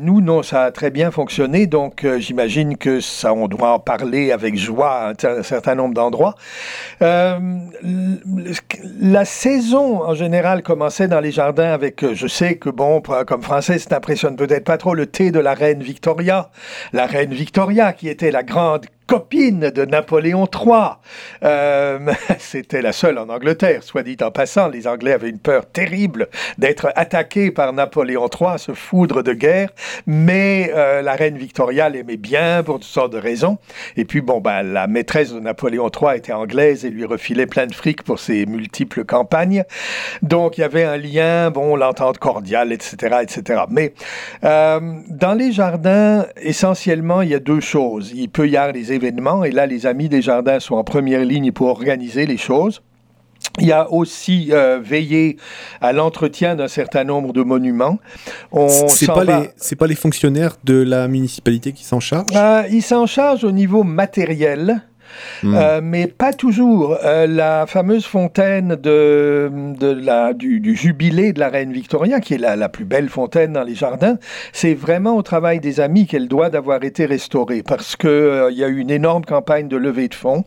nous, 0.00 0.22
non, 0.22 0.42
ça 0.42 0.62
a 0.62 0.70
très 0.70 0.90
bien 0.90 1.10
fonctionné. 1.10 1.66
Donc 1.66 2.06
j'imagine 2.18 2.76
que 2.76 3.00
ça, 3.16 3.32
on 3.32 3.48
doit 3.48 3.72
en 3.72 3.78
parler 3.78 4.30
avec 4.30 4.56
joie 4.56 4.90
à 4.90 5.12
un 5.28 5.42
certain 5.42 5.74
nombre 5.74 5.94
d'endroits. 5.94 6.34
Euh, 7.02 7.38
la 9.00 9.24
saison, 9.24 10.02
en 10.02 10.14
général, 10.14 10.62
commençait 10.62 11.08
dans 11.08 11.20
les 11.20 11.32
jardins 11.32 11.72
avec, 11.72 12.04
euh, 12.04 12.14
je 12.14 12.26
sais 12.26 12.56
que, 12.56 12.70
bon, 12.70 13.00
comme 13.00 13.42
français, 13.42 13.78
ça 13.78 13.88
n'impressionne 13.90 14.36
peut-être 14.36 14.64
pas 14.64 14.78
trop, 14.78 14.94
le 14.94 15.06
thé 15.06 15.30
de 15.30 15.40
la 15.40 15.54
reine 15.54 15.82
Victoria. 15.82 16.50
La 16.92 17.06
reine 17.06 17.32
Victoria, 17.32 17.92
qui 17.92 18.08
était 18.08 18.30
la 18.30 18.42
grande 18.42 18.86
copine 19.06 19.70
de 19.70 19.84
Napoléon 19.84 20.46
III. 20.46 20.96
Euh, 21.44 21.98
c'était 22.38 22.82
la 22.82 22.92
seule 22.92 23.18
en 23.18 23.28
Angleterre, 23.28 23.82
soit 23.82 24.02
dit 24.02 24.16
en 24.20 24.30
passant. 24.30 24.68
Les 24.68 24.86
Anglais 24.86 25.12
avaient 25.12 25.30
une 25.30 25.38
peur 25.38 25.66
terrible 25.66 26.28
d'être 26.58 26.92
attaqués 26.96 27.50
par 27.50 27.72
Napoléon 27.72 28.28
III, 28.28 28.58
ce 28.58 28.72
foudre 28.72 29.22
de 29.22 29.32
guerre. 29.32 29.70
Mais 30.06 30.72
euh, 30.74 31.02
la 31.02 31.14
reine 31.14 31.38
Victoria 31.38 31.88
l'aimait 31.88 32.16
bien 32.16 32.62
pour 32.62 32.76
toutes 32.76 32.84
sortes 32.84 33.12
de 33.12 33.18
raisons. 33.18 33.58
Et 33.96 34.04
puis, 34.04 34.20
bon, 34.20 34.40
ben, 34.40 34.62
la 34.62 34.86
maîtresse 34.86 35.32
de 35.32 35.40
Napoléon 35.40 35.88
III 35.88 36.16
était 36.16 36.32
anglaise 36.32 36.84
et 36.84 36.90
lui 36.90 37.04
refilait 37.04 37.46
plein 37.46 37.66
de 37.66 37.74
fric 37.74 38.02
pour 38.02 38.18
ses 38.18 38.46
multiples 38.46 39.04
campagnes. 39.04 39.64
Donc, 40.22 40.58
il 40.58 40.62
y 40.62 40.64
avait 40.64 40.84
un 40.84 40.96
lien, 40.96 41.50
bon, 41.50 41.76
l'entente 41.76 42.18
cordiale, 42.18 42.72
etc., 42.72 43.18
etc. 43.22 43.62
Mais 43.70 43.94
euh, 44.44 44.80
dans 45.08 45.34
les 45.34 45.52
jardins, 45.52 46.26
essentiellement, 46.36 47.22
il 47.22 47.28
y 47.28 47.34
a 47.34 47.38
deux 47.38 47.60
choses. 47.60 48.12
Il 48.14 48.28
peut 48.28 48.48
y 48.48 48.56
avoir 48.56 48.72
les 48.72 48.92
événements, 48.96 49.44
et 49.44 49.52
là, 49.52 49.64
les 49.66 49.86
Amis 49.86 50.08
des 50.08 50.22
Jardins 50.22 50.60
sont 50.60 50.74
en 50.74 50.84
première 50.84 51.24
ligne 51.24 51.52
pour 51.52 51.68
organiser 51.68 52.26
les 52.26 52.36
choses. 52.36 52.82
Il 53.60 53.66
y 53.66 53.72
a 53.72 53.90
aussi 53.92 54.48
euh, 54.50 54.80
veillé 54.82 55.36
à 55.80 55.92
l'entretien 55.92 56.56
d'un 56.56 56.68
certain 56.68 57.04
nombre 57.04 57.32
de 57.32 57.42
monuments. 57.42 57.98
C'est 58.78 59.06
pas, 59.06 59.24
les, 59.24 59.76
pas 59.76 59.86
les 59.86 59.94
fonctionnaires 59.94 60.56
de 60.64 60.82
la 60.82 61.06
municipalité 61.06 61.72
qui 61.72 61.84
s'en 61.84 62.00
chargent? 62.00 62.34
Euh, 62.34 62.62
Ils 62.70 62.82
s'en 62.82 63.06
chargent 63.06 63.44
au 63.44 63.52
niveau 63.52 63.82
matériel. 63.84 64.82
Hmm. 65.42 65.54
Euh, 65.54 65.80
mais 65.82 66.06
pas 66.06 66.32
toujours. 66.32 66.98
Euh, 67.04 67.26
la 67.26 67.66
fameuse 67.66 68.06
fontaine 68.06 68.76
de, 68.76 69.50
la, 69.80 70.32
du, 70.32 70.76
jubilé 70.76 71.32
de 71.32 71.40
la 71.40 71.48
reine 71.48 71.72
Victoria, 71.72 72.20
qui 72.20 72.34
est 72.34 72.38
la, 72.38 72.68
plus 72.68 72.84
belle 72.84 73.08
fontaine 73.08 73.52
dans 73.52 73.62
les 73.62 73.74
jardins, 73.74 74.18
c'est 74.52 74.74
vraiment 74.74 75.16
au 75.16 75.22
travail 75.22 75.60
des 75.60 75.80
amis 75.80 76.06
qu'elle 76.06 76.28
doit 76.28 76.50
d'avoir 76.50 76.82
été 76.84 77.06
restaurée 77.06 77.62
parce 77.62 77.96
qu'il 77.96 78.08
euh, 78.10 78.50
y 78.50 78.64
a 78.64 78.68
eu 78.68 78.78
une 78.78 78.90
énorme 78.90 79.24
campagne 79.24 79.68
de 79.68 79.76
levée 79.76 80.08
de 80.08 80.14
fonds 80.14 80.44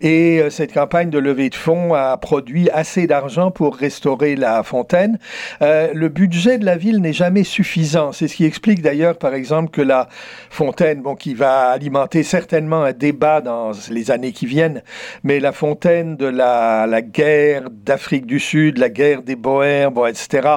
et 0.00 0.42
cette 0.50 0.72
campagne 0.72 1.10
de 1.10 1.18
levée 1.18 1.50
de 1.50 1.54
fonds 1.54 1.94
a 1.94 2.16
produit 2.16 2.68
assez 2.70 3.06
d'argent 3.06 3.50
pour 3.50 3.76
restaurer 3.76 4.36
la 4.36 4.62
fontaine. 4.62 5.18
le 5.60 6.08
budget 6.08 6.58
de 6.58 6.64
la 6.64 6.76
ville 6.76 7.00
n'est 7.00 7.12
jamais 7.12 7.44
suffisant. 7.44 8.12
C'est 8.12 8.28
ce 8.28 8.36
qui 8.36 8.44
explique 8.44 8.82
d'ailleurs, 8.82 9.16
par 9.16 9.34
exemple, 9.34 9.70
que 9.70 9.82
la 9.82 10.08
fontaine, 10.50 11.02
bon, 11.02 11.14
qui 11.14 11.34
va 11.34 11.68
alimenter 11.68 12.22
certainement 12.22 12.82
un 12.82 12.92
débat 12.92 13.40
dans 13.40 13.72
les 13.94 14.10
années 14.10 14.32
qui 14.32 14.46
viennent, 14.46 14.82
mais 15.22 15.40
la 15.40 15.52
fontaine 15.52 16.16
de 16.16 16.26
la, 16.26 16.86
guerre 17.02 17.70
d'Afrique 17.70 18.26
du 18.26 18.40
Sud, 18.40 18.78
la 18.78 18.88
guerre 18.88 19.22
des 19.22 19.36
Boers, 19.36 19.92
etc., 20.08 20.48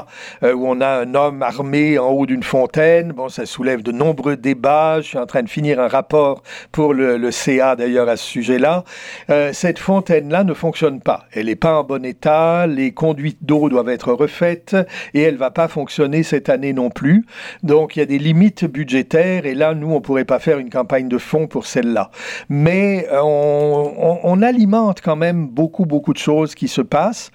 euh, 0.43 0.53
où 0.53 0.67
on 0.67 0.81
a 0.81 0.87
un 0.87 1.15
homme 1.15 1.43
armé 1.43 1.97
en 1.99 2.09
haut 2.09 2.25
d'une 2.25 2.43
fontaine, 2.43 3.11
bon, 3.11 3.29
ça 3.29 3.45
soulève 3.45 3.81
de 3.81 3.91
nombreux 3.91 4.37
débats. 4.37 5.01
Je 5.01 5.07
suis 5.07 5.17
en 5.17 5.25
train 5.25 5.43
de 5.43 5.49
finir 5.49 5.79
un 5.79 5.87
rapport 5.87 6.43
pour 6.71 6.93
le, 6.93 7.31
CA 7.31 7.75
d'ailleurs 7.75 8.09
à 8.09 8.17
ce 8.17 8.25
sujet-là. 8.25 8.83
Euh, 9.29 9.51
cette 9.53 9.79
fontaine-là 9.79 10.43
ne 10.43 10.53
fonctionne 10.53 11.01
pas. 11.01 11.25
Elle 11.31 11.47
n'est 11.47 11.55
pas 11.55 11.79
en 11.79 11.83
bon 11.83 12.03
état, 12.05 12.65
les 12.67 12.91
conduites 12.93 13.39
d'eau 13.41 13.69
doivent 13.69 13.89
être 13.89 14.13
refaites 14.13 14.75
et 15.13 15.21
elle 15.21 15.37
va 15.37 15.51
pas 15.51 15.67
fonctionner 15.67 16.23
cette 16.23 16.49
année 16.49 16.73
non 16.73 16.89
plus. 16.89 17.25
Donc 17.63 17.95
il 17.95 17.99
y 17.99 18.01
a 18.01 18.05
des 18.05 18.19
limites 18.19 18.65
budgétaires 18.65 19.45
et 19.45 19.53
là, 19.53 19.73
nous, 19.73 19.91
on 19.91 20.01
pourrait 20.01 20.25
pas 20.25 20.39
faire 20.39 20.59
une 20.59 20.69
campagne 20.69 21.07
de 21.07 21.17
fonds 21.17 21.47
pour 21.47 21.65
celle-là. 21.65 22.11
Mais 22.49 23.07
euh, 23.11 23.21
on, 23.27 24.41
alimente 24.41 25.01
quand 25.01 25.15
même 25.15 25.47
beaucoup, 25.47 25.85
beaucoup 25.85 26.13
de 26.13 26.17
choses 26.17 26.55
qui 26.55 26.67
se 26.67 26.81
passent. 26.81 27.31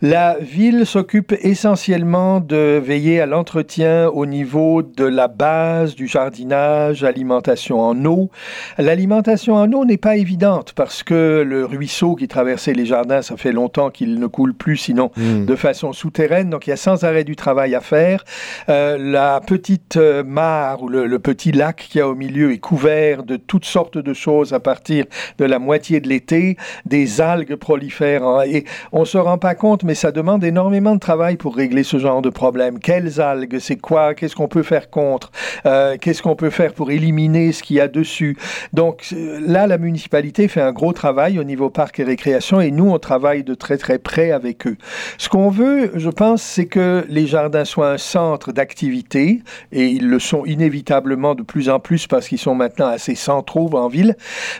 La 0.00 0.36
ville 0.40 0.86
s'occupe 0.86 1.34
essentiellement 1.40 2.40
de 2.40 2.80
veiller 2.82 3.20
à 3.20 3.26
l'entretien 3.26 4.08
au 4.08 4.26
niveau 4.26 4.82
de 4.82 5.04
la 5.04 5.28
base 5.28 5.94
du 5.94 6.06
jardinage, 6.06 7.04
alimentation 7.04 7.80
en 7.80 8.04
eau. 8.04 8.30
L'alimentation 8.78 9.54
en 9.54 9.72
eau 9.72 9.84
n'est 9.84 9.96
pas 9.96 10.16
évidente 10.16 10.72
parce 10.74 11.02
que 11.02 11.42
le 11.46 11.64
ruisseau 11.64 12.14
qui 12.14 12.28
traversait 12.28 12.74
les 12.74 12.86
jardins, 12.86 13.22
ça 13.22 13.36
fait 13.36 13.52
longtemps 13.52 13.90
qu'il 13.90 14.18
ne 14.18 14.26
coule 14.26 14.54
plus, 14.54 14.76
sinon 14.76 15.10
hmm. 15.16 15.46
de 15.46 15.56
façon 15.56 15.92
souterraine. 15.92 16.50
Donc 16.50 16.66
il 16.66 16.70
y 16.70 16.72
a 16.72 16.76
sans 16.76 17.04
arrêt 17.04 17.24
du 17.24 17.36
travail 17.36 17.74
à 17.74 17.80
faire. 17.80 18.24
Euh, 18.68 18.96
la 18.98 19.40
petite 19.40 19.96
euh, 19.96 20.22
mare 20.22 20.82
ou 20.82 20.88
le, 20.88 21.06
le 21.06 21.18
petit 21.18 21.52
lac 21.52 21.88
qu'il 21.90 21.98
y 21.98 22.02
a 22.02 22.08
au 22.08 22.14
milieu 22.14 22.52
est 22.52 22.58
couvert 22.58 23.22
de 23.22 23.36
toutes 23.36 23.64
sortes 23.64 23.98
de 23.98 24.12
choses 24.12 24.52
à 24.52 24.60
partir 24.60 25.04
de 25.38 25.44
la 25.44 25.58
moitié 25.58 26.00
de 26.00 26.08
l'été, 26.08 26.56
des 26.86 27.20
algues 27.20 27.56
prolifèrent. 27.56 28.24
Hein. 28.24 28.44
et 28.46 28.64
on 28.92 29.04
se 29.04 29.18
rend 29.18 29.38
pas 29.38 29.54
compte, 29.54 29.84
mais 29.84 29.94
ça 29.94 30.12
demande 30.12 30.44
énormément 30.44 30.94
de 30.94 31.00
travail 31.00 31.36
pour 31.36 31.56
régler 31.56 31.82
ce 31.82 31.98
genre 31.98 32.22
de 32.22 32.30
problème. 32.30 32.78
Quelles 32.78 33.20
algues? 33.20 33.58
C'est 33.58 33.76
quoi? 33.76 34.14
Qu'est-ce 34.14 34.36
qu'on 34.36 34.48
peut 34.48 34.62
faire 34.62 34.90
contre? 34.90 35.30
Euh, 35.66 35.96
Qu'est-ce 36.00 36.22
qu'on 36.22 36.36
peut 36.36 36.50
faire 36.50 36.72
pour 36.72 36.90
éliminer 36.90 37.52
ce 37.52 37.62
qu'il 37.62 37.76
y 37.76 37.80
a 37.80 37.88
dessus? 37.88 38.36
Donc 38.72 39.08
euh, 39.12 39.40
là, 39.46 39.66
la 39.66 39.78
municipalité 39.78 40.48
fait 40.48 40.60
un 40.60 40.72
gros 40.72 40.92
travail 40.92 41.38
au 41.38 41.44
niveau 41.44 41.70
parc 41.70 42.00
et 42.00 42.04
récréation 42.04 42.60
et 42.60 42.70
nous, 42.70 42.90
on 42.90 42.98
travaille 42.98 43.44
de 43.44 43.54
très 43.54 43.78
très 43.78 43.98
près 43.98 44.30
avec 44.30 44.66
eux. 44.66 44.76
Ce 45.18 45.28
qu'on 45.28 45.50
veut, 45.50 45.92
je 45.94 46.10
pense, 46.10 46.42
c'est 46.42 46.66
que 46.66 47.04
les 47.08 47.26
jardins 47.26 47.64
soient 47.64 47.90
un 47.90 47.98
centre 47.98 48.52
d'activité 48.52 49.42
et 49.72 49.86
ils 49.86 50.08
le 50.08 50.18
sont 50.18 50.44
inévitablement 50.44 51.34
de 51.34 51.42
plus 51.42 51.68
en 51.68 51.80
plus 51.80 52.06
parce 52.06 52.28
qu'ils 52.28 52.38
sont 52.38 52.54
maintenant 52.54 52.86
assez 52.86 53.14
centraux 53.14 53.70
en 53.74 53.88
ville, 53.88 54.16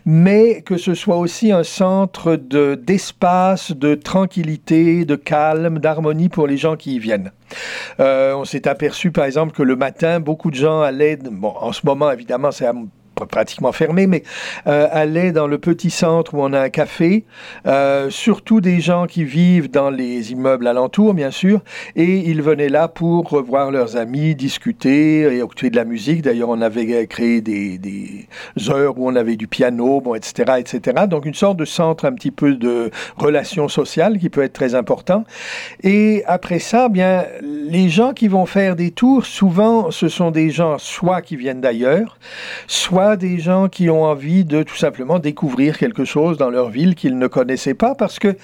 mais 0.07 0.62
que 0.65 0.77
ce 0.77 0.95
soit 0.95 1.17
aussi 1.17 1.53
un 1.53 1.63
centre 1.63 2.37
d'espace, 2.37 3.73
de 3.73 3.95
tranquillité, 3.95 5.05
de 5.05 5.17
calme, 5.17 5.79
d'harmonie 5.79 6.29
pour 6.29 6.47
les 6.47 6.57
gens 6.57 6.77
qui 6.77 6.97
y 6.97 6.99
viennent. 6.99 7.33
Euh, 8.01 8.35
on 8.35 8.45
s'est 8.45 8.69
aperçu, 8.69 9.11
par 9.11 9.25
exemple, 9.25 9.53
que 9.53 9.63
le 9.63 9.77
matin, 9.77 10.21
beaucoup 10.21 10.51
de 10.51 10.57
gens 10.57 10.81
allaient, 10.81 11.17
bon, 11.17 11.55
en 11.61 11.73
ce 11.73 11.81
moment, 11.85 12.11
évidemment, 12.11 12.51
c'est 12.51 12.67
pratiquement 13.31 13.73
fermé, 13.73 14.07
mais 14.07 14.23
euh, 14.67 14.89
aller 14.91 15.33
dans 15.33 15.47
le 15.47 15.59
petit 15.59 15.91
centre 15.91 16.35
où 16.35 16.43
on 16.43 16.53
a 16.53 16.61
un 16.61 16.69
café, 16.71 17.25
euh, 17.67 18.11
surtout 18.11 18.61
des 18.61 18.81
gens 18.81 19.07
qui 19.07 19.25
vivent 19.25 19.71
dans 19.71 19.91
les 19.91 20.33
immeubles 20.33 20.67
alentours, 20.67 21.15
bien 21.15 21.31
sûr, 21.31 21.61
et 21.97 22.29
ils 22.31 22.43
venaient 22.43 22.69
là 22.69 22.89
pour 22.89 23.29
revoir 23.29 23.71
leurs 23.71 23.97
amis, 23.97 24.35
discuter 24.35 25.21
et 25.21 25.39
écouter 25.39 25.71
de 25.71 25.77
la 25.77 25.85
musique. 25.85 26.23
D'ailleurs, 26.23 26.49
on 26.49 26.61
avait 26.61 27.07
créé 27.07 27.41
des, 27.41 27.79
des, 27.79 28.27
heures 28.69 28.99
où 28.99 29.09
on 29.09 29.17
avait 29.17 29.37
du 29.37 29.47
piano, 29.47 30.01
bon, 30.01 30.15
etc., 30.15 30.55
etc. 30.59 31.07
Donc, 31.09 31.27
une 31.27 31.35
sorte 31.35 31.57
de 31.57 31.65
centre 31.65 32.05
un 32.05 32.13
petit 32.13 32.31
peu 32.31 32.55
de 32.55 32.91
relations 33.17 33.69
sociales 33.69 34.19
qui 34.19 34.31
peut 34.31 34.43
être 34.43 34.53
très 34.53 34.75
important. 34.75 35.25
Et 35.83 36.23
après 36.27 36.59
ça, 36.59 36.89
bien, 36.89 37.25
les 37.43 37.89
gens 37.89 38.13
qui 38.13 38.29
vont 38.29 38.47
faire 38.47 38.77
des 38.77 38.91
tours, 38.91 39.27
souvent, 39.27 39.91
ce 39.91 40.09
sont 40.09 40.31
des 40.31 40.51
gens 40.51 40.79
soit 40.79 41.23
qui 41.23 41.37
viennent 41.37 41.61
d'ailleurs, 41.61 42.19
soit 42.67 43.02
des 43.17 43.39
gens 43.39 43.69
qui 43.69 43.91
ont 43.91 44.05
envie 44.05 44.45
de 44.45 44.63
tout 44.63 44.77
simplement 44.77 45.19
découvrir 45.19 45.79
quelque 45.79 46.05
chose 46.05 46.39
dans 46.39 46.51
leur 46.51 46.71
ville 46.71 46.95
qu'ils 46.95 47.19
ne 47.19 47.27
connaissaient 47.27 47.75
pas 47.75 47.95
parce 47.95 48.19
que 48.19 48.37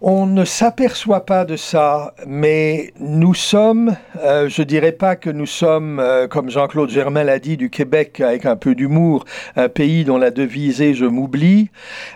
on 0.00 0.26
ne 0.26 0.44
s'aperçoit 0.44 1.26
pas 1.26 1.44
de 1.44 1.56
ça, 1.56 2.14
mais 2.24 2.92
nous 3.00 3.34
sommes, 3.34 3.96
euh, 4.22 4.48
je 4.48 4.62
dirais 4.62 4.92
pas 4.92 5.16
que 5.16 5.28
nous 5.28 5.46
sommes, 5.46 5.98
euh, 5.98 6.28
comme 6.28 6.50
Jean-Claude 6.50 6.88
Germain 6.88 7.24
l'a 7.24 7.40
dit, 7.40 7.56
du 7.56 7.68
Québec 7.68 8.20
avec 8.20 8.46
un 8.46 8.54
peu 8.54 8.76
d'humour, 8.76 9.24
un 9.56 9.68
pays 9.68 10.04
dont 10.04 10.18
la 10.18 10.30
devise 10.30 10.80
est 10.80 10.94
je 10.94 11.04
m'oublie, 11.04 11.70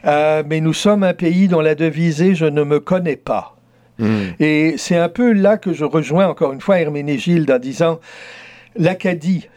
euh, 0.05 0.45
mais 0.47 0.61
nous 0.61 0.73
sommes 0.73 1.03
un 1.03 1.15
pays 1.15 1.49
dont 1.49 1.61
la 1.61 1.75
devise 1.75 2.23
est 2.23 2.37
je 2.37 2.47
ne 2.47 2.63
me 2.63 2.79
connais 2.79 3.17
pas. 3.17 3.57
Hmm. 3.99 4.31
Et 4.39 4.75
c'est 4.79 4.97
un 4.97 5.09
peu 5.09 5.33
là 5.33 5.57
que 5.57 5.73
je 5.73 5.85
rejoins 5.85 6.29
encore 6.29 6.53
une 6.53 6.61
fois 6.61 6.81
Herménégilde 6.81 7.51
en 7.51 7.59
disant 7.59 7.99
l'Acadie, 8.77 9.49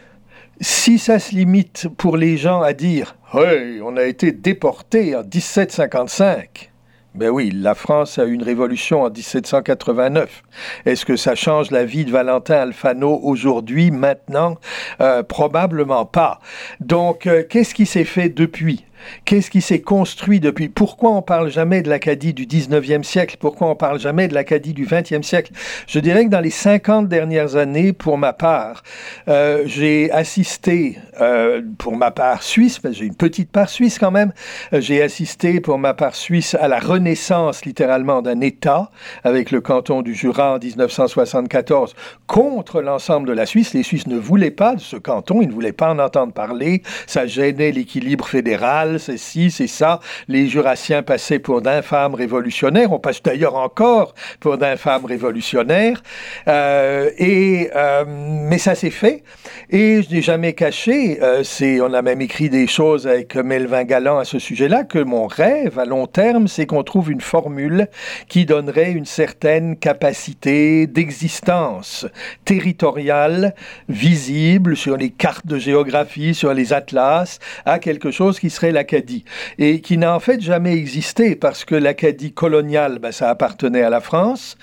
si 0.62 1.00
ça 1.00 1.20
se 1.20 1.36
limite 1.36 1.88
pour 1.98 2.18
les 2.18 2.38
gens 2.38 2.62
à 2.62 2.74
dire 2.74 3.16
Hey, 3.34 3.82
on 3.82 3.98
a 3.98 4.04
été 4.04 4.32
déporté 4.32 5.16
en 5.16 5.24
1755. 5.24 6.72
Ben 7.16 7.30
oui, 7.30 7.50
la 7.54 7.76
France 7.76 8.20
a 8.20 8.26
eu 8.26 8.34
une 8.34 8.44
révolution 8.44 9.04
en 9.04 9.10
1789. 9.10 10.44
Est-ce 10.86 11.06
que 11.06 11.16
ça 11.16 11.34
change 11.34 11.72
la 11.72 11.86
vie 11.86 12.04
de 12.04 12.12
Valentin 12.12 12.56
Alfano 12.56 13.22
aujourd'hui, 13.24 13.90
maintenant? 13.90 14.58
Euh, 15.00 15.24
Probablement 15.24 16.06
pas. 16.06 16.40
Donc, 16.82 17.26
euh, 17.26 17.44
qu'est-ce 17.50 17.74
qui 17.74 17.86
s'est 17.86 18.04
fait 18.04 18.28
depuis? 18.28 18.84
Qu'est-ce 19.26 19.50
qui 19.50 19.62
s'est 19.62 19.82
construit 19.82 20.40
depuis? 20.40 20.70
Pourquoi 20.70 21.12
on 21.12 21.22
parle 21.22 21.50
jamais 21.50 21.82
de 21.82 21.90
l'Acadie 21.90 22.34
du 22.34 22.46
19e 22.46 23.04
siècle? 23.04 23.38
Pourquoi 23.40 23.68
on 23.70 23.76
parle 23.76 24.00
jamais 24.00 24.28
de 24.28 24.34
l'Acadie 24.34 24.74
du 24.74 24.86
20e 24.86 25.24
siècle? 25.24 25.52
Je 25.88 26.00
dirais 26.00 26.26
que 26.26 26.30
dans 26.30 26.42
les 26.42 26.50
50 26.50 27.08
dernières 27.08 27.56
années, 27.56 27.94
pour 27.94 28.18
ma 28.18 28.34
part, 28.34 28.84
euh, 29.28 29.64
j'ai 29.66 30.12
assisté, 30.12 30.98
euh, 31.22 31.62
pour 31.78 31.96
ma 31.96 32.12
part 32.12 32.44
suisse, 32.44 32.80
j'ai 32.92 33.06
une 33.06 33.16
petite 33.16 33.52
part 33.52 33.70
suisse 33.70 34.00
quand 34.00 34.12
même, 34.12 34.32
euh, 34.74 34.82
j'ai 34.82 35.02
assisté 35.02 35.60
pour 35.60 35.78
ma 35.78 35.94
part 35.94 36.16
suisse 36.16 36.56
à 36.56 36.68
la 36.68 36.80
renaissance 36.80 37.66
littéralement 37.66 38.22
d'un 38.22 38.42
État 38.42 38.90
avec 39.24 39.52
le 39.52 39.62
canton 39.62 40.02
du 40.02 40.14
Jura 40.14 40.56
en 40.56 40.60
1974 40.60 41.96
contre 42.28 42.82
l'ensemble 42.82 43.28
de 43.28 43.34
la 43.34 43.46
Suisse. 43.46 43.74
Les 43.74 43.84
Suisses 43.84 44.08
ne 44.08 44.18
voulaient 44.18 44.52
pas 44.52 44.76
de 44.76 44.82
ce 44.82 44.98
canton, 44.98 45.42
ils 45.42 45.48
ne 45.48 45.54
voulaient 45.54 45.72
pas 45.72 45.92
en 45.92 46.00
entendre 46.00 46.34
parler, 46.34 46.82
ça 47.08 47.26
gênait 47.28 47.72
l'équilibre 47.72 48.28
fédéral 48.28 48.95
c'est 48.98 49.18
ci, 49.18 49.52
c'est 49.52 49.68
ça. 49.68 50.00
Les 50.28 50.48
Jurassiens 50.48 51.04
passaient 51.04 51.40
pour 51.40 51.62
d'infâmes 51.62 52.16
révolutionnaires. 52.16 52.92
On 52.92 53.00
passe 53.00 53.22
d'ailleurs 53.22 53.56
encore 53.56 54.14
pour 54.40 54.58
d'infâmes 54.58 55.06
révolutionnaires. 55.06 56.02
Euh, 56.48 57.10
et, 57.18 57.70
euh, 57.76 58.04
mais 58.08 58.58
ça 58.58 58.76
s'est 58.76 58.90
fait. 58.90 59.24
Et 59.70 60.02
je 60.04 60.14
n'ai 60.14 60.22
jamais 60.22 60.54
caché, 60.54 61.20
euh, 61.22 61.44
on 61.82 61.94
a 61.94 62.02
même 62.02 62.22
écrit 62.22 62.50
des 62.50 62.68
choses 62.68 63.08
avec 63.08 63.36
Melvin 63.36 63.84
Galland 63.84 64.20
à 64.20 64.26
ce 64.26 64.40
sujet-là, 64.40 64.84
que 64.84 65.00
mon 65.00 65.28
rêve 65.28 65.80
à 65.80 65.86
long 65.86 66.08
terme, 66.08 66.48
c'est 66.48 66.66
qu'on 66.66 66.84
trouve 66.84 67.12
une 67.12 67.22
formule 67.22 67.88
qui 68.28 68.46
donnerait 68.46 68.92
une 68.92 69.06
certaine 69.06 69.76
capacité 69.78 70.88
d'existence 70.88 72.06
territoriale, 72.46 73.56
visible 73.90 74.76
sur 74.78 74.98
les 74.98 75.10
cartes 75.10 75.48
de 75.48 75.58
géographie, 75.58 76.34
sur 76.34 76.54
les 76.54 76.74
atlas, 76.74 77.40
à 77.66 77.80
quelque 77.80 78.12
chose 78.12 78.40
qui 78.40 78.50
serait 78.50 78.72
l'Acadie, 78.76 79.26
et 79.58 79.82
qui 79.82 79.98
n'a 79.98 80.14
en 80.14 80.20
fait 80.20 80.40
jamais 80.42 80.74
existé 80.74 81.36
parce 81.36 81.66
que 81.66 81.74
l'Acadie 81.74 82.32
coloniale, 82.32 83.00
ben, 83.00 83.12
ça 83.12 83.30
appartenait 83.30 83.82
à 83.82 83.90
la 83.90 84.02
France, 84.02 84.58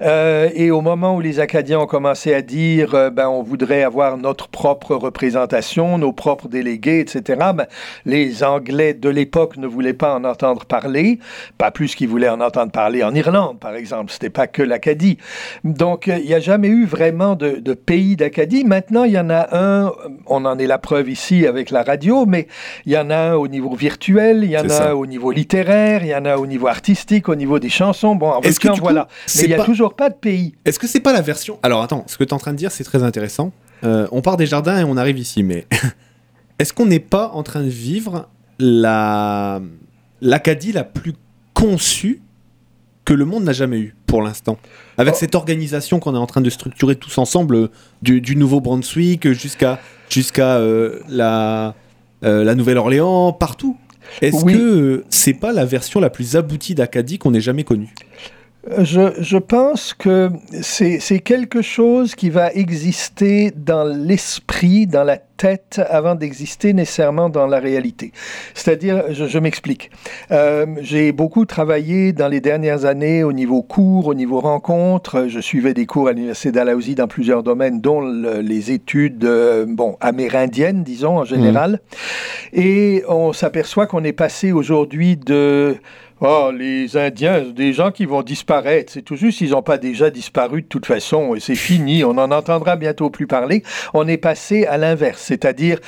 euh, 0.00 0.50
et 0.54 0.72
au 0.72 0.80
moment 0.80 1.14
où 1.14 1.20
les 1.20 1.38
Acadiens 1.38 1.78
ont 1.78 1.86
commencé 1.86 2.34
à 2.34 2.42
dire, 2.42 2.94
euh, 2.94 3.10
ben, 3.10 3.28
on 3.28 3.42
voudrait 3.42 3.82
avoir 3.82 4.16
notre 4.16 4.48
propre 4.48 4.96
représentation, 4.96 5.98
nos 5.98 6.12
propres 6.12 6.48
délégués, 6.48 7.00
etc., 7.00 7.22
ben, 7.54 7.66
les 8.06 8.42
Anglais 8.42 8.94
de 8.94 9.08
l'époque 9.08 9.56
ne 9.58 9.66
voulaient 9.66 9.92
pas 9.92 10.14
en 10.14 10.24
entendre 10.24 10.64
parler, 10.64 11.18
pas 11.58 11.70
plus 11.70 11.94
qu'ils 11.94 12.08
voulaient 12.08 12.28
en 12.28 12.40
entendre 12.40 12.72
parler 12.72 13.04
en 13.04 13.14
Irlande, 13.14 13.60
par 13.60 13.74
exemple, 13.74 14.10
c'était 14.10 14.30
pas 14.30 14.46
que 14.46 14.62
l'Acadie. 14.62 15.18
Donc, 15.64 16.08
euh, 16.08 16.18
il 16.18 16.26
n'y 16.26 16.34
a 16.34 16.40
jamais 16.40 16.68
eu 16.68 16.86
vraiment 16.86 17.34
de, 17.34 17.56
de 17.56 17.74
pays 17.74 18.16
d'Acadie. 18.16 18.64
Maintenant, 18.64 19.04
il 19.04 19.12
y 19.12 19.18
en 19.18 19.30
a 19.30 19.56
un, 19.56 19.92
on 20.26 20.44
en 20.44 20.58
est 20.58 20.66
la 20.66 20.78
preuve 20.78 21.10
ici 21.10 21.46
avec 21.46 21.70
la 21.70 21.82
radio, 21.82 22.24
mais 22.24 22.46
il 22.86 22.92
y 22.92 22.98
en 22.98 23.10
a 23.10 23.16
un 23.16 23.34
au 23.34 23.48
niveau 23.48 23.57
niveau 23.58 23.74
virtuel, 23.74 24.44
il 24.44 24.50
y 24.50 24.58
en 24.58 24.68
a 24.70 24.94
au 24.94 25.06
niveau 25.06 25.30
littéraire, 25.32 26.02
il 26.04 26.08
y 26.08 26.14
en 26.14 26.24
a 26.24 26.36
au 26.36 26.46
niveau 26.46 26.68
artistique, 26.68 27.28
au 27.28 27.34
niveau 27.34 27.58
des 27.58 27.68
chansons. 27.68 28.14
Bon, 28.14 28.30
en 28.30 28.40
que 28.40 28.80
voilà. 28.80 29.08
Mais 29.36 29.42
il 29.42 29.48
n'y 29.48 29.54
a 29.54 29.64
toujours 29.64 29.94
pas 29.94 30.10
de 30.10 30.14
pays. 30.14 30.54
Est-ce 30.64 30.78
que 30.78 30.86
c'est 30.86 31.00
pas 31.00 31.12
la 31.12 31.20
version 31.20 31.58
Alors 31.62 31.82
attends, 31.82 32.04
ce 32.06 32.16
que 32.16 32.24
tu 32.24 32.30
es 32.30 32.32
en 32.32 32.38
train 32.38 32.52
de 32.52 32.58
dire, 32.58 32.70
c'est 32.70 32.84
très 32.84 33.02
intéressant. 33.02 33.52
Euh, 33.84 34.06
on 34.12 34.22
part 34.22 34.36
des 34.36 34.46
jardins 34.46 34.80
et 34.80 34.84
on 34.84 34.96
arrive 34.96 35.18
ici, 35.18 35.42
mais 35.42 35.66
est-ce 36.58 36.72
qu'on 36.72 36.86
n'est 36.86 37.00
pas 37.00 37.30
en 37.34 37.42
train 37.42 37.62
de 37.62 37.68
vivre 37.68 38.28
la 38.58 39.60
l'Acadie 40.20 40.72
la 40.72 40.84
plus 40.84 41.14
conçue 41.54 42.20
que 43.04 43.14
le 43.14 43.24
monde 43.24 43.44
n'a 43.44 43.52
jamais 43.52 43.78
eue 43.78 43.96
pour 44.06 44.22
l'instant? 44.22 44.58
Avec 44.96 45.14
oh. 45.14 45.18
cette 45.18 45.34
organisation 45.34 46.00
qu'on 46.00 46.14
est 46.14 46.18
en 46.18 46.26
train 46.26 46.40
de 46.40 46.50
structurer 46.50 46.96
tous 46.96 47.18
ensemble, 47.18 47.54
euh, 47.54 47.70
du, 48.02 48.20
du 48.20 48.36
Nouveau-Brunswick 48.36 49.32
jusqu'à 49.32 49.80
jusqu'à 50.08 50.56
euh, 50.56 51.00
la, 51.08 51.74
euh, 52.24 52.44
la 52.44 52.54
Nouvelle-Orléans, 52.54 53.32
partout. 53.32 53.76
Est-ce 54.22 54.44
que 54.44 55.04
c'est 55.10 55.34
pas 55.34 55.52
la 55.52 55.64
version 55.64 56.00
la 56.00 56.10
plus 56.10 56.36
aboutie 56.36 56.74
d'Acadie 56.74 57.18
qu'on 57.18 57.34
ait 57.34 57.40
jamais 57.40 57.64
connue? 57.64 57.92
Je, 58.78 59.38
pense 59.38 59.94
que 59.94 60.30
c'est 60.60 61.20
quelque 61.20 61.62
chose 61.62 62.14
qui 62.14 62.30
va 62.30 62.52
exister 62.52 63.52
dans 63.54 63.84
l'esprit, 63.84 64.86
dans 64.86 65.04
la 65.04 65.16
tête, 65.16 65.80
avant 65.88 66.16
d'exister 66.16 66.72
nécessairement 66.72 67.28
dans 67.28 67.46
la 67.46 67.60
réalité. 67.60 68.12
C'est-à-dire, 68.54 69.04
je, 69.12 69.38
m'explique. 69.38 69.90
Euh, 70.32 70.66
j'ai 70.80 71.12
beaucoup 71.12 71.44
travaillé 71.44 72.12
dans 72.12 72.28
les 72.28 72.40
dernières 72.40 72.84
années 72.84 73.22
au 73.22 73.32
niveau 73.32 73.62
cours, 73.62 74.08
au 74.08 74.14
niveau 74.14 74.40
rencontres. 74.40 75.26
Je 75.28 75.40
suivais 75.40 75.74
des 75.74 75.86
cours 75.86 76.08
à 76.08 76.12
l'Université 76.12 76.50
d'Alaousie 76.50 76.96
dans 76.96 77.06
plusieurs 77.06 77.42
domaines, 77.42 77.80
dont 77.80 78.00
les 78.00 78.72
études 78.72 79.24
euh, 79.24 79.64
bon, 79.68 79.96
amérindiennes, 80.00 80.82
disons, 80.82 81.18
en 81.18 81.24
général. 81.24 81.80
Mmh. 82.52 82.60
Et 82.60 83.04
on 83.08 83.32
s'aperçoit 83.32 83.86
qu'on 83.86 84.02
est 84.04 84.12
passé 84.12 84.50
aujourd'hui 84.52 85.16
de 85.16 85.76
Oh, 86.20 86.50
les 86.52 86.96
Indiens, 86.96 87.42
des 87.42 87.72
gens 87.72 87.92
qui 87.92 88.04
vont 88.04 88.22
disparaître. 88.22 88.92
C'est 88.92 89.02
tout 89.02 89.14
juste, 89.14 89.40
ils 89.40 89.50
n'ont 89.50 89.62
pas 89.62 89.78
déjà 89.78 90.10
disparu 90.10 90.62
de 90.62 90.66
toute 90.66 90.84
façon 90.84 91.36
et 91.36 91.40
c'est 91.40 91.54
fini. 91.54 92.02
On 92.02 92.18
en 92.18 92.32
entendra 92.32 92.74
bientôt 92.74 93.08
plus 93.08 93.28
parler. 93.28 93.62
On 93.94 94.08
est 94.08 94.16
passé 94.16 94.66
à 94.66 94.78
l'inverse, 94.78 95.22
c'est-à-dire 95.22 95.78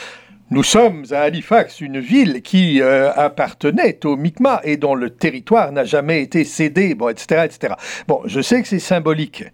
nous 0.51 0.64
sommes 0.64 1.05
à 1.12 1.20
Halifax, 1.20 1.80
une 1.80 2.01
ville 2.01 2.42
qui 2.42 2.82
euh, 2.82 3.12
appartenait 3.12 4.05
aux 4.05 4.16
Mi'kmaq 4.16 4.61
et 4.64 4.76
dont 4.76 4.96
le 4.96 5.11
territoire 5.11 5.70
n'a 5.70 5.84
jamais 5.84 6.22
été 6.22 6.44
cédé, 6.44 6.96
bon, 6.96 7.09
etc., 7.09 7.42
etc. 7.44 7.74
Bon, 8.09 8.22
je 8.24 8.40
sais 8.40 8.61
que 8.61 8.66
c'est 8.66 8.80
symbolique. 8.80 9.44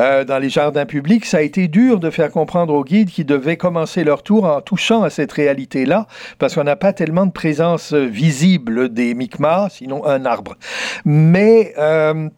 Euh, 0.00 0.24
dans 0.24 0.38
les 0.38 0.48
jardins 0.48 0.86
publics, 0.86 1.24
ça 1.24 1.38
a 1.38 1.42
été 1.42 1.68
dur 1.68 2.00
de 2.00 2.10
faire 2.10 2.32
comprendre 2.32 2.74
aux 2.74 2.82
guides 2.82 3.10
qui 3.10 3.24
devaient 3.24 3.56
commencer 3.56 4.02
leur 4.02 4.24
tour 4.24 4.44
en 4.44 4.60
touchant 4.60 5.04
à 5.04 5.10
cette 5.10 5.30
réalité-là, 5.30 6.08
parce 6.40 6.56
qu'on 6.56 6.64
n'a 6.64 6.76
pas 6.76 6.92
tellement 6.92 7.26
de 7.26 7.32
présence 7.32 7.92
visible 7.92 8.92
des 8.92 9.14
Mi'kmaq, 9.14 9.70
sinon 9.70 10.04
un 10.04 10.24
arbre. 10.24 10.56
Mais 11.04 11.74
euh, 11.78 12.28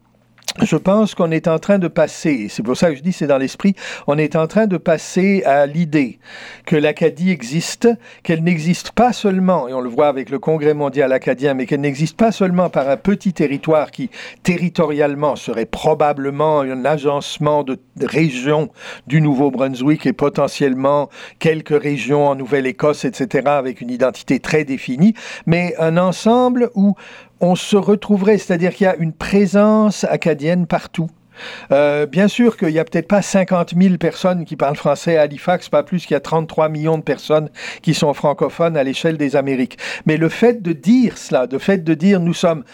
je 0.60 0.76
pense 0.76 1.14
qu'on 1.14 1.30
est 1.30 1.48
en 1.48 1.58
train 1.58 1.78
de 1.78 1.88
passer, 1.88 2.48
c'est 2.50 2.62
pour 2.62 2.76
ça 2.76 2.90
que 2.90 2.96
je 2.96 3.02
dis 3.02 3.12
c'est 3.12 3.26
dans 3.26 3.38
l'esprit, 3.38 3.74
on 4.06 4.18
est 4.18 4.36
en 4.36 4.46
train 4.46 4.66
de 4.66 4.76
passer 4.76 5.42
à 5.44 5.66
l'idée 5.66 6.18
que 6.66 6.76
l'Acadie 6.76 7.30
existe, 7.30 7.88
qu'elle 8.22 8.42
n'existe 8.42 8.92
pas 8.92 9.12
seulement, 9.12 9.66
et 9.68 9.72
on 9.72 9.80
le 9.80 9.88
voit 9.88 10.08
avec 10.08 10.28
le 10.28 10.38
Congrès 10.38 10.74
mondial 10.74 11.12
acadien, 11.12 11.54
mais 11.54 11.66
qu'elle 11.66 11.80
n'existe 11.80 12.16
pas 12.16 12.32
seulement 12.32 12.68
par 12.68 12.88
un 12.88 12.96
petit 12.98 13.32
territoire 13.32 13.90
qui 13.90 14.10
territorialement 14.42 15.36
serait 15.36 15.66
probablement 15.66 16.60
un 16.60 16.84
agencement 16.84 17.64
de 17.64 17.78
régions 18.00 18.70
du 19.06 19.20
Nouveau-Brunswick 19.20 20.06
et 20.06 20.12
potentiellement 20.12 21.08
quelques 21.38 21.80
régions 21.80 22.28
en 22.28 22.34
Nouvelle-Écosse, 22.34 23.04
etc., 23.04 23.46
avec 23.46 23.80
une 23.80 23.90
identité 23.90 24.38
très 24.38 24.64
définie, 24.64 25.14
mais 25.46 25.74
un 25.78 25.96
ensemble 25.96 26.70
où 26.74 26.94
on 27.42 27.56
se 27.56 27.76
retrouverait, 27.76 28.38
c'est-à-dire 28.38 28.72
qu'il 28.72 28.84
y 28.84 28.88
a 28.88 28.96
une 28.96 29.12
présence 29.12 30.04
acadienne 30.04 30.66
partout. 30.66 31.10
Euh, 31.72 32.06
bien 32.06 32.28
sûr 32.28 32.56
qu'il 32.56 32.68
n'y 32.68 32.78
a 32.78 32.84
peut-être 32.84 33.08
pas 33.08 33.22
50 33.22 33.74
000 33.76 33.96
personnes 33.96 34.44
qui 34.44 34.54
parlent 34.54 34.76
français 34.76 35.16
à 35.16 35.22
Halifax, 35.22 35.68
pas 35.68 35.82
plus 35.82 36.04
qu'il 36.04 36.12
y 36.12 36.16
a 36.16 36.20
33 36.20 36.68
millions 36.68 36.98
de 36.98 37.02
personnes 37.02 37.50
qui 37.80 37.94
sont 37.94 38.12
francophones 38.14 38.76
à 38.76 38.84
l'échelle 38.84 39.16
des 39.16 39.34
Amériques. 39.34 39.78
Mais 40.06 40.18
le 40.18 40.28
fait 40.28 40.62
de 40.62 40.72
dire 40.72 41.18
cela, 41.18 41.46
le 41.50 41.58
fait 41.58 41.82
de 41.82 41.94
dire 41.94 42.20
nous 42.20 42.34
sommes 42.34 42.64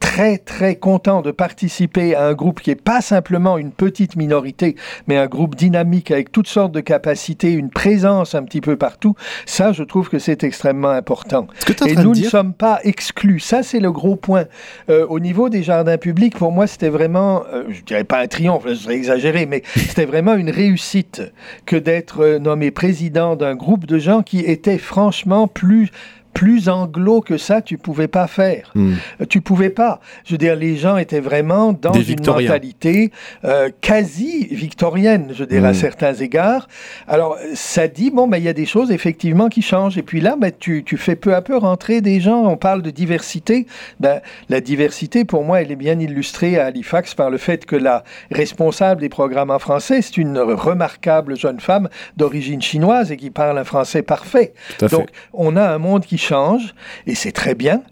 très 0.00 0.38
très 0.38 0.76
content 0.76 1.22
de 1.22 1.30
participer 1.30 2.14
à 2.14 2.26
un 2.26 2.34
groupe 2.34 2.60
qui 2.60 2.70
n'est 2.70 2.76
pas 2.76 3.00
simplement 3.00 3.58
une 3.58 3.70
petite 3.70 4.16
minorité, 4.16 4.76
mais 5.06 5.16
un 5.16 5.26
groupe 5.26 5.54
dynamique 5.54 6.10
avec 6.10 6.32
toutes 6.32 6.48
sortes 6.48 6.72
de 6.72 6.80
capacités, 6.80 7.52
une 7.52 7.70
présence 7.70 8.34
un 8.34 8.42
petit 8.42 8.60
peu 8.60 8.76
partout. 8.76 9.14
Ça, 9.46 9.72
je 9.72 9.82
trouve 9.82 10.08
que 10.08 10.18
c'est 10.18 10.44
extrêmement 10.44 10.90
important. 10.90 11.46
Et 11.86 11.94
nous 11.94 12.14
ne 12.14 12.22
sommes 12.24 12.52
pas 12.52 12.80
exclus. 12.84 13.40
Ça, 13.40 13.62
c'est 13.62 13.80
le 13.80 13.92
gros 13.92 14.16
point. 14.16 14.44
Euh, 14.90 15.06
au 15.08 15.20
niveau 15.20 15.48
des 15.48 15.62
jardins 15.62 15.98
publics, 15.98 16.36
pour 16.36 16.52
moi, 16.52 16.66
c'était 16.66 16.88
vraiment, 16.88 17.44
euh, 17.52 17.64
je 17.68 17.82
dirais 17.82 18.04
pas 18.04 18.20
un 18.20 18.26
triomphe, 18.26 18.64
je 18.66 18.74
serais 18.74 18.94
exagéré, 18.94 19.46
mais 19.46 19.62
c'était 19.76 20.06
vraiment 20.06 20.34
une 20.34 20.50
réussite 20.50 21.22
que 21.66 21.76
d'être 21.76 22.22
euh, 22.22 22.38
nommé 22.38 22.70
président 22.70 23.36
d'un 23.36 23.54
groupe 23.54 23.86
de 23.86 23.98
gens 23.98 24.22
qui 24.22 24.40
étaient 24.40 24.78
franchement 24.78 25.48
plus 25.48 25.90
plus 26.38 26.68
anglo 26.68 27.20
que 27.20 27.36
ça, 27.36 27.62
tu 27.62 27.78
pouvais 27.78 28.06
pas 28.06 28.28
faire. 28.28 28.72
Euh, 28.76 28.94
tu 29.28 29.40
pouvais 29.40 29.70
pas. 29.70 29.98
Je 30.24 30.34
veux 30.34 30.38
dire, 30.38 30.54
les 30.54 30.76
gens 30.76 30.96
étaient 30.96 31.18
vraiment 31.18 31.72
dans 31.72 31.92
une 31.92 32.24
mentalité 32.24 33.10
euh, 33.44 33.70
quasi 33.80 34.46
victorienne, 34.52 35.32
je 35.34 35.42
dirais, 35.42 35.66
à 35.66 35.70
hmm. 35.72 35.74
certains 35.74 36.14
égards. 36.14 36.68
Alors, 37.08 37.36
ça 37.54 37.88
dit, 37.88 38.12
bon, 38.12 38.28
mais 38.28 38.38
il 38.38 38.44
y 38.44 38.48
a 38.48 38.52
des 38.52 38.66
choses 38.66 38.92
effectivement 38.92 39.48
qui 39.48 39.62
changent. 39.62 39.98
Et 39.98 40.04
puis 40.04 40.20
là, 40.20 40.36
ben, 40.38 40.52
tu, 40.56 40.84
tu, 40.84 40.96
fais 40.96 41.16
peu 41.16 41.34
à 41.34 41.42
peu 41.42 41.56
rentrer 41.56 42.02
des 42.02 42.20
gens. 42.20 42.44
On 42.44 42.56
parle 42.56 42.82
de 42.82 42.90
diversité. 42.90 43.66
Ben, 43.98 44.20
la 44.48 44.60
diversité, 44.60 45.24
pour 45.24 45.42
moi, 45.42 45.60
elle 45.60 45.72
est 45.72 45.76
bien 45.76 45.98
illustrée 45.98 46.56
à 46.56 46.66
Halifax 46.66 47.16
par 47.16 47.30
le 47.30 47.38
fait 47.38 47.66
que 47.66 47.74
la 47.74 48.04
responsable 48.30 49.00
des 49.00 49.08
programmes 49.08 49.50
en 49.50 49.58
français, 49.58 50.02
c'est 50.02 50.18
une 50.18 50.38
remarquable 50.38 51.36
jeune 51.36 51.58
femme 51.58 51.88
d'origine 52.16 52.62
chinoise 52.62 53.10
et 53.10 53.16
qui 53.16 53.30
parle 53.30 53.58
un 53.58 53.64
français 53.64 54.02
parfait. 54.02 54.52
Donc, 54.78 55.08
on 55.32 55.56
a 55.56 55.68
un 55.68 55.78
monde 55.78 56.04
qui 56.04 56.16
change 56.16 56.27
change, 56.28 56.74
et 57.06 57.14
c'est 57.14 57.32
très 57.32 57.54
bien. 57.54 57.82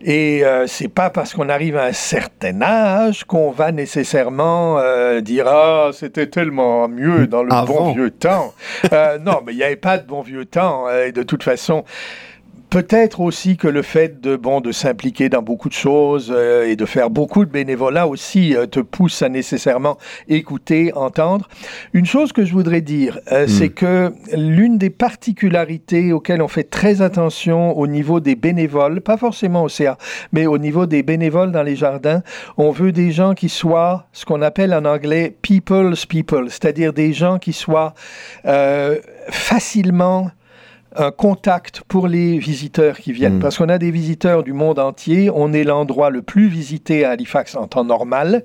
Et 0.00 0.44
euh, 0.44 0.66
c'est 0.66 0.88
pas 0.88 1.10
parce 1.10 1.34
qu'on 1.34 1.48
arrive 1.48 1.76
à 1.76 1.84
un 1.84 1.92
certain 1.92 2.62
âge 2.62 3.24
qu'on 3.24 3.50
va 3.50 3.72
nécessairement 3.72 4.78
euh, 4.78 5.20
dire 5.20 5.46
ah 5.48 5.90
c'était 5.92 6.28
tellement 6.28 6.88
mieux 6.88 7.26
dans 7.26 7.42
le 7.42 7.66
bon 7.66 7.92
vieux 7.92 8.10
temps. 8.10 8.54
Euh, 8.92 9.18
non, 9.18 9.40
mais 9.44 9.52
il 9.52 9.56
n'y 9.56 9.64
avait 9.64 9.76
pas 9.76 9.98
de 9.98 10.06
bon 10.06 10.22
vieux 10.22 10.44
temps. 10.44 10.88
Et 10.90 11.10
de 11.10 11.22
toute 11.22 11.42
façon, 11.42 11.84
Peut-être 12.74 13.20
aussi 13.20 13.56
que 13.56 13.68
le 13.68 13.82
fait 13.82 14.20
de 14.20 14.34
bon 14.34 14.60
de 14.60 14.72
s'impliquer 14.72 15.28
dans 15.28 15.42
beaucoup 15.42 15.68
de 15.68 15.74
choses 15.74 16.34
euh, 16.34 16.66
et 16.66 16.74
de 16.74 16.86
faire 16.86 17.08
beaucoup 17.08 17.44
de 17.44 17.50
bénévolat 17.52 18.08
aussi 18.08 18.56
euh, 18.56 18.66
te 18.66 18.80
pousse 18.80 19.22
à 19.22 19.28
nécessairement 19.28 19.96
écouter, 20.26 20.92
entendre. 20.92 21.46
Une 21.92 22.04
chose 22.04 22.32
que 22.32 22.44
je 22.44 22.52
voudrais 22.52 22.80
dire, 22.80 23.20
euh, 23.30 23.44
hmm. 23.44 23.48
c'est 23.48 23.68
que 23.68 24.12
l'une 24.32 24.76
des 24.76 24.90
particularités 24.90 26.12
auxquelles 26.12 26.42
on 26.42 26.48
fait 26.48 26.64
très 26.68 27.00
attention 27.00 27.78
au 27.78 27.86
niveau 27.86 28.18
des 28.18 28.34
bénévoles, 28.34 29.02
pas 29.02 29.18
forcément 29.18 29.62
au 29.62 29.68
CA, 29.68 29.96
mais 30.32 30.46
au 30.46 30.58
niveau 30.58 30.86
des 30.86 31.04
bénévoles 31.04 31.52
dans 31.52 31.62
les 31.62 31.76
jardins, 31.76 32.24
on 32.56 32.72
veut 32.72 32.90
des 32.90 33.12
gens 33.12 33.34
qui 33.34 33.50
soient 33.50 34.08
ce 34.12 34.24
qu'on 34.24 34.42
appelle 34.42 34.74
en 34.74 34.84
anglais 34.84 35.32
people's 35.42 36.06
people, 36.06 36.50
c'est-à-dire 36.50 36.92
des 36.92 37.12
gens 37.12 37.38
qui 37.38 37.52
soient 37.52 37.94
facilement 39.30 40.32
un 40.96 41.10
contact 41.10 41.82
pour 41.88 42.08
les 42.08 42.38
visiteurs 42.38 42.98
qui 42.98 43.12
viennent. 43.12 43.36
Mm. 43.36 43.40
Parce 43.40 43.58
qu'on 43.58 43.68
a 43.68 43.78
des 43.78 43.90
visiteurs 43.90 44.42
du 44.42 44.52
monde 44.52 44.78
entier. 44.78 45.30
On 45.32 45.52
est 45.52 45.64
l'endroit 45.64 46.10
le 46.10 46.22
plus 46.22 46.48
visité 46.48 47.04
à 47.04 47.10
Halifax 47.10 47.56
en 47.56 47.66
temps 47.66 47.84
normal. 47.84 48.44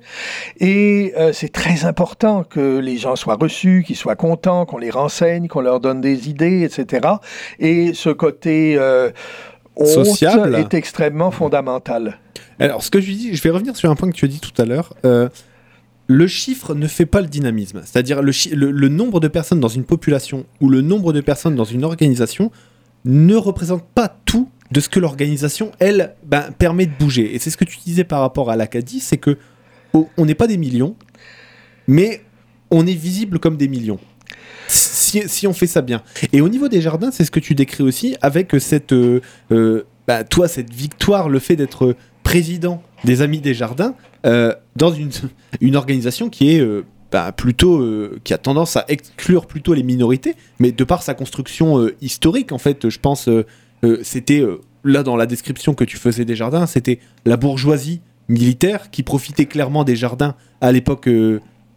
Et 0.60 1.14
euh, 1.18 1.32
c'est 1.34 1.52
très 1.52 1.86
important 1.86 2.44
que 2.44 2.80
les 2.80 2.98
gens 2.98 3.16
soient 3.16 3.38
reçus, 3.40 3.84
qu'ils 3.86 3.96
soient 3.96 4.16
contents, 4.16 4.66
qu'on 4.66 4.78
les 4.78 4.92
renseigne, 4.92 5.48
qu'on 5.48 5.62
leur 5.62 5.80
donne 5.80 6.02
des 6.02 6.30
idées, 6.30 6.64
etc. 6.64 7.08
Et 7.60 7.94
ce 7.94 8.10
côté 8.10 8.76
euh, 8.78 9.12
social 9.86 10.56
est 10.56 10.74
extrêmement 10.74 11.32
fondamental. 11.32 12.20
Alors, 12.60 12.84
ce 12.84 12.92
que 12.92 13.00
je 13.00 13.12
dis, 13.12 13.36
je 13.36 13.42
vais 13.42 13.50
revenir 13.50 13.76
sur 13.76 13.90
un 13.90 13.96
point 13.96 14.10
que 14.10 14.16
tu 14.16 14.26
as 14.26 14.28
dit 14.28 14.42
tout 14.42 14.62
à 14.62 14.66
l'heure. 14.66 14.94
Euh, 15.06 15.30
le 16.10 16.26
chiffre 16.26 16.74
ne 16.74 16.88
fait 16.88 17.06
pas 17.06 17.22
le 17.22 17.28
dynamisme. 17.28 17.82
C'est-à-dire 17.86 18.24
le, 18.24 18.88
nombre 18.90 19.20
de 19.20 19.28
personnes 19.28 19.60
dans 19.60 19.68
une 19.68 19.84
population 19.84 20.48
ou 20.60 20.68
le 20.68 20.82
nombre 20.82 21.14
de 21.14 21.22
personnes 21.22 21.56
dans 21.56 21.64
une 21.64 21.84
organisation 21.84 22.52
ne 23.06 23.36
représente 23.36 23.86
pas 23.86 24.18
tout 24.26 24.50
de 24.72 24.80
ce 24.80 24.90
que 24.90 25.00
l'organisation, 25.00 25.72
elle, 25.78 26.16
ben, 26.26 26.50
permet 26.58 26.88
de 26.88 26.92
bouger. 27.00 27.36
Et 27.36 27.40
c'est 27.40 27.52
ce 27.52 27.58
que 27.58 27.64
tu 27.64 27.78
disais 27.86 28.04
par 28.04 28.22
rapport 28.22 28.50
à 28.50 28.56
l'Acadie, 28.56 29.00
c'est 29.00 29.18
que 29.18 29.38
on 29.94 30.26
n'est 30.26 30.36
pas 30.36 30.48
des 30.48 30.58
millions, 30.58 30.96
mais 31.88 32.24
on 32.72 32.88
est 32.88 32.94
visible 32.94 33.38
comme 33.38 33.56
des 33.56 33.68
millions. 33.68 34.00
Si, 34.68 35.48
on 35.48 35.54
fait 35.54 35.68
ça 35.68 35.82
bien. 35.82 36.02
Et 36.34 36.42
au 36.42 36.50
niveau 36.50 36.70
des 36.70 36.82
jardins, 36.82 37.12
c'est 37.12 37.24
ce 37.24 37.32
que 37.32 37.40
tu 37.40 37.54
décris 37.54 37.84
aussi 37.84 38.16
avec 38.22 38.56
cette, 38.60 38.94
euh, 38.94 39.22
euh, 39.52 39.84
bah, 40.08 40.24
toi, 40.24 40.48
cette 40.48 40.74
victoire, 40.74 41.30
le 41.30 41.38
fait 41.40 41.56
d'être 41.56 41.96
président 42.24 42.84
des 43.04 43.22
Amis 43.22 43.40
des 43.40 43.54
Jardins, 43.54 43.96
euh, 44.26 44.54
dans 44.76 44.92
une, 44.92 45.12
une, 45.62 45.76
organisation 45.76 46.30
qui 46.30 46.56
est 46.56 46.60
euh, 46.60 46.84
bah, 47.12 47.32
plutôt 47.32 47.80
euh, 47.80 48.20
qui 48.24 48.34
a 48.34 48.38
tendance 48.38 48.76
à 48.78 48.86
exclure 48.88 49.48
plutôt 49.48 49.74
les 49.74 49.84
minorités, 49.84 50.36
mais 50.60 50.72
de 50.72 50.84
par 50.84 51.04
sa 51.04 51.14
construction 51.14 51.90
historique, 52.02 52.52
en 52.52 52.58
fait, 52.58 52.90
je 52.90 53.00
pense, 53.00 53.30
c'était 54.04 54.44
là 54.84 55.04
dans 55.04 55.16
la 55.16 55.26
description 55.26 55.74
que 55.74 55.84
tu 55.84 55.98
faisais 55.98 56.26
des 56.26 56.36
jardins, 56.36 56.66
c'était 56.66 57.00
la 57.26 57.38
bourgeoisie 57.38 58.02
militaire 58.28 58.92
qui 58.92 59.02
profitait 59.02 59.46
clairement 59.46 59.84
des 59.84 59.96
jardins 59.96 60.36
à 60.62 60.72
l'époque 60.72 61.10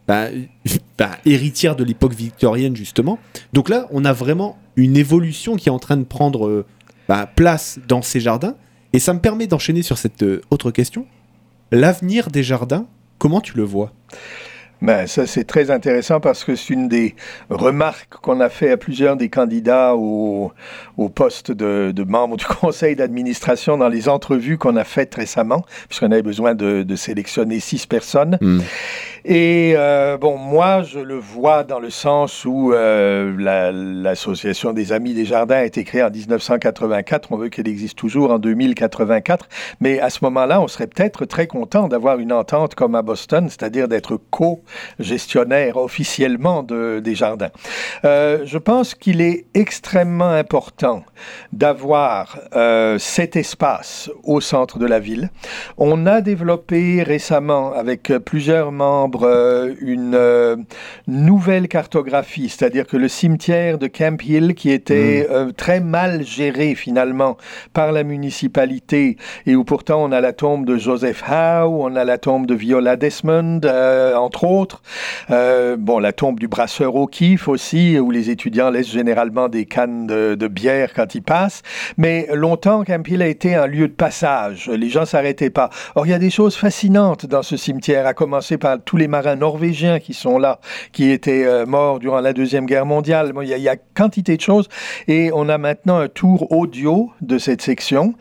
bah, 0.07 0.27
bah, 0.97 1.11
héritière 1.25 1.75
de 1.75 1.83
l'époque 1.83 2.13
victorienne 2.13 2.75
justement. 2.75 3.17
Donc 3.53 3.69
là, 3.69 3.87
on 3.91 4.05
a 4.05 4.13
vraiment 4.13 4.57
une 4.75 4.97
évolution 4.97 5.55
qui 5.55 5.69
est 5.69 5.71
en 5.71 5.79
train 5.79 5.97
de 5.97 6.03
prendre 6.03 6.65
place 7.35 7.79
dans 7.87 8.01
ces 8.01 8.19
jardins, 8.19 8.55
et 8.93 8.99
ça 8.99 9.13
me 9.13 9.19
permet 9.19 9.47
d'enchaîner 9.47 9.81
sur 9.81 9.97
cette 9.97 10.23
autre 10.49 10.71
question. 10.71 11.05
L'avenir 11.71 12.29
des 12.29 12.43
jardins, 12.43 12.85
comment 13.17 13.41
tu 13.41 13.57
le 13.57 13.63
vois? 13.63 13.91
Ben, 14.83 15.07
ça, 15.07 15.25
c'est 15.25 15.45
très 15.45 15.71
intéressant 15.71 16.19
parce 16.19 16.43
que 16.43 16.57
c'est 16.57 16.73
une 16.73 16.89
des 16.89 17.15
remarques 17.49 18.15
qu'on 18.21 18.41
a 18.41 18.49
fait 18.49 18.69
à 18.69 18.75
plusieurs 18.75 19.15
des 19.15 19.29
candidats 19.29 19.95
au, 19.95 20.51
au 20.97 21.07
poste 21.07 21.53
de, 21.53 21.93
de 21.95 22.03
membre 22.03 22.35
du 22.35 22.45
conseil 22.61 22.97
d'administration 22.97 23.77
dans 23.77 23.87
les 23.87 24.09
entrevues 24.09 24.57
qu'on 24.57 24.75
a 24.75 24.83
faites 24.83 25.15
récemment, 25.15 25.63
puisqu'on 25.87 26.11
avait 26.11 26.21
besoin 26.21 26.53
de, 26.53 26.83
de 26.83 26.95
sélectionner 26.97 27.61
six 27.61 27.85
personnes. 27.85 28.37
Hmm. 28.41 28.59
Et 29.25 29.73
euh, 29.77 30.17
bon, 30.17 30.37
moi, 30.37 30.83
je 30.83 30.99
le 30.99 31.15
vois 31.17 31.63
dans 31.63 31.79
le 31.79 31.89
sens 31.89 32.43
où 32.43 32.73
euh, 32.73 33.33
l'Association 33.39 34.73
des 34.73 34.91
Amis 34.91 35.13
des 35.13 35.23
Jardins 35.23 35.55
a 35.55 35.63
été 35.63 35.85
créée 35.85 36.03
en 36.03 36.09
1984. 36.09 37.31
On 37.31 37.37
veut 37.37 37.47
qu'elle 37.47 37.69
existe 37.69 37.97
toujours 37.97 38.31
en 38.31 38.39
2084. 38.39 39.47
Mais 39.79 40.01
à 40.01 40.09
ce 40.09 40.19
moment-là, 40.23 40.59
on 40.59 40.67
serait 40.67 40.87
peut-être 40.87 41.23
très 41.23 41.47
content 41.47 41.87
d'avoir 41.87 42.19
une 42.19 42.33
entente 42.33 42.75
comme 42.75 42.95
à 42.95 43.01
Boston, 43.01 43.47
c'est-à-dire 43.47 43.87
d'être 43.87 44.19
co- 44.29 44.61
gestionnaire 44.99 45.77
officiellement 45.77 46.61
de, 46.61 46.99
des 46.99 47.15
jardins. 47.15 47.51
Euh, 48.03 48.39
je 48.43 48.57
pense 48.57 48.93
qu'il 48.93 49.21
est 49.21 49.45
extrêmement 49.53 50.31
important 50.31 51.03
d'avoir 51.53 52.39
cet 52.97 53.35
espace 53.35 54.11
au 54.23 54.41
centre 54.41 54.79
de 54.79 54.85
la 54.85 54.99
ville. 54.99 55.29
On 55.77 56.05
a 56.07 56.21
développé 56.21 57.03
récemment 57.03 57.73
avec 57.73 58.11
plusieurs 58.25 58.71
membres 58.71 59.12
euh, 59.23 59.73
une 59.79 60.15
euh, 60.15 60.55
nouvelle 61.07 61.67
cartographie, 61.67 62.49
c'est-à-dire 62.49 62.87
que 62.87 62.97
le 62.97 63.07
cimetière 63.07 63.77
de 63.77 63.87
Camp 63.87 64.21
Hill, 64.23 64.55
qui 64.55 64.71
était 64.71 65.27
Mm. 65.29 65.33
euh, 65.33 65.51
très 65.51 65.79
mal 65.79 66.23
géré 66.23 66.75
finalement 66.75 67.37
par 67.73 67.91
la 67.91 68.03
municipalité 68.03 69.17
et 69.45 69.55
où 69.55 69.63
pourtant 69.63 70.03
on 70.03 70.11
a 70.11 70.21
la 70.21 70.33
tombe 70.33 70.65
de 70.65 70.77
Joseph 70.77 71.23
Howe, 71.29 71.83
on 71.83 71.95
a 71.95 72.03
la 72.03 72.17
tombe 72.17 72.45
de 72.45 72.55
Viola 72.55 72.95
Desmond, 72.95 73.61
entre 74.15 74.43
autres. 74.43 74.81
Bon, 75.29 75.99
la 75.99 76.13
tombe 76.13 76.39
du 76.39 76.47
brasseur 76.47 76.95
O'Keefe 76.95 77.47
aussi, 77.47 77.99
où 77.99 78.11
les 78.11 78.29
étudiants 78.29 78.69
laissent 78.69 78.91
généralement 78.91 79.49
des 79.49 79.65
cannes 79.65 80.07
de, 80.07 80.35
de 80.35 80.47
bière 80.47 80.93
quand 80.93 81.15
ils 81.15 81.21
passent. 81.21 81.61
Mais 81.97 82.27
longtemps, 82.33 82.83
Camp 82.83 83.07
Hill 83.07 83.21
a 83.21 83.27
été 83.27 83.55
un 83.55 83.67
lieu 83.67 83.87
de 83.87 83.93
passage. 83.93 84.69
Les 84.69 84.89
gens 84.89 85.05
s'arrêtaient 85.05 85.49
pas. 85.49 85.69
Or, 85.95 86.05
il 86.05 86.09
y 86.09 86.13
a 86.13 86.19
des 86.19 86.29
choses 86.29 86.55
fascinantes 86.55 87.25
dans 87.25 87.43
ce 87.43 87.57
cimetière, 87.57 88.07
à 88.07 88.13
commencer 88.13 88.57
par 88.57 88.77
tous 88.83 88.97
les 88.97 89.02
marins 89.07 89.35
norvégiens 89.35 89.99
qui 89.99 90.13
sont 90.13 90.37
là, 90.37 90.59
qui 90.91 91.11
étaient 91.11 91.45
euh, 91.45 91.65
morts 91.65 91.99
durant 91.99 92.19
la 92.19 92.33
Deuxième 92.33 92.65
Guerre 92.65 92.85
mondiale. 92.85 93.33
Bon, 93.33 93.41
il, 93.41 93.49
y 93.49 93.53
a, 93.53 93.57
il 93.57 93.63
y 93.63 93.69
a 93.69 93.75
quantité 93.75 94.35
de 94.37 94.41
choses. 94.41 94.67
Et 95.07 95.31
on 95.33 95.49
a 95.49 95.57
maintenant 95.57 95.97
un 95.97 96.07
tour 96.07 96.51
audio 96.51 97.11
de 97.21 97.37
cette 97.37 97.61
section 97.61 98.13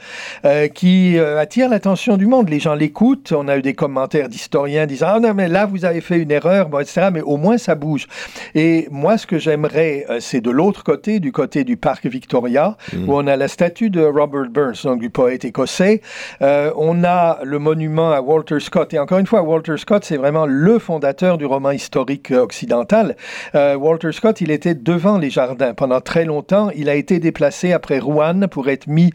euh, 0.44 0.68
qui 0.68 1.18
euh, 1.18 1.38
attire 1.38 1.68
l'attention 1.68 2.16
du 2.16 2.26
monde. 2.26 2.48
Les 2.48 2.60
gens 2.60 2.74
l'écoutent. 2.74 3.32
On 3.32 3.48
a 3.48 3.56
eu 3.56 3.62
des 3.62 3.74
commentaires 3.74 4.28
d'historiens 4.28 4.86
disant 4.86 5.06
Ah 5.10 5.20
non, 5.20 5.34
mais 5.34 5.48
là, 5.48 5.66
vous 5.66 5.84
avez 5.84 6.00
fait 6.00 6.18
une 6.18 6.30
erreur, 6.30 6.68
bon, 6.68 6.78
etc. 6.78 7.08
Mais 7.12 7.22
au 7.22 7.36
moins, 7.36 7.58
ça 7.58 7.74
bouge. 7.74 8.06
Et 8.54 8.88
moi, 8.90 9.18
ce 9.18 9.26
que 9.26 9.38
j'aimerais, 9.38 10.06
c'est 10.20 10.40
de 10.40 10.50
l'autre 10.50 10.84
côté, 10.84 11.20
du 11.20 11.32
côté 11.32 11.64
du 11.64 11.76
parc 11.76 12.06
Victoria, 12.06 12.76
Mm. 12.92 13.08
où 13.08 13.14
on 13.14 13.26
a 13.26 13.36
la 13.36 13.48
statue 13.48 13.90
de 13.90 14.02
Robert 14.02 14.50
Burns, 14.50 14.82
donc 14.84 15.00
du 15.00 15.10
poète 15.10 15.44
écossais. 15.44 16.00
Euh, 16.40 16.72
on 16.76 17.04
a 17.04 17.38
le 17.44 17.58
monument 17.58 18.12
à 18.12 18.20
Walter 18.20 18.60
Scott. 18.60 18.92
Et 18.94 18.98
encore 18.98 19.18
une 19.18 19.26
fois, 19.26 19.42
Walter 19.42 19.76
Scott, 19.76 20.04
c'est 20.04 20.16
vraiment 20.16 20.46
le 20.46 20.71
fondateur 20.78 21.38
du 21.38 21.46
roman 21.46 21.70
historique 21.70 22.30
occidental. 22.30 23.16
Euh, 23.54 23.74
Walter 23.74 24.12
Scott, 24.12 24.40
il 24.40 24.50
était 24.50 24.74
devant 24.74 25.18
les 25.18 25.30
jardins. 25.30 25.74
Pendant 25.74 26.00
très 26.00 26.24
longtemps, 26.24 26.70
il 26.74 26.88
a 26.88 26.94
été 26.94 27.18
déplacé 27.18 27.72
après 27.72 27.98
Rouen 27.98 28.48
pour 28.48 28.68
être 28.68 28.86
mis 28.86 29.12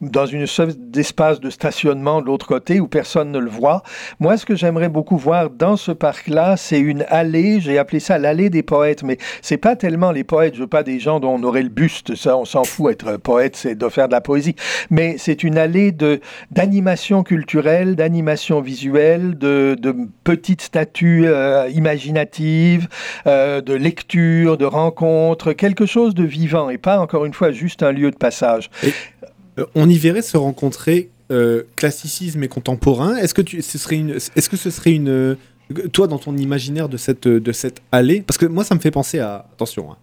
dans 0.00 0.26
une 0.26 0.46
sorte 0.46 0.76
d'espace 0.78 1.40
de 1.40 1.50
stationnement 1.50 2.20
de 2.20 2.26
l'autre 2.26 2.46
côté 2.46 2.80
où 2.80 2.86
personne 2.86 3.32
ne 3.32 3.38
le 3.38 3.50
voit. 3.50 3.82
Moi, 4.20 4.36
ce 4.36 4.46
que 4.46 4.54
j'aimerais 4.54 4.88
beaucoup 4.88 5.16
voir 5.16 5.50
dans 5.50 5.76
ce 5.76 5.92
parc-là, 5.92 6.56
c'est 6.56 6.78
une 6.78 7.04
allée, 7.08 7.60
j'ai 7.60 7.78
appelé 7.78 8.00
ça 8.00 8.18
l'allée 8.18 8.50
des 8.50 8.62
poètes, 8.62 9.02
mais 9.02 9.18
c'est 9.42 9.56
pas 9.56 9.76
tellement 9.76 10.12
les 10.12 10.24
poètes, 10.24 10.54
je 10.54 10.60
veux 10.60 10.66
pas 10.66 10.82
des 10.82 11.00
gens 11.00 11.20
dont 11.20 11.34
on 11.34 11.42
aurait 11.42 11.62
le 11.62 11.68
buste, 11.68 12.14
ça, 12.14 12.36
on 12.36 12.44
s'en 12.44 12.64
fout, 12.64 12.92
être 12.92 13.16
poète, 13.16 13.56
c'est 13.56 13.74
de 13.74 13.88
faire 13.88 14.08
de 14.08 14.12
la 14.12 14.20
poésie, 14.20 14.54
mais 14.90 15.16
c'est 15.18 15.42
une 15.42 15.58
allée 15.58 15.92
de 15.92 16.20
d'animation 16.50 17.22
culturelle, 17.22 17.96
d'animation 17.96 18.60
visuelle, 18.60 19.36
de, 19.36 19.76
petites 20.24 20.60
statues 20.60 21.24
euh, 21.26 21.68
imaginatives, 21.74 22.88
euh, 23.26 23.60
de 23.60 23.72
lecture, 23.72 24.56
de 24.56 24.64
rencontres, 24.64 25.52
quelque 25.52 25.86
chose 25.86 26.14
de 26.14 26.24
vivant 26.24 26.70
et 26.70 26.78
pas 26.78 26.98
encore 27.00 27.24
une 27.24 27.32
fois 27.32 27.50
juste 27.50 27.82
un 27.82 27.92
lieu 27.92 28.10
de 28.10 28.16
passage. 28.16 28.70
On 29.74 29.88
y 29.88 29.98
verrait 29.98 30.22
se 30.22 30.36
rencontrer 30.36 31.10
euh, 31.30 31.62
classicisme 31.76 32.42
et 32.42 32.48
contemporain. 32.48 33.16
Est-ce 33.16 33.34
que, 33.34 33.42
ce 33.60 33.78
serait 33.78 33.96
une, 33.96 34.10
est-ce 34.10 34.48
que 34.48 34.56
ce 34.56 34.70
serait 34.70 34.92
une. 34.92 35.08
euh, 35.08 35.34
Toi, 35.92 36.06
dans 36.06 36.18
ton 36.18 36.36
imaginaire 36.36 36.88
de 36.88 36.96
cette, 36.96 37.28
de 37.28 37.52
cette 37.52 37.82
allée? 37.92 38.22
Parce 38.22 38.38
que 38.38 38.46
moi, 38.46 38.64
ça 38.64 38.74
me 38.74 38.80
fait 38.80 38.90
penser 38.90 39.18
à. 39.18 39.46
Attention, 39.52 39.92
hein, 39.92 39.96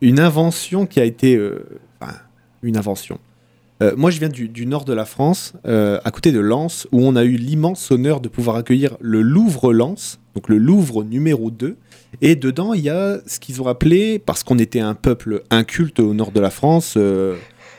une 0.00 0.20
invention 0.20 0.86
qui 0.86 1.00
a 1.00 1.04
été. 1.04 1.36
euh, 1.36 1.66
une 2.62 2.76
invention. 2.76 3.18
Euh, 3.82 3.94
moi, 3.96 4.10
je 4.10 4.18
viens 4.18 4.28
du, 4.28 4.66
nord 4.66 4.84
de 4.84 4.92
la 4.92 5.04
France, 5.04 5.52
euh, 5.66 6.00
à 6.04 6.10
côté 6.10 6.32
de 6.32 6.40
Lens, 6.40 6.88
où 6.92 7.00
on 7.02 7.16
a 7.16 7.24
eu 7.24 7.36
l'immense 7.36 7.90
honneur 7.90 8.20
de 8.20 8.28
pouvoir 8.28 8.56
accueillir 8.56 8.96
le 9.00 9.20
Louvre-Lens, 9.20 10.20
donc 10.34 10.48
le 10.48 10.58
Louvre 10.58 11.04
numéro 11.04 11.50
2. 11.50 11.76
Et 12.22 12.36
dedans, 12.36 12.72
il 12.72 12.82
y 12.82 12.88
a 12.88 13.18
ce 13.26 13.40
qu'ils 13.40 13.60
ont 13.60 13.66
appelé, 13.66 14.18
parce 14.18 14.42
qu'on 14.44 14.58
était 14.58 14.80
un 14.80 14.94
peuple 14.94 15.42
inculte 15.50 16.00
au 16.00 16.14
nord 16.14 16.30
de 16.30 16.40
la 16.40 16.50
France, 16.50 16.94
euh, 16.96 17.34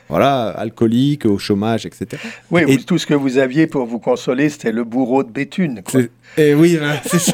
voilà, 0.09 0.49
alcoolique, 0.49 1.25
au 1.25 1.37
chômage, 1.37 1.85
etc. 1.85 2.21
Oui, 2.51 2.61
Et- 2.67 2.77
tout 2.77 2.97
ce 2.97 3.05
que 3.05 3.13
vous 3.13 3.37
aviez 3.37 3.67
pour 3.67 3.85
vous 3.85 3.99
consoler, 3.99 4.49
c'était 4.49 4.71
le 4.71 4.83
bourreau 4.83 5.23
de 5.23 5.31
Béthune. 5.31 5.81
quoi. 5.83 6.01
Et 6.37 6.53
oui, 6.53 6.75
voilà, 6.77 7.01
c'est 7.05 7.19
ça. 7.19 7.33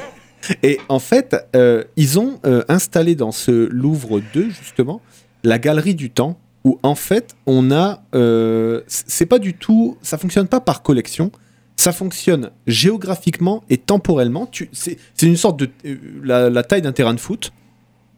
Et 0.63 0.79
en 0.89 0.99
fait, 0.99 1.35
euh, 1.55 1.83
ils 1.97 2.17
ont 2.19 2.39
euh, 2.45 2.63
installé 2.67 3.15
dans 3.15 3.31
ce 3.31 3.51
Louvre 3.69 4.21
2, 4.33 4.49
justement, 4.49 5.01
la 5.43 5.59
galerie 5.59 5.95
du 5.95 6.09
temps, 6.09 6.37
où 6.63 6.79
en 6.83 6.95
fait, 6.95 7.35
on 7.45 7.71
a. 7.71 8.03
euh, 8.15 8.81
c'est 8.87 9.25
pas 9.25 9.39
du 9.39 9.53
tout. 9.55 9.97
Ça 10.01 10.17
fonctionne 10.17 10.47
pas 10.47 10.59
par 10.59 10.81
collection. 10.83 11.31
Ça 11.75 11.91
fonctionne 11.91 12.51
géographiquement 12.67 13.63
et 13.69 13.77
temporellement. 13.77 14.45
Tu- 14.45 14.69
C'est 14.71 14.97
c'est 15.15 15.25
une 15.25 15.37
sorte 15.37 15.59
de. 15.59 15.69
euh, 15.85 15.95
la, 16.23 16.49
la 16.49 16.63
taille 16.63 16.81
d'un 16.83 16.91
terrain 16.91 17.13
de 17.15 17.19
foot. 17.19 17.51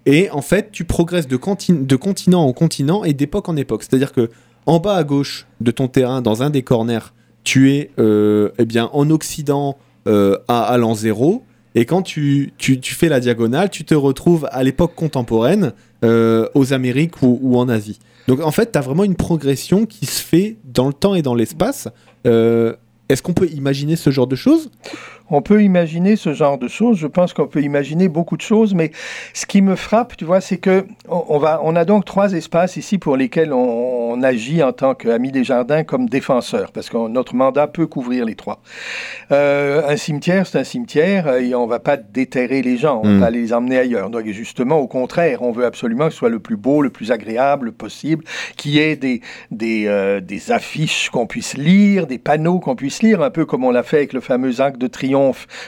Et 0.06 0.30
en 0.32 0.42
fait, 0.42 0.70
tu 0.74 0.84
progresses 0.84 1.28
de, 1.30 1.38
conti- 1.38 1.86
de 1.86 1.96
continent 1.96 2.44
en 2.46 2.52
continent 2.52 3.06
et 3.06 3.14
d'époque 3.14 3.48
en 3.48 3.56
époque. 3.56 3.84
C'est-à-dire 3.84 4.12
que 4.12 4.30
en 4.66 4.80
bas 4.80 4.96
à 4.96 5.04
gauche 5.04 5.48
de 5.62 5.72
ton 5.72 5.88
terrain, 5.88 6.22
dans 6.22 6.44
un 6.44 6.50
des 6.50 6.62
corners, 6.64 7.14
tu 7.44 7.72
es 7.72 7.92
euh, 8.00 8.50
eh 8.58 8.66
bien, 8.66 8.90
en 8.94 9.10
Occident 9.10 9.78
euh, 10.08 10.38
à, 10.48 10.78
l'an 10.78 10.96
zéro. 10.96 11.44
Et 11.76 11.86
quand 11.86 12.04
tu, 12.04 12.54
tu, 12.58 12.78
fais 12.94 13.10
la 13.10 13.20
diagonale, 13.20 13.70
tu 13.70 13.84
te 13.84 13.96
retrouves 13.96 14.48
à 14.52 14.64
l'époque 14.64 14.94
contemporaine, 14.96 15.74
euh, 16.04 16.48
aux 16.54 16.72
Amériques 16.72 17.22
ou, 17.22 17.40
ou 17.42 17.58
en 17.58 17.68
Asie. 17.68 18.00
Donc 18.28 18.42
en 18.42 18.52
fait, 18.52 18.72
tu 18.72 18.78
as 18.78 18.82
vraiment 18.82 19.04
une 19.04 19.16
progression 19.16 19.86
qui 19.86 20.06
se 20.06 20.22
fait 20.22 20.58
dans 20.66 20.88
le 20.88 20.94
temps 20.94 21.16
et 21.16 21.22
dans 21.22 21.36
l'espace. 21.36 21.88
Est-ce 22.24 23.22
qu'on 23.22 23.34
peut 23.34 23.50
imaginer 23.50 23.96
ce 23.96 24.12
genre 24.12 24.28
de 24.28 24.36
choses? 24.36 24.70
On 25.30 25.42
peut 25.42 25.64
imaginer 25.64 26.16
ce 26.16 26.34
genre 26.34 26.58
de 26.58 26.68
choses. 26.68 26.98
Je 26.98 27.08
pense 27.08 27.34
qu'on 27.34 27.48
peut 27.48 27.62
imaginer 27.62 28.08
beaucoup 28.10 28.36
de 28.38 28.42
choses, 28.42 28.74
mais 28.74 28.92
ce 29.34 29.46
qui 29.46 29.62
me 29.62 29.76
frappe, 29.76 30.16
tu 30.18 30.26
vois, 30.26 30.42
c'est 30.42 30.58
que 30.58 30.86
on, 31.08 31.24
on 31.30 31.38
va, 31.40 31.62
on 31.64 31.76
a 31.76 31.86
donc 31.86 32.06
trois 32.06 32.34
espaces 32.34 32.78
ici 32.78 32.98
pour 32.98 33.16
lesquels 33.18 33.54
on, 33.54 34.12
on 34.12 34.22
agit 34.22 34.62
en 34.62 34.74
tant 34.74 34.94
qu'amis 34.96 35.32
des 35.32 35.44
jardins 35.44 35.84
comme 35.84 36.08
défenseurs, 36.10 36.72
parce 36.72 36.90
que 36.90 37.08
notre 37.08 37.36
mandat 37.36 37.68
peut 37.68 37.88
couvrir 37.88 38.26
les 38.26 38.36
trois. 38.36 38.62
Euh, 39.32 39.82
un 39.88 39.96
cimetière, 39.98 40.46
c'est 40.46 40.60
un 40.60 40.64
cimetière, 40.64 41.28
euh, 41.28 41.40
et 41.40 41.56
on 41.56 41.68
va 41.68 41.80
pas 41.80 41.98
déterrer 41.98 42.62
les 42.62 42.78
gens, 42.78 43.00
on 43.04 43.08
va 43.08 43.14
Mm. 43.14 43.20
pas 43.22 43.30
les 43.30 43.54
emmener 43.54 43.78
ailleurs. 43.80 44.10
Donc 44.10 44.26
justement, 44.28 44.78
au 44.80 44.88
contraire, 44.88 45.42
on 45.42 45.52
veut 45.52 45.66
absolument 45.66 46.08
que 46.08 46.12
ce 46.12 46.18
soit 46.20 46.30
le 46.30 46.40
plus 46.40 46.58
beau, 46.58 46.82
le 46.82 46.90
plus 46.90 47.12
agréable 47.12 47.72
possible, 47.72 48.24
qu'il 48.58 48.72
y 48.72 48.80
ait 48.80 48.96
des, 48.98 49.22
des, 49.52 49.86
euh, 49.88 50.20
des 50.20 50.52
affiches 50.52 51.10
qu'on 51.10 51.28
puisse 51.28 51.56
lire, 51.58 52.08
des 52.08 52.18
panneaux 52.18 52.60
qu'on 52.60 52.76
puisse 52.76 53.02
lire, 53.02 53.22
un 53.22 53.30
peu 53.30 53.46
comme 53.46 53.64
on 53.64 53.72
l'a 53.72 53.84
fait 53.84 53.98
avec 53.98 54.14
le 54.14 54.20
fameux 54.20 54.60
Arc 54.60 54.78
de 54.78 54.88
Triomphe 54.88 55.13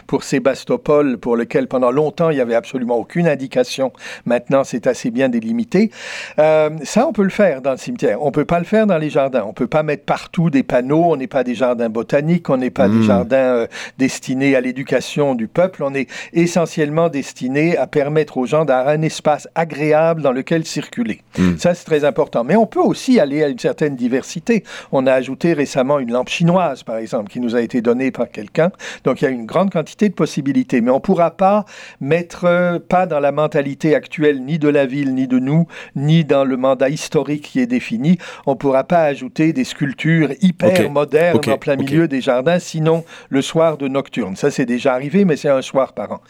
pour 0.08 0.24
Sébastopol, 0.24 1.18
pour 1.18 1.36
lequel 1.36 1.68
pendant 1.68 1.92
longtemps 1.92 2.30
il 2.30 2.36
n'y 2.36 2.42
avait 2.42 2.56
absolument 2.56 2.98
aucune 2.98 3.28
indication. 3.28 3.92
Maintenant, 4.26 4.64
c'est 4.64 4.88
assez 4.88 5.12
bien 5.12 5.30
délimité. 5.30 5.92
Euh, 6.40 6.70
ça, 6.84 7.08
on 7.08 7.14
peut 7.14 7.24
le 7.24 7.30
faire 7.30 7.62
dans 7.62 7.72
le 7.72 7.78
cimetière. 7.78 8.22
On 8.24 8.32
peut 8.32 8.46
pas 8.46 8.60
le 8.60 8.66
faire 8.66 8.88
dans 8.88 8.98
les 8.98 9.10
jardins. 9.10 9.44
On 9.48 9.54
peut 9.54 9.68
pas 9.68 9.84
mettre 9.84 10.04
partout 10.04 10.50
des 10.50 10.64
panneaux. 10.64 11.06
On 11.06 11.16
n'est 11.16 11.28
pas 11.28 11.44
des 11.44 11.56
jardins 11.56 11.90
botaniques. 11.90 12.50
On 12.50 12.58
n'est 12.58 12.70
pas 12.70 12.88
des 12.90 13.04
jardins 13.04 13.38
euh, 13.38 13.68
destinés 13.98 14.56
à 14.56 14.62
l'éducation 14.62 15.36
du 15.36 15.48
peuple. 15.48 15.84
On 15.84 15.94
est 15.94 16.10
essentiellement 16.34 17.10
destinés 17.10 17.78
à 17.78 17.88
permettre 17.88 18.38
aux 18.38 18.46
gens 18.46 18.66
d'avoir 18.66 18.90
un 18.90 19.02
espace 19.02 19.48
agréable 19.56 20.22
dans 20.22 20.32
lequel 20.32 20.66
circuler. 20.66 21.22
Mm. 21.38 21.58
Ça, 21.58 21.74
c'est 21.74 21.86
très 21.86 22.04
important. 22.04 22.44
Mais 22.44 22.56
on 22.56 22.66
peut 22.66 22.80
aussi 22.80 23.20
aller 23.20 23.44
à 23.44 23.48
une 23.48 23.60
certaine 23.60 23.96
diversité. 23.96 24.64
On 24.92 25.08
a 25.08 25.14
ajouté 25.14 25.54
récemment 25.54 26.00
une 26.00 26.12
lampe 26.12 26.30
chinoise, 26.30 26.84
par 26.84 26.98
exemple, 26.98 27.30
qui 27.30 27.40
nous 27.40 27.56
a 27.56 27.62
été 27.62 27.82
donnée 27.82 28.12
par 28.12 28.30
quelqu'un. 28.30 28.72
Donc, 29.04 29.22
il 29.22 29.26
y 29.26 29.28
a 29.28 29.32
une 29.32 29.35
grande 29.44 29.72
quantité 29.72 30.08
de 30.08 30.14
possibilités. 30.14 30.80
Mais 30.80 30.92
on 30.92 30.96
ne 30.96 31.00
pourra 31.00 31.32
pas 31.32 31.66
mettre, 32.00 32.46
euh, 32.46 32.80
pas 32.80 33.06
dans 33.06 33.20
la 33.20 33.34
mentalité 33.34 33.94
actuelle, 33.94 34.42
ni 34.42 34.60
de 34.60 34.70
la 34.70 34.86
ville, 34.86 35.14
ni 35.14 35.28
de 35.28 35.40
nous, 35.40 35.68
ni 35.96 36.24
dans 36.24 36.46
le 36.46 36.56
mandat 36.56 36.90
historique 36.90 37.44
qui 37.44 37.60
est 37.60 37.68
défini, 37.68 38.18
on 38.46 38.52
ne 38.52 38.56
pourra 38.56 38.84
pas 38.84 39.04
ajouter 39.04 39.52
des 39.52 39.64
sculptures 39.64 40.30
hyper 40.42 40.90
modernes 40.90 41.40
en 41.48 41.58
plein 41.58 41.76
milieu 41.76 42.08
des 42.08 42.22
jardins, 42.22 42.60
sinon 42.60 43.04
le 43.30 43.42
soir 43.42 43.78
de 43.78 43.88
nocturne. 43.88 44.36
Ça, 44.36 44.52
c'est 44.52 44.66
déjà 44.66 44.94
arrivé, 44.94 45.26
mais 45.26 45.36
c'est 45.36 45.50
un 45.50 45.62
soir 45.62 45.94
par 45.94 46.12
an. 46.14 46.22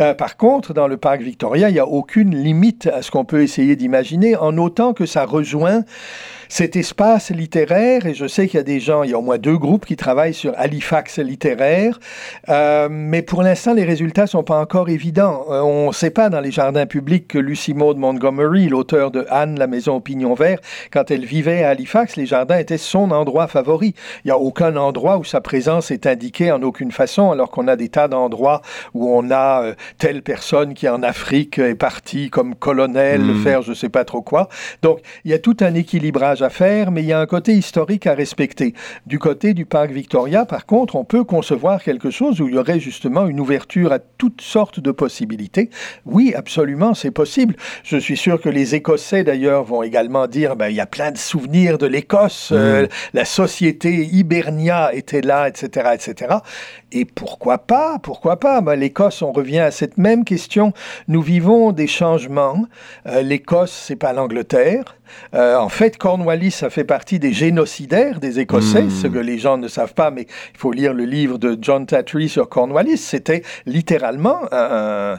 Euh, 0.00 0.14
par 0.14 0.36
contre, 0.36 0.74
dans 0.74 0.88
le 0.88 0.96
parc 0.96 1.22
Victoria, 1.22 1.68
il 1.68 1.72
n'y 1.72 1.78
a 1.78 1.86
aucune 1.86 2.34
limite 2.34 2.86
à 2.86 3.02
ce 3.02 3.10
qu'on 3.10 3.24
peut 3.24 3.42
essayer 3.42 3.76
d'imaginer, 3.76 4.36
en 4.36 4.56
autant 4.58 4.92
que 4.92 5.06
ça 5.06 5.24
rejoint 5.24 5.84
cet 6.50 6.74
espace 6.74 7.30
littéraire, 7.30 8.06
et 8.06 8.14
je 8.14 8.26
sais 8.26 8.48
qu'il 8.48 8.58
y 8.58 8.60
a 8.60 8.64
des 8.64 8.80
gens, 8.80 9.04
il 9.04 9.10
y 9.10 9.14
a 9.14 9.18
au 9.18 9.22
moins 9.22 9.38
deux 9.38 9.56
groupes 9.56 9.86
qui 9.86 9.96
travaillent 9.96 10.34
sur 10.34 10.52
Halifax 10.56 11.18
littéraire, 11.20 11.98
Euh, 12.48 12.88
mais 12.90 13.22
pour 13.22 13.42
l'instant, 13.42 13.74
les 13.74 13.84
résultats 13.84 14.26
sont 14.26 14.42
pas 14.42 14.58
encore 14.58 14.88
évidents. 14.88 15.44
Euh, 15.50 15.60
on 15.60 15.88
ne 15.88 15.92
sait 15.92 16.10
pas 16.10 16.28
dans 16.30 16.40
les 16.40 16.50
jardins 16.50 16.86
publics 16.86 17.28
que 17.28 17.38
Lucy 17.38 17.74
Maud 17.74 17.96
Montgomery, 17.96 18.68
l'auteur 18.68 19.10
de 19.10 19.26
Anne, 19.30 19.58
la 19.58 19.66
maison 19.66 19.96
au 19.96 20.00
pignon 20.00 20.34
vert, 20.34 20.58
quand 20.92 21.10
elle 21.10 21.24
vivait 21.24 21.62
à 21.62 21.70
Halifax, 21.70 22.16
les 22.16 22.26
jardins 22.26 22.58
étaient 22.58 22.78
son 22.78 23.10
endroit 23.12 23.46
favori. 23.46 23.94
Il 24.24 24.28
n'y 24.28 24.32
a 24.32 24.38
aucun 24.38 24.76
endroit 24.76 25.18
où 25.18 25.24
sa 25.24 25.40
présence 25.40 25.90
est 25.90 26.06
indiquée 26.06 26.50
en 26.50 26.62
aucune 26.62 26.90
façon, 26.90 27.30
alors 27.30 27.50
qu'on 27.50 27.68
a 27.68 27.76
des 27.76 27.88
tas 27.88 28.08
d'endroits 28.08 28.62
où 28.94 29.08
on 29.08 29.30
a 29.30 29.62
euh, 29.62 29.74
telle 29.98 30.22
personne 30.22 30.74
qui 30.74 30.88
en 30.88 31.02
Afrique 31.02 31.58
est 31.58 31.74
partie 31.74 32.30
comme 32.30 32.54
colonel 32.56 33.20
hmm. 33.20 33.42
faire 33.42 33.62
je 33.62 33.74
sais 33.74 33.88
pas 33.88 34.04
trop 34.04 34.22
quoi. 34.22 34.48
Donc, 34.82 34.98
il 35.24 35.30
y 35.30 35.34
a 35.34 35.38
tout 35.38 35.56
un 35.60 35.74
équilibrage 35.74 36.39
à 36.42 36.50
faire, 36.50 36.90
mais 36.90 37.02
il 37.02 37.06
y 37.06 37.12
a 37.12 37.20
un 37.20 37.26
côté 37.26 37.52
historique 37.52 38.06
à 38.06 38.14
respecter. 38.14 38.74
Du 39.06 39.18
côté 39.18 39.54
du 39.54 39.66
parc 39.66 39.90
Victoria, 39.90 40.44
par 40.44 40.66
contre, 40.66 40.96
on 40.96 41.04
peut 41.04 41.24
concevoir 41.24 41.82
quelque 41.82 42.10
chose 42.10 42.40
où 42.40 42.48
il 42.48 42.54
y 42.54 42.58
aurait 42.58 42.80
justement 42.80 43.26
une 43.26 43.40
ouverture 43.40 43.92
à 43.92 43.98
toutes 43.98 44.40
sortes 44.40 44.80
de 44.80 44.90
possibilités. 44.90 45.70
Oui, 46.06 46.32
absolument, 46.34 46.94
c'est 46.94 47.10
possible. 47.10 47.56
Je 47.84 47.96
suis 47.96 48.16
sûr 48.16 48.40
que 48.40 48.48
les 48.48 48.74
Écossais, 48.74 49.24
d'ailleurs, 49.24 49.64
vont 49.64 49.82
également 49.82 50.26
dire, 50.26 50.56
ben, 50.56 50.68
il 50.68 50.76
y 50.76 50.80
a 50.80 50.86
plein 50.86 51.10
de 51.10 51.18
souvenirs 51.18 51.78
de 51.78 51.86
l'Écosse, 51.86 52.50
euh, 52.52 52.84
mmh. 52.84 52.88
la 53.14 53.24
société 53.24 54.08
Hibernia 54.12 54.94
était 54.94 55.20
là, 55.20 55.48
etc., 55.48 55.90
etc. 55.94 56.36
Et 56.92 57.04
pourquoi 57.04 57.58
pas 57.58 57.98
Pourquoi 57.98 58.38
pas? 58.38 58.60
Ben, 58.60 58.74
L'Écosse, 58.74 59.22
on 59.22 59.32
revient 59.32 59.60
à 59.60 59.70
cette 59.70 59.98
même 59.98 60.24
question. 60.24 60.72
Nous 61.08 61.22
vivons 61.22 61.72
des 61.72 61.86
changements. 61.86 62.64
Euh, 63.06 63.22
L'Écosse, 63.22 63.84
c'est 63.86 63.96
pas 63.96 64.12
l'Angleterre. 64.12 64.96
Euh, 65.34 65.56
en 65.56 65.68
fait, 65.68 65.96
Cornwallis, 65.96 66.50
ça 66.50 66.70
fait 66.70 66.84
partie 66.84 67.18
des 67.18 67.32
génocidaires 67.32 68.20
des 68.20 68.40
Écossais, 68.40 68.82
hmm. 68.82 68.90
ce 68.90 69.06
que 69.06 69.18
les 69.18 69.38
gens 69.38 69.58
ne 69.58 69.68
savent 69.68 69.94
pas, 69.94 70.10
mais 70.10 70.26
il 70.54 70.58
faut 70.58 70.72
lire 70.72 70.92
le 70.92 71.04
livre 71.04 71.38
de 71.38 71.56
John 71.60 71.86
Tatry 71.86 72.28
sur 72.28 72.48
Cornwallis. 72.48 72.98
C'était 72.98 73.42
littéralement 73.66 74.40
un, 74.52 75.18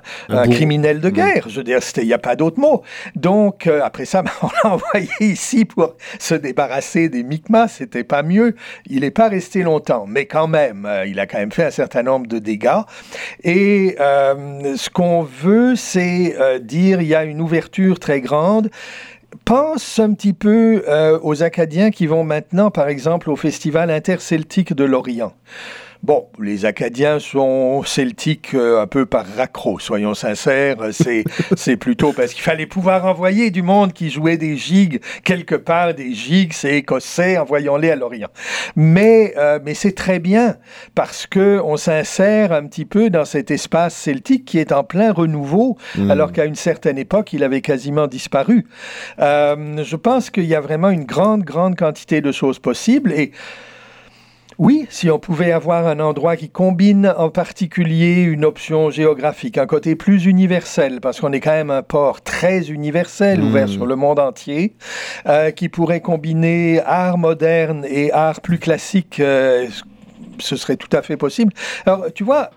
criminel 0.50 1.00
de 1.00 1.10
hmm. 1.10 1.14
guerre. 1.14 1.50
Je 1.50 1.58
veux 1.58 1.64
dire, 1.64 1.80
il 1.98 2.06
n'y 2.06 2.14
a 2.14 2.18
pas 2.18 2.36
d'autre 2.36 2.60
mot. 2.60 2.84
Donc, 3.16 3.68
euh, 3.68 3.82
après 3.84 4.06
ça, 4.06 4.24
on 4.42 4.48
l'a 4.64 4.74
envoyé 4.74 5.10
ici 5.20 5.66
pour 5.66 5.96
se 6.20 6.36
débarrasser 6.36 7.10
des 7.10 7.24
Mi'kmaq. 7.24 7.70
C'était 7.70 8.04
pas 8.04 8.24
mieux. 8.24 8.56
Il 8.88 9.02
n'est 9.02 9.12
pas 9.12 9.30
resté 9.30 9.64
longtemps, 9.64 10.06
mais 10.08 10.26
quand 10.26 10.48
même, 10.48 10.86
euh, 10.86 11.06
il 11.06 11.20
a 11.20 11.26
quand 11.26 11.38
même 11.38 11.52
fait 11.52 11.66
un 11.66 11.72
certain 11.72 12.04
nombre 12.04 12.28
de 12.28 12.40
dégâts. 12.40 12.82
Et 13.44 13.96
ce 13.98 14.90
qu'on 14.90 15.24
veut, 15.24 15.76
c'est 15.76 16.36
dire 16.62 17.02
il 17.02 17.08
y 17.08 17.16
a 17.16 17.24
une 17.24 17.42
ouverture 17.42 18.00
très 18.00 18.22
grande 18.22 18.70
pense 19.52 20.00
un 20.00 20.14
petit 20.14 20.32
peu 20.32 20.82
euh, 20.88 21.20
aux 21.24 21.44
Acadiens 21.44 21.92
qui 21.92 22.08
vont 22.08 22.24
maintenant, 22.24 22.72
par 22.72 22.88
exemple, 22.88 23.30
au 23.30 23.36
Festival 23.36 23.92
interceltique 23.92 24.74
de 24.74 24.86
l'Orient. 24.86 25.34
Bon, 26.04 26.28
les 26.40 26.66
Acadiens 26.66 27.20
sont 27.20 27.84
celtiques 27.84 28.56
euh, 28.56 28.82
un 28.82 28.88
peu 28.88 29.06
par 29.06 29.24
raccro, 29.38 29.78
soyons 29.78 30.16
sincères. 30.16 30.78
C'est, 30.94 31.24
c'est 31.56 31.78
plutôt 31.78 32.12
parce 32.12 32.34
qu'il 32.34 32.42
fallait 32.42 32.66
pouvoir 32.66 33.06
envoyer 33.06 33.52
du 33.52 33.62
monde 33.62 33.94
qui 33.94 34.10
jouait 34.10 34.38
des 34.38 34.58
gigues 34.58 35.00
quelque 35.24 35.54
part. 35.54 35.94
Des 35.94 36.14
gigues, 36.14 36.54
c'est 36.54 36.78
écossais, 36.78 37.38
envoyons-les 37.38 37.92
à 37.92 37.96
l'Orient. 37.96 38.30
Mais, 38.76 39.36
euh, 39.38 39.60
mais 39.64 39.76
c'est 39.76 39.92
très 39.92 40.18
bien 40.18 40.56
parce 40.96 41.28
que 41.28 41.62
on 41.64 41.78
s'insère 41.78 42.52
un 42.52 42.66
petit 42.66 42.86
peu 42.86 43.12
dans 43.12 43.26
cet 43.26 43.52
espace 43.52 43.96
celtique 43.96 44.46
qui 44.46 44.58
est 44.58 44.72
en 44.72 44.84
plein 44.84 45.14
renouveau, 45.14 45.78
hmm. 45.96 46.10
alors 46.10 46.32
qu'à 46.32 46.46
une 46.46 46.56
certaine 46.56 46.98
époque, 46.98 47.32
il 47.34 47.44
avait 47.44 47.62
quasiment 47.62 48.08
disparu. 48.08 48.66
Euh, 49.20 49.84
je 49.84 49.96
pense 49.96 50.32
qu'il 50.32 50.46
y 50.46 50.56
a 50.56 50.62
vraiment 50.62 50.90
une 50.90 51.06
grande, 51.06 51.44
grande 51.44 51.76
quantité 51.76 52.22
de 52.22 52.32
choses 52.32 52.58
possibles 52.58 53.12
et 53.12 53.32
oui, 54.62 54.86
si 54.92 55.10
on 55.10 55.18
pouvait 55.18 55.52
avoir 55.52 55.88
un 55.88 56.00
endroit 56.00 56.36
qui 56.36 56.52
combine 56.52 57.12
en 57.18 57.32
particulier 57.32 58.22
une 58.22 58.46
option 58.46 58.92
géographique, 58.92 59.58
un 59.58 59.66
côté 59.66 59.96
plus 59.96 60.28
universel, 60.28 61.02
parce 61.02 61.20
qu'on 61.20 61.32
est 61.32 61.40
quand 61.40 61.50
même 61.50 61.72
un 61.72 61.82
port 61.82 62.22
très 62.22 62.70
universel, 62.70 63.42
hmm. 63.42 63.48
ouvert 63.48 63.68
sur 63.68 63.88
le 63.88 63.96
monde 63.96 64.20
entier, 64.20 64.76
euh, 65.26 65.50
qui 65.50 65.68
pourrait 65.68 66.02
combiner 66.02 66.80
art 66.86 67.18
moderne 67.18 67.88
et 67.90 68.12
art 68.12 68.42
plus 68.42 68.60
classique, 68.60 69.20
euh, 69.20 69.68
ce 70.38 70.56
serait 70.56 70.78
tout 70.78 70.96
à 70.96 71.02
fait 71.02 71.18
possible. 71.18 71.52
Alors, 71.88 72.14
tu 72.14 72.24
vois, 72.24 72.52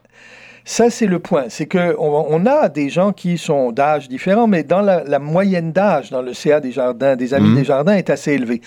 ça, 0.66 0.90
c'est 0.90 1.06
le 1.06 1.20
point. 1.20 1.46
C'est 1.48 1.66
qu'on 1.66 2.26
on 2.28 2.44
a 2.44 2.68
des 2.68 2.90
gens 2.90 3.12
qui 3.12 3.38
sont 3.38 3.72
d'âge 3.72 4.10
différents, 4.10 4.46
mais 4.46 4.62
dans 4.62 4.82
la, 4.82 5.18
moyenne 5.18 5.72
d'âge, 5.72 6.10
dans 6.10 6.20
le 6.20 6.34
CA 6.34 6.60
des 6.60 6.72
jardins, 6.72 7.16
des 7.16 7.32
amis 7.32 7.48
mhm. 7.48 7.56
des 7.56 7.64
jardins, 7.64 7.94
est 7.94 8.10
assez 8.10 8.32
élevée. 8.32 8.60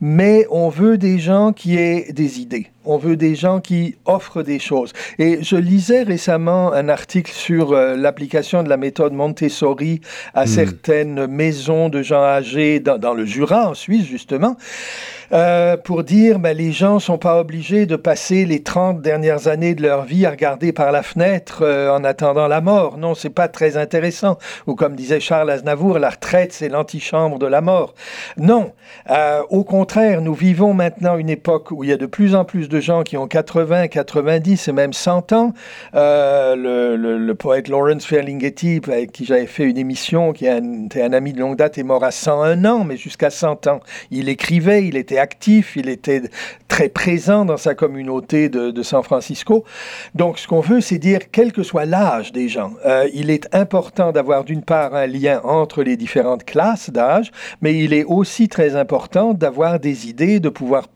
Mais 0.00 0.46
on 0.50 0.68
veut 0.68 0.96
des 0.96 1.18
gens 1.18 1.52
qui 1.52 1.76
aient 1.76 2.12
des 2.12 2.38
idées. 2.38 2.68
On 2.86 2.98
veut 2.98 3.16
des 3.16 3.34
gens 3.34 3.60
qui 3.60 3.96
offrent 4.04 4.42
des 4.42 4.58
choses. 4.58 4.92
Et 5.18 5.42
je 5.42 5.56
lisais 5.56 6.02
récemment 6.02 6.72
un 6.72 6.88
article 6.88 7.32
sur 7.32 7.72
euh, 7.72 7.96
l'application 7.96 8.62
de 8.62 8.68
la 8.68 8.76
méthode 8.76 9.12
Montessori 9.12 10.00
à 10.34 10.42
mhm. 10.42 10.46
certaines 10.46 11.26
maisons 11.26 11.88
de 11.88 12.02
gens 12.02 12.22
âgés 12.22 12.80
dans, 12.80 12.98
dans 12.98 13.14
le 13.14 13.24
Jura, 13.24 13.70
en 13.70 13.74
Suisse, 13.74 14.06
justement. 14.06 14.56
Euh, 15.32 15.78
pour 15.78 16.04
dire 16.04 16.38
ben, 16.38 16.54
les 16.54 16.70
gens 16.70 16.98
sont 16.98 17.16
pas 17.16 17.40
obligés 17.40 17.86
de 17.86 17.96
passer 17.96 18.44
les 18.44 18.62
30 18.62 19.00
dernières 19.00 19.48
années 19.48 19.74
de 19.74 19.82
leur 19.82 20.04
vie 20.04 20.26
à 20.26 20.30
regarder 20.30 20.72
par 20.72 20.92
la 20.92 21.02
fenêtre 21.02 21.60
euh, 21.62 21.90
en 21.90 22.04
attendant 22.04 22.46
la 22.46 22.60
mort. 22.60 22.98
Non, 22.98 23.14
c'est 23.14 23.30
pas 23.30 23.48
très 23.48 23.78
intéressant. 23.78 24.38
Ou 24.66 24.74
comme 24.74 24.94
disait 24.94 25.20
Charles 25.20 25.50
Aznavour, 25.50 25.98
la 25.98 26.10
retraite, 26.10 26.52
c'est 26.52 26.68
l'antichambre 26.68 27.38
de 27.38 27.46
la 27.46 27.62
mort. 27.62 27.94
Non, 28.36 28.72
au 29.50 29.64
contraire, 29.64 30.20
nous 30.20 30.34
vivons 30.34 30.74
maintenant 30.74 31.16
une 31.16 31.30
époque 31.30 31.70
où 31.70 31.84
il 31.84 31.90
y 31.90 31.92
a 31.92 31.96
de 31.96 32.06
plus 32.06 32.34
en 32.34 32.44
plus 32.44 32.68
de 32.68 32.73
gens 32.80 33.02
qui 33.02 33.16
ont 33.16 33.26
80, 33.26 33.88
90 33.88 34.68
et 34.68 34.72
même 34.72 34.92
100 34.92 35.32
ans. 35.32 35.52
Le, 35.94 36.96
le, 36.96 37.34
poète 37.34 37.68
Lawrence 37.68 38.06
Ferlinghetti, 38.06 38.80
avec 38.86 39.12
qui 39.12 39.24
j'avais 39.24 39.46
fait 39.46 39.64
une 39.64 39.78
émission, 39.78 40.32
qui 40.32 40.46
était 40.46 41.02
un, 41.02 41.06
un 41.06 41.12
ami 41.12 41.32
de 41.32 41.40
longue 41.40 41.56
date, 41.56 41.78
est 41.78 41.82
mort 41.82 42.04
à 42.04 42.10
101 42.10 42.64
ans, 42.64 42.84
mais 42.84 42.96
jusqu'à 42.96 43.30
100 43.30 43.66
ans. 43.66 43.80
Il 44.10 44.28
écrivait, 44.28 44.86
il 44.86 44.96
était 44.96 45.18
actif, 45.18 45.76
il 45.76 45.88
était 45.88 46.22
très 46.68 46.88
présent 46.88 47.44
dans 47.44 47.56
sa 47.56 47.74
communauté 47.74 48.48
de, 48.48 48.82
San 48.82 49.02
Francisco. 49.02 49.64
Donc, 50.14 50.38
ce 50.38 50.46
qu'on 50.48 50.60
veut, 50.60 50.80
c'est 50.80 50.98
dire, 50.98 51.20
quel 51.32 51.52
que 51.52 51.62
soit 51.62 51.84
l'âge 51.84 52.32
des 52.32 52.48
gens, 52.48 52.72
euh, 52.84 53.08
il 53.14 53.30
est 53.30 53.54
important 53.54 54.12
d'avoir 54.12 54.44
d'une 54.44 54.62
part 54.62 54.94
un 54.94 55.06
lien 55.06 55.40
entre 55.44 55.82
les 55.82 55.96
différentes 55.96 56.44
classes 56.44 56.90
d'âge, 56.90 57.30
mais 57.62 57.78
il 57.78 57.92
est 57.94 58.04
aussi 58.04 58.48
très 58.48 58.76
important 58.76 59.32
d'avoir 59.32 59.80
des 59.80 60.08
idées, 60.08 60.40
de 60.40 60.48
pouvoir 60.48 60.88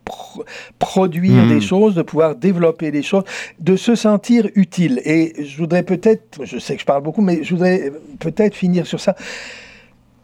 produire 0.79 1.47
des 1.47 1.57
hmm. 1.57 1.61
De 1.69 2.03
pouvoir 2.03 2.35
développer 2.35 2.91
des 2.91 3.03
choses, 3.03 3.25
de 3.59 3.77
se 3.77 3.95
sentir 3.95 4.49
utile. 4.55 5.01
Et 5.05 5.45
je 5.45 5.57
voudrais 5.59 5.83
peut-être, 5.83 6.45
je 6.45 6.59
sais 6.59 6.75
que 6.75 6.81
je 6.81 6.87
parle 6.87 7.03
beaucoup, 7.03 7.23
mais 7.23 7.45
je 7.45 7.51
voudrais 7.55 7.93
peut-être 8.19 8.55
finir 8.55 8.87
sur 8.87 9.01
ça 9.01 9.15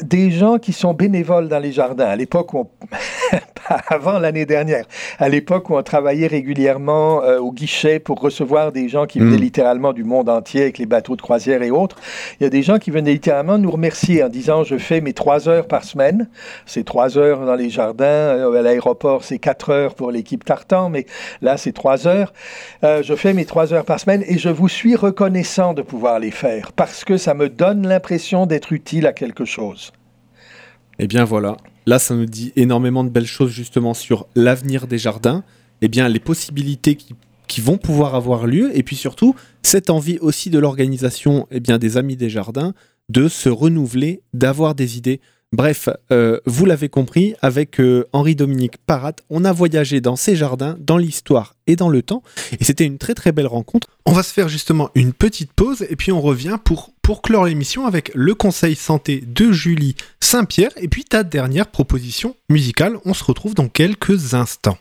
des 0.03 0.30
gens 0.30 0.59
qui 0.59 0.72
sont 0.72 0.95
bénévoles 0.95 1.49
dans 1.49 1.59
les 1.59 1.72
jardins. 1.72 2.07
À 2.07 2.16
l'époque 2.16 2.55
où 2.55 2.68
avant 3.88 4.18
l'année 4.18 4.47
dernière, 4.47 4.84
à 5.18 5.28
l'époque 5.28 5.70
où 5.70 5.76
on 5.76 5.82
travaillait 5.82 6.26
régulièrement 6.26 7.22
euh, 7.22 7.38
au 7.38 7.53
guichet 7.53 7.99
pour 7.99 8.20
recevoir 8.20 8.72
des 8.72 8.88
gens 8.88 9.07
qui 9.07 9.20
venaient 9.20 9.36
mm. 9.36 9.40
littéralement 9.40 9.92
du 9.92 10.05
monde 10.05 10.28
entier 10.28 10.62
avec 10.62 10.78
les 10.78 10.86
bateaux 10.86 11.16
de 11.16 11.22
croisière 11.22 11.62
et 11.62 11.70
autres, 11.70 11.97
il 12.38 12.45
y 12.45 12.47
a 12.47 12.51
des 12.51 12.62
gens 12.62 12.78
qui 12.78 12.90
venaient 12.90 13.12
littéralement 13.12 13.59
nous 13.59 13.70
remercier 13.70 14.22
en 14.22 14.28
disant 14.28 14.64
je 14.64 14.76
fais 14.76 15.01
mes 15.01 15.12
trois 15.12 15.49
heures 15.49 15.66
par 15.66 15.84
semaine. 15.84 16.28
C'est 16.66 16.84
trois 16.84 17.18
heures 17.18 17.45
dans 17.47 17.55
les 17.55 17.70
jardins. 17.70 18.05
Euh, 18.05 18.59
à 18.59 18.62
l'aéroport, 18.62 19.24
c'est 19.24 19.38
quatre 19.38 19.70
heures 19.70 19.95
pour 19.95 20.11
l'équipe 20.11 20.45
Tartan, 20.45 20.90
mais 20.90 21.07
là, 21.42 21.57
c'est 21.57 21.72
trois 21.72 22.07
heures. 22.07 22.32
Euh, 22.82 23.03
je 23.03 23.14
fais 23.14 23.32
mes 23.32 23.45
trois 23.45 23.72
heures 23.72 23.84
par 23.84 24.01
semaine 24.01 24.24
et 24.26 24.38
je 24.38 24.49
vous 24.49 24.68
suis 24.68 24.97
reconnaissant 24.97 25.74
de 25.74 25.82
pouvoir 25.82 26.18
les 26.18 26.30
faire 26.30 26.72
parce 26.72 27.05
que 27.05 27.16
ça 27.16 27.34
me 27.34 27.49
donne 27.49 27.86
l'impression 27.86 28.47
d'être 28.47 28.72
utile 28.72 29.07
à 29.07 29.12
quelque 29.12 29.45
chose. 29.45 29.84
Eh 30.99 31.07
bien 31.07 31.24
voilà, 31.24 31.57
là 31.86 31.99
ça 31.99 32.14
nous 32.14 32.26
dit 32.26 32.53
énormément 32.57 33.05
de 33.05 33.11
belles 33.11 33.26
choses 33.26 33.51
justement 33.51 33.95
sur 33.95 34.26
l'avenir 34.34 34.86
des 34.86 34.99
jardins, 34.99 35.45
eh 35.82 35.88
bien 35.88 36.09
les 36.09 36.20
possibilités 36.20 36.97
qui, 36.97 37.14
vont 37.61 37.78
pouvoir 37.78 38.16
avoir 38.16 38.49
lieu, 38.49 38.76
et 38.76 38.82
puis 38.82 38.97
surtout 38.97 39.36
cette 39.62 39.88
envie 39.88 40.18
aussi 40.18 40.51
de 40.51 40.59
l'organisation 40.59 41.47
eh 41.53 41.61
bien, 41.61 41.78
des 41.78 41.97
Amis 41.97 42.16
des 42.16 42.28
Jardins 42.28 42.74
de 43.09 43.28
se 43.28 43.49
renouveler, 43.49 44.22
d'avoir 44.32 44.74
des 44.74 44.99
idées. 44.99 45.20
Bref, 45.55 45.88
euh, 46.11 46.40
vous 46.46 46.64
l'avez 46.64 46.88
compris, 46.88 47.36
avec 47.40 47.78
euh, 47.78 48.09
Henri-Dominique 48.12 48.76
Parat, 48.78 49.14
on 49.30 49.44
a 49.44 49.52
voyagé 49.52 50.00
dans 50.00 50.16
ces 50.16 50.34
jardins, 50.34 50.76
dans 50.80 50.98
l'histoire 50.98 51.55
et 51.68 51.76
dans 51.76 51.88
le 51.88 52.02
temps, 52.02 52.24
et 52.59 52.64
c'était 52.64 52.84
une 52.84 52.98
très 52.98 53.14
très 53.14 53.30
belle 53.30 53.46
rencontre. 53.46 53.86
On 54.05 54.11
va 54.11 54.24
se 54.24 54.32
faire 54.32 54.48
justement 54.48 54.90
une 54.96 55.12
petite 55.12 55.52
pause, 55.52 55.86
et 55.88 55.94
puis 55.94 56.11
on 56.11 56.20
revient 56.20 56.59
pour, 56.64 56.90
pour 57.02 57.22
clore 57.22 57.44
l'émission 57.44 57.86
avec 57.86 58.11
le 58.16 58.34
conseil 58.34 58.74
santé 58.74 59.22
de 59.24 59.52
Julie 59.52 59.94
Saint-Pierre, 60.18 60.72
et 60.76 60.88
puis 60.88 61.05
ta 61.05 61.22
dernière 61.22 61.68
proposition 61.68 62.34
musicale. 62.48 62.98
On 63.05 63.14
se 63.14 63.22
retrouve 63.22 63.55
dans 63.55 63.68
quelques 63.68 64.34
instants. 64.34 64.78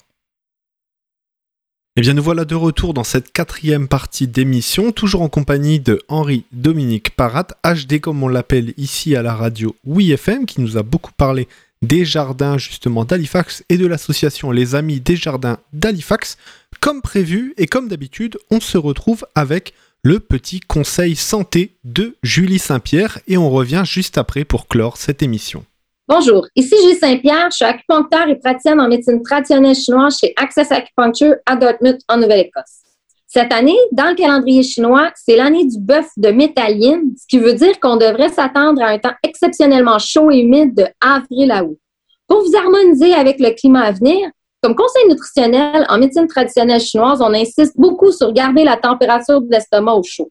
Eh 1.96 2.02
bien, 2.02 2.16
nous 2.16 2.24
voilà 2.24 2.44
de 2.44 2.56
retour 2.56 2.96
dans 2.96 3.04
cette 3.04 3.32
quatrième 3.32 3.88
partie 3.88 4.28
d'émission, 4.28 4.92
toujours 4.92 5.22
en 5.22 5.30
compagnie 5.30 5.80
de 5.80 6.02
Henri-Dominique 6.08 7.16
Parat, 7.16 7.50
HD 7.64 8.00
comme 8.00 8.24
on 8.24 8.28
l'appelle 8.28 8.74
ici 8.78 9.16
à 9.16 9.22
la 9.22 9.36
radio 9.36 9.76
WeFM, 9.86 10.48
qui 10.48 10.60
nous 10.60 10.76
a 10.76 10.82
beaucoup 10.82 11.12
parlé 11.12 11.48
des 11.84 12.04
jardins 12.04 12.58
justement 12.58 13.06
d'Halifax 13.06 13.64
et 13.70 13.78
de 13.78 13.86
l'association 13.86 14.50
Les 14.50 14.74
Amis 14.74 15.02
des 15.02 15.16
Jardins 15.16 15.60
d'Halifax. 15.72 16.38
Comme 16.80 17.04
prévu 17.04 17.54
et 17.58 17.68
comme 17.68 17.90
d'habitude, 17.90 18.40
on 18.50 18.60
se 18.60 18.80
retrouve 18.80 19.28
avec 19.36 19.76
le 20.02 20.20
petit 20.20 20.62
conseil 20.62 21.16
santé 21.16 21.76
de 21.84 22.16
Julie 22.24 22.58
Saint-Pierre 22.58 23.20
et 23.28 23.38
on 23.38 23.52
revient 23.52 23.84
juste 23.86 24.18
après 24.18 24.46
pour 24.46 24.68
clore 24.68 24.98
cette 24.98 25.22
émission. 25.22 25.64
Bonjour, 26.06 26.46
ici 26.58 26.76
Julie 26.84 26.98
Saint-Pierre, 26.98 27.48
je 27.50 27.56
suis 27.56 27.66
acupuncteur 27.66 28.28
et 28.28 28.36
praticienne 28.36 28.82
en 28.82 28.90
médecine 28.90 29.24
traditionnelle 29.24 29.74
chinoise 29.74 30.18
chez 30.20 30.34
Access 30.36 30.70
Acupuncture 30.70 31.36
à 31.46 31.56
Dartmouth 31.56 32.02
en 32.10 32.18
Nouvelle-Écosse. 32.18 32.82
Cette 33.26 33.54
année, 33.54 33.78
dans 33.94 34.10
le 34.10 34.16
calendrier 34.16 34.64
chinois, 34.64 35.12
c'est 35.16 35.38
l'année 35.38 35.66
du 35.66 35.80
bœuf 35.80 36.08
de 36.18 36.28
métalline, 36.28 37.14
ce 37.18 37.26
qui 37.30 37.40
veut 37.40 37.54
dire 37.54 37.80
qu'on 37.80 37.96
devrait 37.96 38.28
s'attendre 38.28 38.82
à 38.82 38.88
un 38.88 38.98
temps 39.00 39.14
exceptionnellement 39.24 39.98
chaud 39.98 40.30
et 40.30 40.40
humide 40.40 40.76
de 40.76 40.86
avril 41.00 41.50
à 41.52 41.64
août. 41.64 41.80
Pour 42.28 42.42
vous 42.42 42.54
harmoniser 42.54 43.14
avec 43.14 43.40
le 43.40 43.52
climat 43.52 43.84
à 43.84 43.92
venir, 43.94 44.30
comme 44.62 44.76
conseil 44.76 45.08
nutritionnel 45.08 45.86
en 45.88 46.00
médecine 46.00 46.28
traditionnelle 46.28 46.82
chinoise, 46.82 47.22
on 47.22 47.34
insiste 47.34 47.76
beaucoup 47.78 48.12
sur 48.12 48.34
garder 48.34 48.66
la 48.66 48.76
température 48.76 49.40
de 49.40 49.50
l'estomac 49.50 49.94
au 49.94 50.04
chaud, 50.04 50.30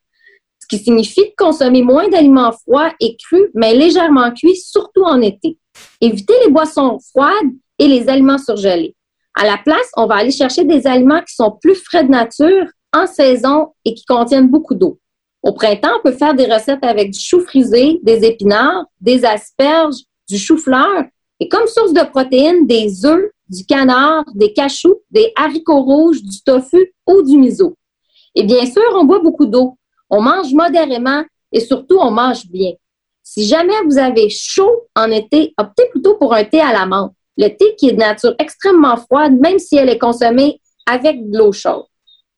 ce 0.60 0.66
qui 0.66 0.84
signifie 0.84 1.34
consommer 1.34 1.80
moins 1.80 2.08
d'aliments 2.10 2.52
froids 2.52 2.92
et 3.00 3.16
crus, 3.16 3.48
mais 3.54 3.74
légèrement 3.74 4.32
cuits, 4.32 4.56
surtout 4.56 5.04
en 5.04 5.22
été. 5.22 5.56
Évitez 6.00 6.34
les 6.44 6.50
boissons 6.50 6.98
froides 7.10 7.52
et 7.78 7.88
les 7.88 8.08
aliments 8.08 8.38
surgelés. 8.38 8.94
À 9.34 9.44
la 9.46 9.56
place, 9.56 9.90
on 9.96 10.06
va 10.06 10.16
aller 10.16 10.30
chercher 10.30 10.64
des 10.64 10.86
aliments 10.86 11.22
qui 11.22 11.34
sont 11.34 11.56
plus 11.60 11.74
frais 11.74 12.04
de 12.04 12.10
nature, 12.10 12.66
en 12.94 13.06
saison 13.06 13.68
et 13.84 13.94
qui 13.94 14.04
contiennent 14.04 14.48
beaucoup 14.48 14.74
d'eau. 14.74 14.98
Au 15.42 15.52
printemps, 15.52 15.96
on 15.98 16.02
peut 16.02 16.16
faire 16.16 16.34
des 16.34 16.44
recettes 16.44 16.84
avec 16.84 17.10
du 17.10 17.18
chou 17.18 17.40
frisé, 17.40 17.98
des 18.02 18.24
épinards, 18.24 18.84
des 19.00 19.24
asperges, 19.24 19.96
du 20.28 20.38
chou-fleur 20.38 21.04
et 21.40 21.48
comme 21.48 21.66
source 21.66 21.92
de 21.92 22.08
protéines, 22.08 22.66
des 22.66 23.04
œufs, 23.04 23.30
du 23.48 23.64
canard, 23.64 24.24
des 24.34 24.52
cachous, 24.52 25.00
des 25.10 25.32
haricots 25.34 25.82
rouges, 25.82 26.22
du 26.22 26.40
tofu 26.42 26.92
ou 27.08 27.22
du 27.22 27.36
miso. 27.36 27.76
Et 28.34 28.44
bien 28.44 28.64
sûr, 28.66 28.82
on 28.94 29.04
boit 29.04 29.18
beaucoup 29.18 29.46
d'eau. 29.46 29.76
On 30.08 30.22
mange 30.22 30.52
modérément 30.54 31.24
et 31.50 31.60
surtout, 31.60 31.98
on 31.98 32.10
mange 32.10 32.46
bien. 32.46 32.72
Si 33.22 33.46
jamais 33.46 33.74
vous 33.86 33.98
avez 33.98 34.28
chaud 34.30 34.88
en 34.96 35.10
été, 35.10 35.54
optez 35.58 35.84
plutôt 35.90 36.16
pour 36.16 36.34
un 36.34 36.44
thé 36.44 36.60
à 36.60 36.72
la 36.72 36.86
menthe. 36.86 37.12
Le 37.38 37.48
thé 37.48 37.74
qui 37.78 37.88
est 37.88 37.92
de 37.92 37.98
nature 37.98 38.34
extrêmement 38.38 38.96
froide, 38.96 39.34
même 39.40 39.58
si 39.58 39.76
elle 39.76 39.88
est 39.88 39.98
consommée 39.98 40.60
avec 40.86 41.30
de 41.30 41.38
l'eau 41.38 41.52
chaude. 41.52 41.84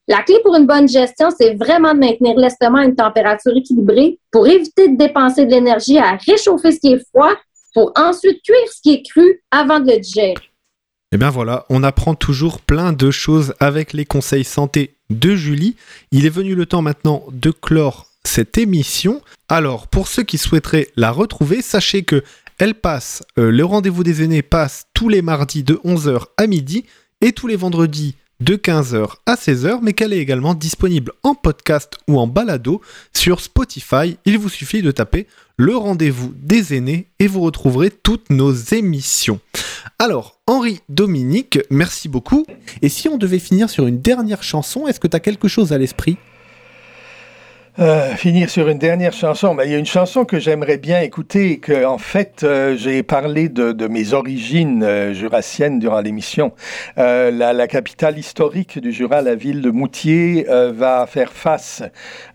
La 0.07 0.22
clé 0.22 0.37
pour 0.45 0.55
une 0.55 0.66
bonne 0.66 0.87
gestion, 0.87 1.30
c'est 1.37 1.55
vraiment 1.55 1.95
de 1.95 1.99
maintenir 1.99 2.37
l'estomac 2.37 2.80
à 2.80 2.85
une 2.85 2.95
température 2.95 3.57
équilibrée 3.57 4.18
pour 4.30 4.47
éviter 4.47 4.89
de 4.89 4.97
dépenser 4.99 5.47
de 5.47 5.51
l'énergie 5.51 5.99
à 5.99 6.18
réchauffer 6.26 6.72
ce 6.72 6.80
qui 6.80 6.93
est 6.93 7.05
froid 7.09 7.32
pour 7.72 7.93
ensuite 7.97 8.43
cuire 8.43 8.72
ce 8.72 8.80
qui 8.82 8.93
est 8.93 9.03
cru 9.03 9.43
avant 9.51 9.80
de 9.80 9.91
le 9.91 9.99
digérer. 9.99 10.35
Eh 11.12 11.16
bien 11.16 11.30
voilà, 11.30 11.64
on 11.70 11.82
apprend 11.82 12.14
toujours 12.14 12.61
plein 12.61 12.93
de 12.93 13.11
choses 13.11 13.55
avec 13.61 13.95
les 13.95 14.05
conseils 14.05 14.45
santé 14.45 14.97
de 15.11 15.35
Julie. 15.35 15.76
Il 16.12 16.26
est 16.26 16.30
venu 16.30 16.55
le 16.55 16.66
temps 16.66 16.82
maintenant 16.82 17.24
de 17.32 17.51
clore 17.51 18.07
cette 18.25 18.59
émission. 18.59 19.22
Alors, 19.49 19.89
pour 19.89 20.09
ceux 20.09 20.22
qui 20.22 20.39
souhaiteraient 20.39 20.89
la 20.97 21.11
retrouver, 21.11 21.62
sachez 21.62 22.03
que 22.03 22.22
elle 22.59 22.75
passe, 22.75 23.22
euh, 23.39 23.51
le 23.51 23.64
rendez-vous 23.64 24.05
des 24.05 24.22
aînés 24.22 24.43
passe 24.43 24.87
tous 24.95 25.09
les 25.09 25.22
mardis 25.22 25.64
de 25.64 25.75
11h 25.85 26.27
à 26.37 26.47
midi 26.47 26.85
et 27.20 27.33
tous 27.33 27.47
les 27.47 27.57
vendredis 27.57 28.14
de 28.41 28.57
15h 28.57 29.16
à 29.27 29.35
16h, 29.35 29.79
mais 29.83 29.93
qu'elle 29.93 30.12
est 30.12 30.18
également 30.18 30.55
disponible 30.55 31.12
en 31.22 31.35
podcast 31.35 31.97
ou 32.09 32.18
en 32.18 32.27
balado 32.27 32.81
sur 33.12 33.41
Spotify. 33.41 34.18
Il 34.25 34.39
vous 34.39 34.49
suffit 34.49 34.83
de 34.83 34.91
taper 34.91 35.27
le 35.57 35.77
rendez-vous 35.77 36.33
des 36.37 36.75
aînés 36.75 37.09
et 37.18 37.27
vous 37.27 37.41
retrouverez 37.41 37.91
toutes 37.91 38.31
nos 38.31 38.53
émissions. 38.53 39.41
Alors, 39.99 40.41
Henri 40.47 40.81
Dominique, 40.89 41.59
merci 41.70 42.09
beaucoup. 42.09 42.45
Et 42.83 42.89
si 42.89 43.09
on 43.09 43.16
devait 43.16 43.39
finir 43.39 43.70
sur 43.70 43.87
une 43.87 44.01
dernière 44.01 44.43
chanson, 44.43 44.87
est-ce 44.87 45.01
que 45.01 45.09
tu 45.09 45.16
as 45.16 45.20
quelque 45.20 45.49
chose 45.49 45.72
à 45.72 45.79
l'esprit? 45.79 46.18
Euh, 47.81 48.14
finir 48.14 48.51
sur 48.51 48.68
une 48.68 48.79
dernière 48.79 49.12
chanson. 49.12 49.57
Ben, 49.57 49.64
il 49.64 49.72
y 49.72 49.75
a 49.75 49.79
une 49.79 49.85
chanson 49.85 50.25
que 50.25 50.39
j'aimerais 50.39 50.77
bien 50.77 51.01
écouter 51.01 51.51
et 51.51 51.59
que, 51.59 51.85
en 51.85 51.99
fait, 51.99 52.45
euh, 52.45 52.77
j'ai 52.77 53.03
parlé 53.03 53.49
de, 53.49 53.89
mes 53.89 54.12
origines 54.12 54.85
euh, 54.85 55.12
jurassiennes 55.12 55.81
durant 55.81 56.01
l'émission. 56.01 56.53
La, 56.97 57.53
la, 57.53 57.66
capitale 57.66 58.16
historique 58.16 58.79
du 58.79 58.93
Jura, 58.93 59.22
la 59.22 59.35
ville 59.35 59.61
de 59.61 59.70
Moutier, 59.70 60.47
va 60.49 61.07
faire 61.07 61.33
face 61.33 61.83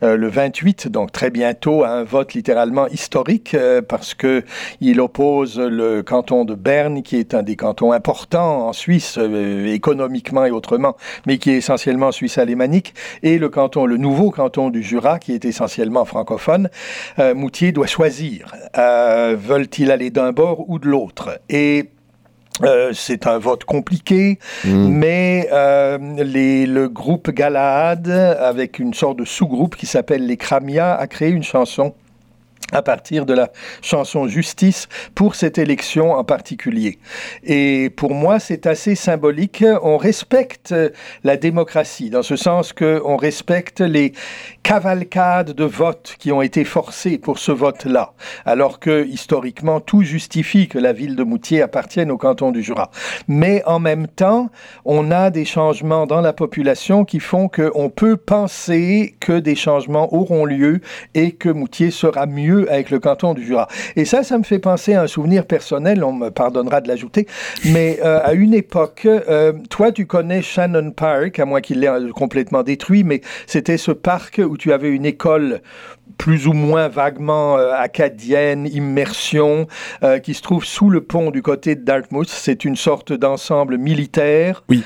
le 0.01 0.27
28, 0.27 0.89
donc 0.89 1.11
très 1.11 1.29
bientôt, 1.29 1.83
à 1.83 1.89
un 1.89 2.03
vote 2.03 2.33
littéralement 2.33 2.87
historique 2.87 3.55
parce 3.87 4.13
que 4.13 4.43
il 4.81 4.99
oppose 4.99 5.59
le 5.59 6.01
canton 6.03 6.45
de 6.45 6.55
Berne, 6.55 7.01
qui 7.01 7.15
est 7.15 7.33
un 7.33 7.43
des 7.43 7.55
cantons 7.55 7.91
importants 7.91 8.67
en 8.67 8.73
Suisse, 8.73 9.17
économiquement 9.65 10.45
et 10.45 10.51
autrement, 10.51 10.97
mais 11.25 11.37
qui 11.37 11.51
est 11.51 11.57
essentiellement 11.57 12.11
suisse 12.11 12.37
alémanique, 12.37 12.93
et 13.23 13.37
le 13.37 13.49
canton, 13.49 13.85
le 13.85 13.97
nouveau 13.97 14.31
canton 14.31 14.69
du 14.69 14.83
Jura, 14.83 15.19
qui 15.19 15.28
est 15.31 15.45
essentiellement 15.45 16.05
francophone, 16.05 16.69
euh, 17.19 17.33
Moutier 17.35 17.71
doit 17.71 17.87
choisir. 17.87 18.53
Euh, 18.77 19.35
veulent-ils 19.37 19.91
aller 19.91 20.09
d'un 20.09 20.31
bord 20.31 20.69
ou 20.69 20.79
de 20.79 20.87
l'autre? 20.87 21.39
Et 21.49 21.89
euh, 22.63 22.91
c'est 22.93 23.25
un 23.25 23.37
vote 23.37 23.63
compliqué, 23.63 24.37
mmh. 24.65 24.87
mais 24.89 25.47
euh, 25.53 25.97
les, 26.17 26.65
le 26.65 26.89
groupe 26.89 27.31
Galahad, 27.31 28.09
avec 28.09 28.79
une 28.79 28.93
sorte 28.93 29.17
de 29.19 29.25
sous-groupe 29.25 29.77
qui 29.77 29.85
s'appelle 29.85 30.25
les 30.25 30.35
Kramia, 30.35 30.93
a 30.93 31.07
créé 31.07 31.29
une 31.29 31.43
chanson 31.43 31.93
à 32.71 32.81
partir 32.81 33.25
de 33.25 33.33
la 33.33 33.51
chanson 33.81 34.27
Justice 34.27 34.87
pour 35.15 35.35
cette 35.35 35.57
élection 35.57 36.11
en 36.11 36.23
particulier. 36.23 36.99
Et 37.43 37.89
pour 37.89 38.13
moi, 38.13 38.39
c'est 38.39 38.67
assez 38.67 38.95
symbolique. 38.95 39.63
On 39.81 39.97
respecte 39.97 40.75
la 41.23 41.37
démocratie, 41.37 42.09
dans 42.09 42.21
ce 42.23 42.35
sens 42.35 42.73
qu'on 42.73 43.17
respecte 43.17 43.81
les 43.81 44.13
cavalcades 44.63 45.53
de 45.53 45.63
votes 45.63 46.15
qui 46.19 46.31
ont 46.31 46.41
été 46.41 46.63
forcées 46.63 47.17
pour 47.17 47.39
ce 47.39 47.51
vote-là, 47.51 48.13
alors 48.45 48.79
que 48.79 49.05
historiquement, 49.05 49.79
tout 49.79 50.03
justifie 50.03 50.67
que 50.67 50.79
la 50.79 50.93
ville 50.93 51.15
de 51.15 51.23
Moutier 51.23 51.61
appartienne 51.61 52.11
au 52.11 52.17
canton 52.17 52.51
du 52.51 52.61
Jura. 52.61 52.91
Mais 53.27 53.63
en 53.65 53.79
même 53.79 54.07
temps, 54.07 54.49
on 54.85 55.11
a 55.11 55.29
des 55.29 55.45
changements 55.45 56.05
dans 56.05 56.21
la 56.21 56.33
population 56.33 57.05
qui 57.05 57.19
font 57.19 57.47
qu'on 57.47 57.89
peut 57.89 58.17
penser 58.17 59.15
que 59.19 59.39
des 59.39 59.55
changements 59.55 60.13
auront 60.13 60.45
lieu 60.45 60.81
et 61.13 61.31
que 61.31 61.49
Moutier 61.49 61.91
sera 61.91 62.25
mieux 62.25 62.71
avec 62.71 62.89
le 62.89 62.99
canton 62.99 63.33
du 63.33 63.45
Jura. 63.45 63.67
Et 63.95 64.05
ça, 64.05 64.23
ça 64.23 64.37
me 64.37 64.43
fait 64.43 64.59
penser 64.59 64.93
à 64.93 65.01
un 65.03 65.07
souvenir 65.07 65.45
personnel, 65.45 66.03
on 66.03 66.13
me 66.13 66.29
pardonnera 66.29 66.81
de 66.81 66.87
l'ajouter, 66.87 67.27
mais 67.65 67.99
euh, 68.03 68.19
à 68.23 68.33
une 68.33 68.53
époque, 68.53 69.05
euh, 69.05 69.53
toi, 69.69 69.91
tu 69.91 70.05
connais 70.05 70.41
Shannon 70.41 70.91
Park, 70.91 71.39
à 71.39 71.45
moins 71.45 71.61
qu'il 71.61 71.79
l'ait 71.79 71.89
complètement 72.13 72.63
détruit, 72.63 73.03
mais 73.03 73.21
c'était 73.47 73.77
ce 73.77 73.91
parc 73.91 74.41
où 74.49 74.57
tu 74.57 74.73
avais 74.73 74.89
une 74.89 75.05
école 75.05 75.61
plus 76.17 76.47
ou 76.47 76.53
moins 76.53 76.87
vaguement 76.87 77.57
euh, 77.57 77.71
acadienne, 77.73 78.67
immersion, 78.67 79.67
euh, 80.03 80.19
qui 80.19 80.33
se 80.33 80.41
trouve 80.41 80.65
sous 80.65 80.89
le 80.89 81.01
pont 81.01 81.31
du 81.31 81.41
côté 81.41 81.75
de 81.75 81.81
Dartmouth. 81.81 82.29
C'est 82.29 82.65
une 82.65 82.75
sorte 82.75 83.13
d'ensemble 83.13 83.77
militaire. 83.77 84.63
Oui. 84.69 84.83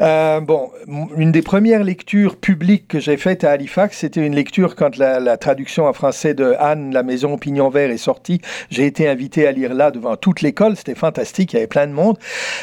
Euh, 0.00 0.40
bon, 0.40 0.70
une 1.16 1.32
des 1.32 1.42
premières 1.42 1.82
lectures 1.82 2.36
publiques 2.36 2.88
que 2.88 3.00
j'ai 3.00 3.16
faites 3.16 3.42
à 3.42 3.52
Halifax, 3.52 3.98
c'était 3.98 4.24
une 4.24 4.34
lecture 4.34 4.76
quand 4.76 4.96
la, 4.96 5.18
la, 5.18 5.36
traduction 5.36 5.86
en 5.86 5.92
français 5.92 6.34
de 6.34 6.54
Anne, 6.58 6.92
La 6.92 7.02
Maison 7.02 7.38
Pignon 7.38 7.68
Vert 7.68 7.90
est 7.90 7.96
sortie. 7.96 8.40
J'ai 8.70 8.86
été 8.86 9.08
invité 9.08 9.46
à 9.46 9.52
lire 9.52 9.74
là 9.74 9.90
devant 9.90 10.16
toute 10.16 10.42
l'école. 10.42 10.76
C'était 10.76 10.94
fantastique, 10.94 11.52
il 11.52 11.56
y 11.56 11.58
avait 11.58 11.66
plein 11.66 11.86
de 11.86 11.92
monde. 11.92 12.18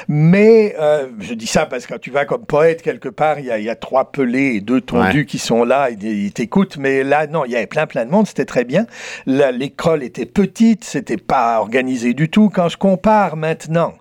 Mais 0.08 0.76
euh, 0.80 1.08
je 1.20 1.34
dis 1.34 1.48
ça 1.48 1.66
parce 1.66 1.86
que 1.86 1.94
quand 1.94 2.00
tu 2.00 2.12
vas 2.12 2.26
comme 2.26 2.46
poète 2.46 2.82
quelque 2.82 3.10
part, 3.10 3.40
il 3.40 3.46
y 3.46 3.52
a, 3.52 3.60
il 3.60 3.66
y 3.66 3.70
a 3.70 3.76
trois 3.76 4.12
pelés 4.12 4.56
et 4.56 4.62
deux 4.62 4.82
tondus 4.82 5.20
ouais. 5.20 5.26
qui 5.26 5.40
sont 5.40 5.64
là, 5.64 5.90
ils, 5.90 6.04
ils 6.04 6.32
t'écoutent. 6.44 6.78
Mais 6.78 7.04
là, 7.04 7.28
non, 7.28 7.46
il 7.46 7.52
y 7.52 7.56
avait 7.56 7.68
plein, 7.68 7.88
plein 7.88 8.06
de 8.06 8.12
monde, 8.12 8.28
c'était 8.28 8.46
très 8.46 8.66
bien. 8.66 8.86
L'école 9.26 10.04
était 10.04 10.26
petite, 10.26 10.84
c'était 10.84 11.18
pas 11.18 11.60
organisé 11.60 12.14
du 12.14 12.30
tout. 12.30 12.50
Quand 12.50 12.70
je 12.70 12.78
compare 12.78 13.38
maintenant 13.38 13.94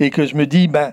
et 0.00 0.10
que 0.10 0.24
je 0.24 0.36
me 0.36 0.46
dis, 0.46 0.68
ben, 0.68 0.92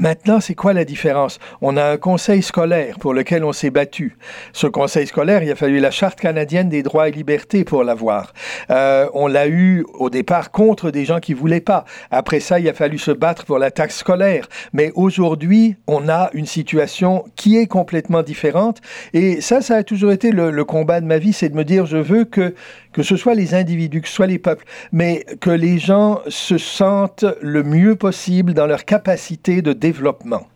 Maintenant, 0.00 0.40
c'est 0.40 0.54
quoi 0.54 0.72
la 0.72 0.86
différence? 0.86 1.38
On 1.60 1.76
a 1.76 1.84
un 1.84 1.98
conseil 1.98 2.40
scolaire 2.42 2.98
pour 2.98 3.12
lequel 3.12 3.44
on 3.44 3.52
s'est 3.52 3.68
battu. 3.68 4.16
Ce 4.54 4.66
conseil 4.66 5.06
scolaire, 5.06 5.42
il 5.42 5.50
a 5.50 5.54
fallu 5.54 5.78
la 5.78 5.90
Charte 5.90 6.18
canadienne 6.18 6.70
des 6.70 6.82
droits 6.82 7.10
et 7.10 7.12
libertés 7.12 7.64
pour 7.64 7.84
l'avoir. 7.84 8.32
Euh, 8.70 9.10
on 9.12 9.26
l'a 9.26 9.46
eu 9.46 9.84
au 9.92 10.08
départ 10.08 10.52
contre 10.52 10.90
des 10.90 11.04
gens 11.04 11.20
qui 11.20 11.34
voulaient 11.34 11.60
pas. 11.60 11.84
Après 12.10 12.40
ça, 12.40 12.58
il 12.58 12.66
a 12.66 12.72
fallu 12.72 12.96
se 12.96 13.10
battre 13.10 13.44
pour 13.44 13.58
la 13.58 13.70
taxe 13.70 13.98
scolaire. 13.98 14.48
Mais 14.72 14.90
aujourd'hui, 14.94 15.76
on 15.86 16.08
a 16.08 16.30
une 16.32 16.46
situation 16.46 17.26
qui 17.36 17.58
est 17.58 17.66
complètement 17.66 18.22
différente. 18.22 18.80
Et 19.12 19.42
ça, 19.42 19.60
ça 19.60 19.76
a 19.76 19.82
toujours 19.82 20.12
été 20.12 20.30
le, 20.30 20.50
le 20.50 20.64
combat 20.64 21.02
de 21.02 21.06
ma 21.06 21.18
vie, 21.18 21.34
c'est 21.34 21.50
de 21.50 21.56
me 21.56 21.64
dire, 21.64 21.84
je 21.84 21.98
veux 21.98 22.24
que 22.24 22.54
que 22.92 23.02
ce 23.02 23.16
soit 23.16 23.34
les 23.34 23.54
individus, 23.54 24.00
que 24.00 24.08
ce 24.08 24.14
soit 24.14 24.26
les 24.26 24.38
peuples, 24.38 24.64
mais 24.92 25.24
que 25.40 25.50
les 25.50 25.78
gens 25.78 26.20
se 26.28 26.58
sentent 26.58 27.24
le 27.40 27.62
mieux 27.62 27.96
possible 27.96 28.54
dans 28.54 28.66
leur 28.66 28.84
capacité 28.84 29.62
de 29.62 29.72
développement. 29.72 30.46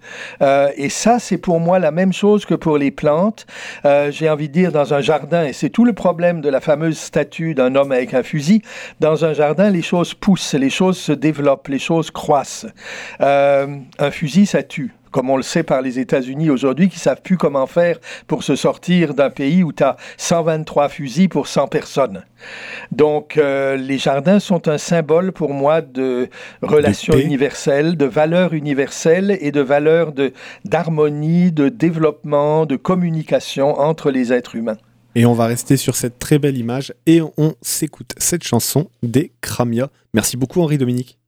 Euh, 0.43 0.71
et 0.77 0.89
ça, 0.89 1.19
c'est 1.19 1.39
pour 1.39 1.61
moi 1.61 1.79
la 1.79 1.91
même 1.91 2.13
chose 2.13 2.45
que 2.47 2.55
pour 2.55 2.79
les 2.79 2.91
plantes. 2.91 3.47
Euh, 3.85 4.11
J'ai 4.11 4.29
envie 4.29 4.49
de 4.49 4.53
dire 4.53 4.73
dans 4.73 4.95
un 4.95 5.01
jardin, 5.01 5.45
et 5.45 5.53
c'est 5.53 5.71
tout 5.71 5.85
le 5.85 5.93
problème 5.93 6.41
de 6.41 6.49
la 6.49 6.61
fameuse 6.61 6.99
statue 6.99 7.55
d'un 7.55 7.75
homme 7.75 7.93
avec 7.93 8.15
un 8.15 8.23
fusil. 8.23 8.63
Dans 9.01 9.25
un 9.25 9.33
jardin, 9.33 9.71
les 9.71 9.83
choses 9.83 10.15
poussent, 10.15 10.55
les 10.55 10.71
choses 10.71 10.99
se 10.99 11.13
développent, 11.13 11.69
les 11.69 11.79
choses 11.79 12.11
croissent. 12.11 12.67
Euh, 13.21 13.67
un 13.99 14.11
fusil, 14.11 14.47
ça 14.47 14.63
tue 14.63 14.93
comme 15.15 15.31
on 15.31 15.37
le 15.37 15.45
sait 15.45 15.63
par 15.63 15.81
les 15.81 16.01
États-Unis 16.01 16.51
aujourd'hui, 16.51 16.89
qui 16.89 16.99
savent 16.99 17.23
plus 17.23 17.37
comment 17.37 17.69
faire 17.69 18.01
pour 18.27 18.43
se 18.43 18.57
sortir 18.57 19.15
d'un 19.15 19.31
pays 19.31 19.63
où 19.63 19.73
tu 19.73 19.85
as 19.85 19.97
123 20.17 20.89
fusils 20.89 21.29
pour 21.29 21.47
100 21.47 21.69
personnes. 21.69 22.25
Donc, 22.91 23.37
euh, 23.37 23.77
les 23.77 23.97
jardins 23.97 24.41
sont 24.41 24.67
un 24.67 24.77
symbole 24.77 25.31
pour 25.31 25.55
moi 25.55 25.83
de 25.83 26.29
relations 26.63 27.17
universelles, 27.17 27.97
de 27.97 28.07
valeurs 28.07 28.55
universelles 28.55 29.39
et 29.41 29.53
de 29.53 29.61
valeurs 29.61 30.13
d'harmonie, 30.65 31.53
de 31.53 31.69
développement, 31.69 32.67
de 32.67 32.75
communication 32.75 33.79
entre 33.79 34.11
les 34.11 34.33
êtres 34.33 34.57
humains. 34.57 34.79
Et 35.15 35.27
on 35.27 35.33
va 35.33 35.47
rester 35.47 35.77
sur 35.77 35.95
cette 35.95 36.19
très 36.19 36.41
belle 36.41 36.59
image 36.59 36.93
et 37.07 37.21
on 37.37 37.55
s'écoute 37.63 38.15
cette 38.19 38.43
chanson 38.43 38.91
des 39.05 39.31
Cramia. 39.41 39.91
Merci 40.13 40.37
beaucoup 40.37 40.61
Henri 40.61 40.77
Dominique. 40.77 41.21